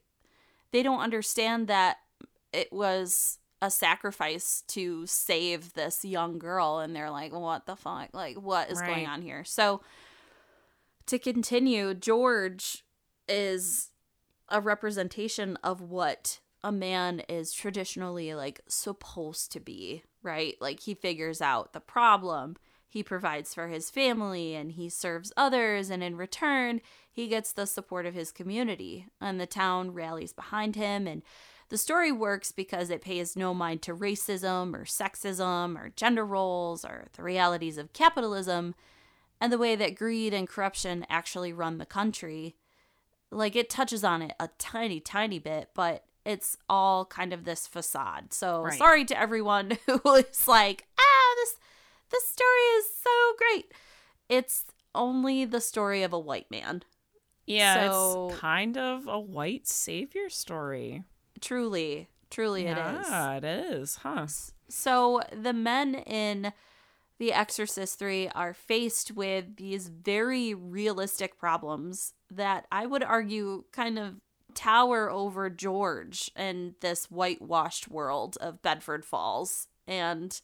[0.72, 1.97] they don't understand that
[2.51, 6.80] it was a sacrifice to save this young girl.
[6.80, 8.09] And they're like, what the fuck?
[8.13, 9.43] Like, what is going on here?
[9.43, 9.81] So,
[11.07, 12.84] to continue, George
[13.27, 13.91] is
[14.49, 20.55] a representation of what a man is traditionally like supposed to be, right?
[20.59, 22.55] Like he figures out the problem,
[22.88, 26.81] he provides for his family, and he serves others, and in return,
[27.11, 31.05] he gets the support of his community, and the town rallies behind him.
[31.05, 31.22] And
[31.69, 36.85] the story works because it pays no mind to racism or sexism or gender roles
[36.85, 38.76] or the realities of capitalism
[39.41, 42.55] and the way that greed and corruption actually run the country.
[43.31, 47.68] Like it touches on it a tiny, tiny bit, but it's all kind of this
[47.68, 48.34] facade.
[48.34, 48.77] So Right.
[48.77, 51.57] sorry to everyone who is like, ah, this
[52.11, 53.72] this story is so great.
[54.30, 56.84] It's only the story of a white man.
[57.45, 61.03] Yeah, So- it's kind of a white savior story.
[61.41, 63.07] Truly, truly it is.
[63.10, 64.27] yeah, it is, huh?
[64.69, 66.53] So the men in
[67.17, 73.97] The Exorcist 3 are faced with these very realistic problems that I would argue kind
[73.97, 74.15] of
[74.53, 79.67] tower over George and this whitewashed world of Bedford Falls.
[79.87, 80.39] And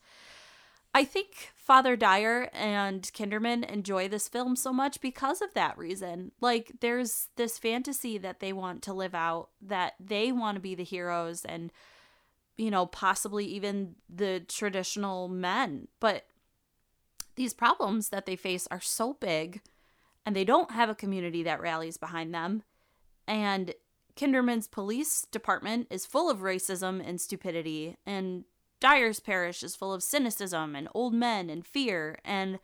[0.93, 6.31] I think Father Dyer and Kinderman enjoy this film so much because of that reason.
[6.39, 10.75] Like, there's this fantasy that they want to live out, that they want to be
[10.75, 11.71] the heroes and
[12.57, 15.87] you know, possibly even the traditional men.
[15.99, 16.25] But
[17.35, 19.61] these problems that they face are so big
[20.25, 22.63] and they don't have a community that rallies behind them.
[23.27, 23.73] And
[24.15, 28.43] Kinderman's police department is full of racism and stupidity, and
[28.79, 32.19] Dyer's parish is full of cynicism and old men and fear.
[32.25, 32.59] And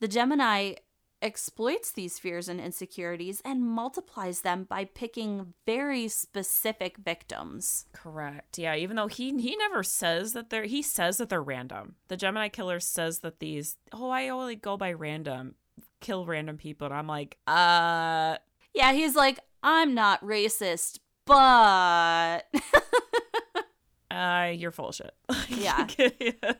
[0.00, 0.74] the Gemini
[1.22, 7.86] exploits these fears and insecurities and multiplies them by picking very specific victims.
[7.92, 8.58] Correct.
[8.58, 11.94] Yeah, even though he he never says that they're he says that they're random.
[12.08, 15.54] The Gemini killer says that these oh I only go by random,
[16.00, 16.86] kill random people.
[16.86, 18.36] And I'm like, uh
[18.74, 22.40] Yeah, he's like, I'm not racist, but
[24.10, 25.14] uh you're full of shit.
[25.48, 25.86] Yeah.
[26.20, 26.52] yeah.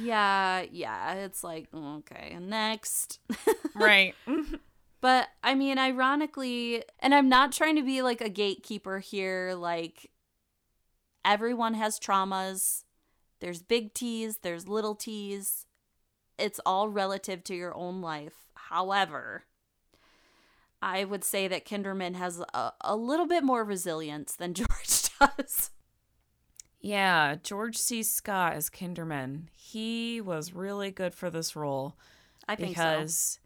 [0.00, 3.20] Yeah, yeah, it's like, mm, okay, next.
[3.74, 4.16] Right.
[5.00, 10.10] But I mean, ironically, and I'm not trying to be like a gatekeeper here, like
[11.24, 12.82] everyone has traumas.
[13.40, 15.66] There's big T's, there's little T's.
[16.38, 18.48] It's all relative to your own life.
[18.54, 19.44] However,
[20.82, 25.70] I would say that Kinderman has a, a little bit more resilience than George does.
[26.80, 28.02] Yeah, George C.
[28.02, 29.48] Scott as Kinderman.
[29.54, 31.96] He was really good for this role.
[32.48, 33.40] I think because so.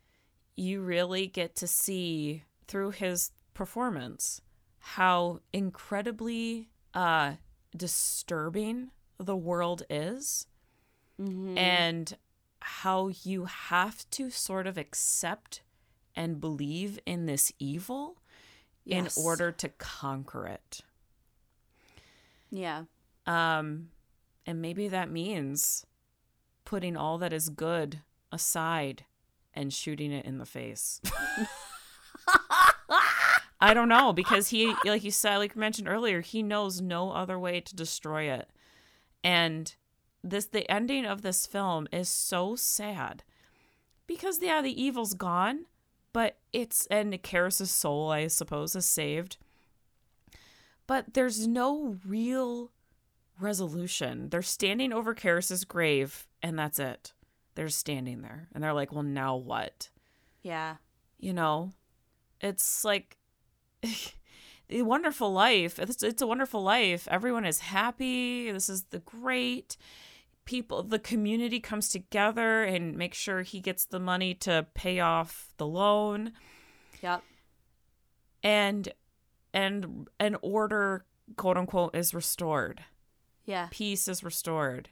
[0.56, 4.40] you really get to see through his performance
[4.78, 7.32] how incredibly uh
[7.76, 10.46] disturbing the world is
[11.20, 11.56] Mhm.
[11.56, 12.16] and
[12.60, 15.62] how you have to sort of accept
[16.14, 18.18] and believe in this evil
[18.84, 19.16] Yes.
[19.16, 20.80] in order to conquer it.
[22.50, 22.84] Yeah.
[23.26, 23.88] Um,
[24.46, 25.86] and maybe that means
[26.64, 28.00] putting all that is good
[28.30, 29.04] aside
[29.54, 31.00] and shooting it in the face.
[33.60, 37.38] I don't know because he, like you said, like mentioned earlier, he knows no other
[37.38, 38.50] way to destroy it.
[39.22, 39.72] And
[40.24, 43.22] this, the ending of this film is so sad
[44.06, 45.66] because yeah, the evil's gone,
[46.12, 49.36] but it's and Karras's soul, I suppose, is saved.
[50.86, 52.72] But there's no real
[53.40, 54.28] resolution.
[54.30, 57.12] They're standing over Karras's grave, and that's it.
[57.54, 59.88] They're standing there, and they're like, "Well, now what?"
[60.42, 60.76] Yeah.
[61.18, 61.72] You know,
[62.40, 63.16] it's like
[64.68, 65.78] the wonderful life.
[65.78, 67.06] It's, it's a wonderful life.
[67.10, 68.50] Everyone is happy.
[68.50, 69.76] This is the great
[70.44, 70.82] people.
[70.82, 75.66] The community comes together and make sure he gets the money to pay off the
[75.66, 76.32] loan
[77.00, 77.22] Yep.
[78.42, 78.92] and
[79.54, 81.04] and an order
[81.36, 82.82] quote unquote is restored
[83.44, 83.68] Yeah.
[83.70, 84.88] peace is restored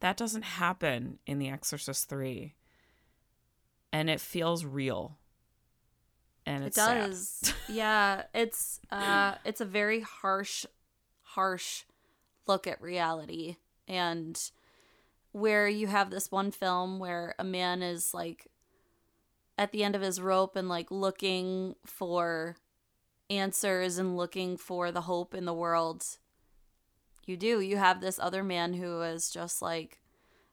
[0.00, 2.54] that doesn't happen in the exorcist 3
[3.92, 5.18] and it feels real
[6.44, 7.54] and It does.
[7.68, 10.66] yeah, it's uh it's a very harsh
[11.22, 11.84] harsh
[12.48, 13.56] look at reality
[13.86, 14.50] and
[15.30, 18.48] where you have this one film where a man is like
[19.56, 22.56] at the end of his rope and like looking for
[23.30, 26.04] answers and looking for the hope in the world.
[27.26, 27.60] You do.
[27.60, 30.00] You have this other man who is just like,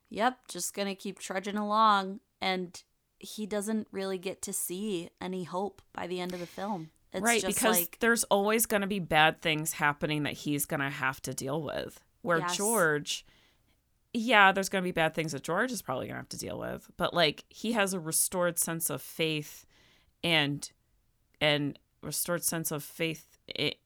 [0.08, 2.20] yep, just gonna keep trudging along.
[2.40, 2.82] And
[3.18, 6.90] he doesn't really get to see any hope by the end of the film.
[7.12, 10.80] It's right because like, there's always going to be bad things happening that he's going
[10.80, 12.56] to have to deal with where Yes.
[12.56, 13.26] george
[14.12, 16.38] yeah there's going to be bad things that george is probably going to have to
[16.38, 19.66] deal with but like he has a restored sense of faith
[20.22, 20.70] and
[21.40, 23.29] and restored sense of faith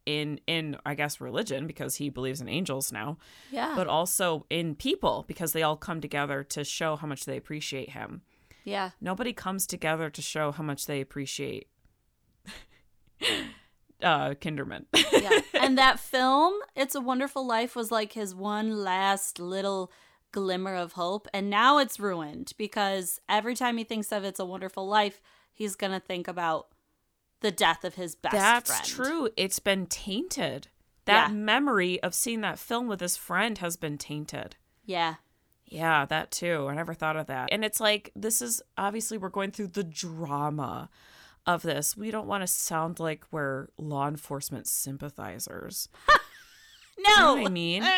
[0.06, 3.16] in in i guess religion because he believes in angels now
[3.50, 3.72] yeah.
[3.76, 7.90] but also in people because they all come together to show how much they appreciate
[7.90, 8.22] him
[8.64, 8.90] yeah.
[9.00, 11.68] nobody comes together to show how much they appreciate
[14.02, 15.40] uh kinderman yeah.
[15.64, 19.90] And that film, It's a Wonderful Life, was like his one last little
[20.30, 21.26] glimmer of hope.
[21.32, 25.22] And now it's ruined because every time he thinks of It's a Wonderful Life,
[25.54, 26.66] he's going to think about
[27.44, 28.44] the death of his best friend.
[28.44, 28.84] That's friend.
[29.10, 29.28] true.
[29.36, 30.68] It's been tainted.
[31.04, 31.34] That Yeah.
[31.34, 34.56] memory of seeing that film with his friend has been tainted.
[34.84, 35.16] Yeah.
[35.66, 36.66] Yeah, that too.
[36.68, 37.50] I never thought of that.
[37.52, 40.88] And it's like, this is obviously we're going through the drama
[41.46, 41.96] of this.
[41.96, 45.88] We don't want to sound like we're law enforcement sympathizers.
[46.96, 47.10] No.
[47.10, 47.82] You know what I mean?
[47.82, 47.88] Uh,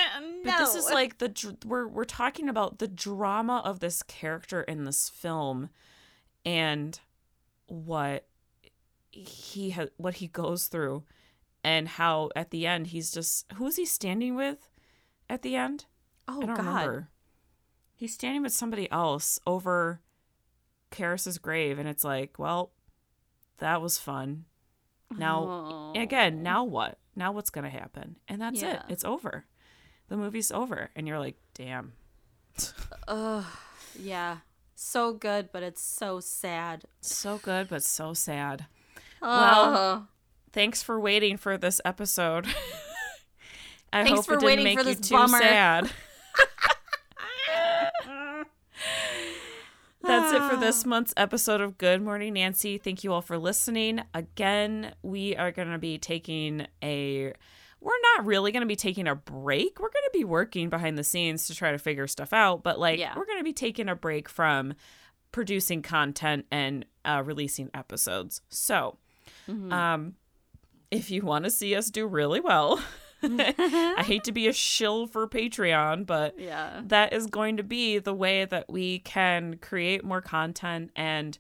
[0.43, 4.63] But this is like the dr- we're we're talking about the drama of this character
[4.63, 5.69] in this film
[6.47, 6.99] and
[7.67, 8.27] what
[9.25, 11.05] he has what he goes through
[11.65, 14.69] and how at the end he's just who's he standing with
[15.29, 15.87] at the end?
[16.29, 16.67] oh, I don't God.
[16.67, 17.09] remember.
[17.95, 20.01] He's standing with somebody else over
[20.91, 22.73] Karras's grave and it's like, well,
[23.59, 24.45] that was fun.
[25.17, 26.01] Now Oh.
[26.01, 26.99] again, now what?
[27.15, 28.17] Now what's to happen?
[28.29, 28.81] And that's it.
[28.89, 29.47] It's over.
[30.09, 30.91] The movie's over.
[30.95, 31.93] And you're like, damn.
[33.09, 33.45] Ugh.
[33.99, 34.39] Yeah.
[34.75, 36.85] So good, but it's so sad.
[37.01, 38.67] So good, but so sad.
[39.23, 40.07] Oh.
[40.53, 42.47] Thanks for waiting for this episode.
[43.93, 45.39] I Thanks hope for it didn't waiting make for you this too bummer.
[45.39, 45.91] sad.
[50.03, 52.79] That's it for this month's episode of Good Morning Nancy.
[52.79, 54.03] Thank you all for listening.
[54.15, 57.33] Again, we are going to be taking a
[57.81, 59.79] we're not really going to be taking a break.
[59.79, 62.79] We're going to be working behind the scenes to try to figure stuff out, but
[62.81, 63.13] like Yeah.
[63.17, 64.75] we're going to be taking a break from
[65.31, 68.41] producing content and uh, releasing episodes.
[68.49, 68.99] So,
[69.49, 69.73] Mm-hmm.
[69.73, 70.15] um,
[70.91, 72.81] if you want to see us do really well,
[73.23, 76.83] I hate to be a shill for Patreon, but Yeah.
[76.87, 81.37] that is going to be the way that we can create more content and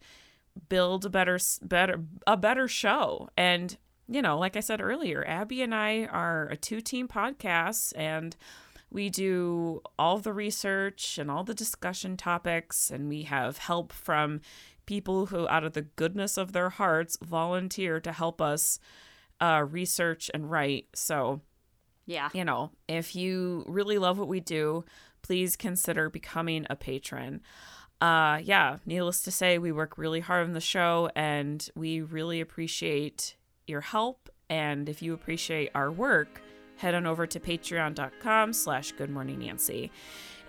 [0.69, 3.77] build a better better a better show and
[4.09, 8.37] you know, like I said earlier, Abby and I are a two team podcast and
[8.89, 14.41] we do all the research and all the discussion topics, and we have help from
[14.87, 18.79] people who, out of the goodness of their hearts, volunteer to help us
[19.41, 20.87] uh, research and write.
[20.95, 21.43] So,
[22.07, 24.85] yeah, you know, if you really love what we do,
[25.23, 27.43] please consider becoming a patron.
[28.01, 32.41] Uh, yeah, needless to say, we work really hard on the show and we really
[32.41, 33.37] appreciate
[33.67, 34.29] your help.
[34.49, 36.41] And if you appreciate our work,
[36.77, 39.91] head on over to patreon.com slash goodmorningnancy.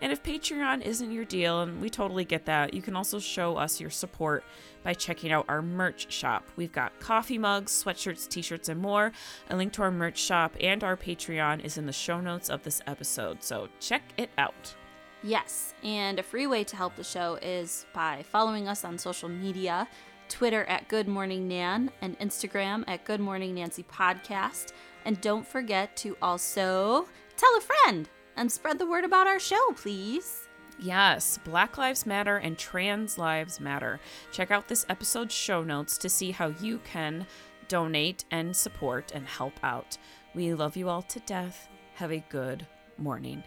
[0.02, 3.58] And if Patreon isn't your deal, and we totally get that, you can also show
[3.58, 4.44] us your support
[4.84, 6.48] by checking out our merch shop.
[6.56, 9.12] We've got coffee mugs, sweatshirts, t shirts, and more.
[9.50, 12.64] A link to our merch shop and our Patreon is in the show notes of
[12.64, 14.76] this episode, so check it out.
[15.24, 19.30] Yes, and a free way to help the show is by following us on social
[19.30, 19.88] media
[20.30, 24.74] Twitter at Good Morning Nan and Instagram at Good Morning Nancy Podcast.
[25.06, 29.74] And don't forget to also tell a friend and spread the word about our show,
[29.76, 30.48] please.
[30.80, 34.00] Yes, Black Lives Matter and Trans Lives Matter.
[34.32, 37.26] Check out this episode's show notes to see how you can
[37.68, 39.98] donate and support and help out.
[40.36, 41.68] We love you all to death.
[41.96, 43.44] Have a good morning.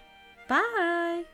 [0.48, 1.24] Bye.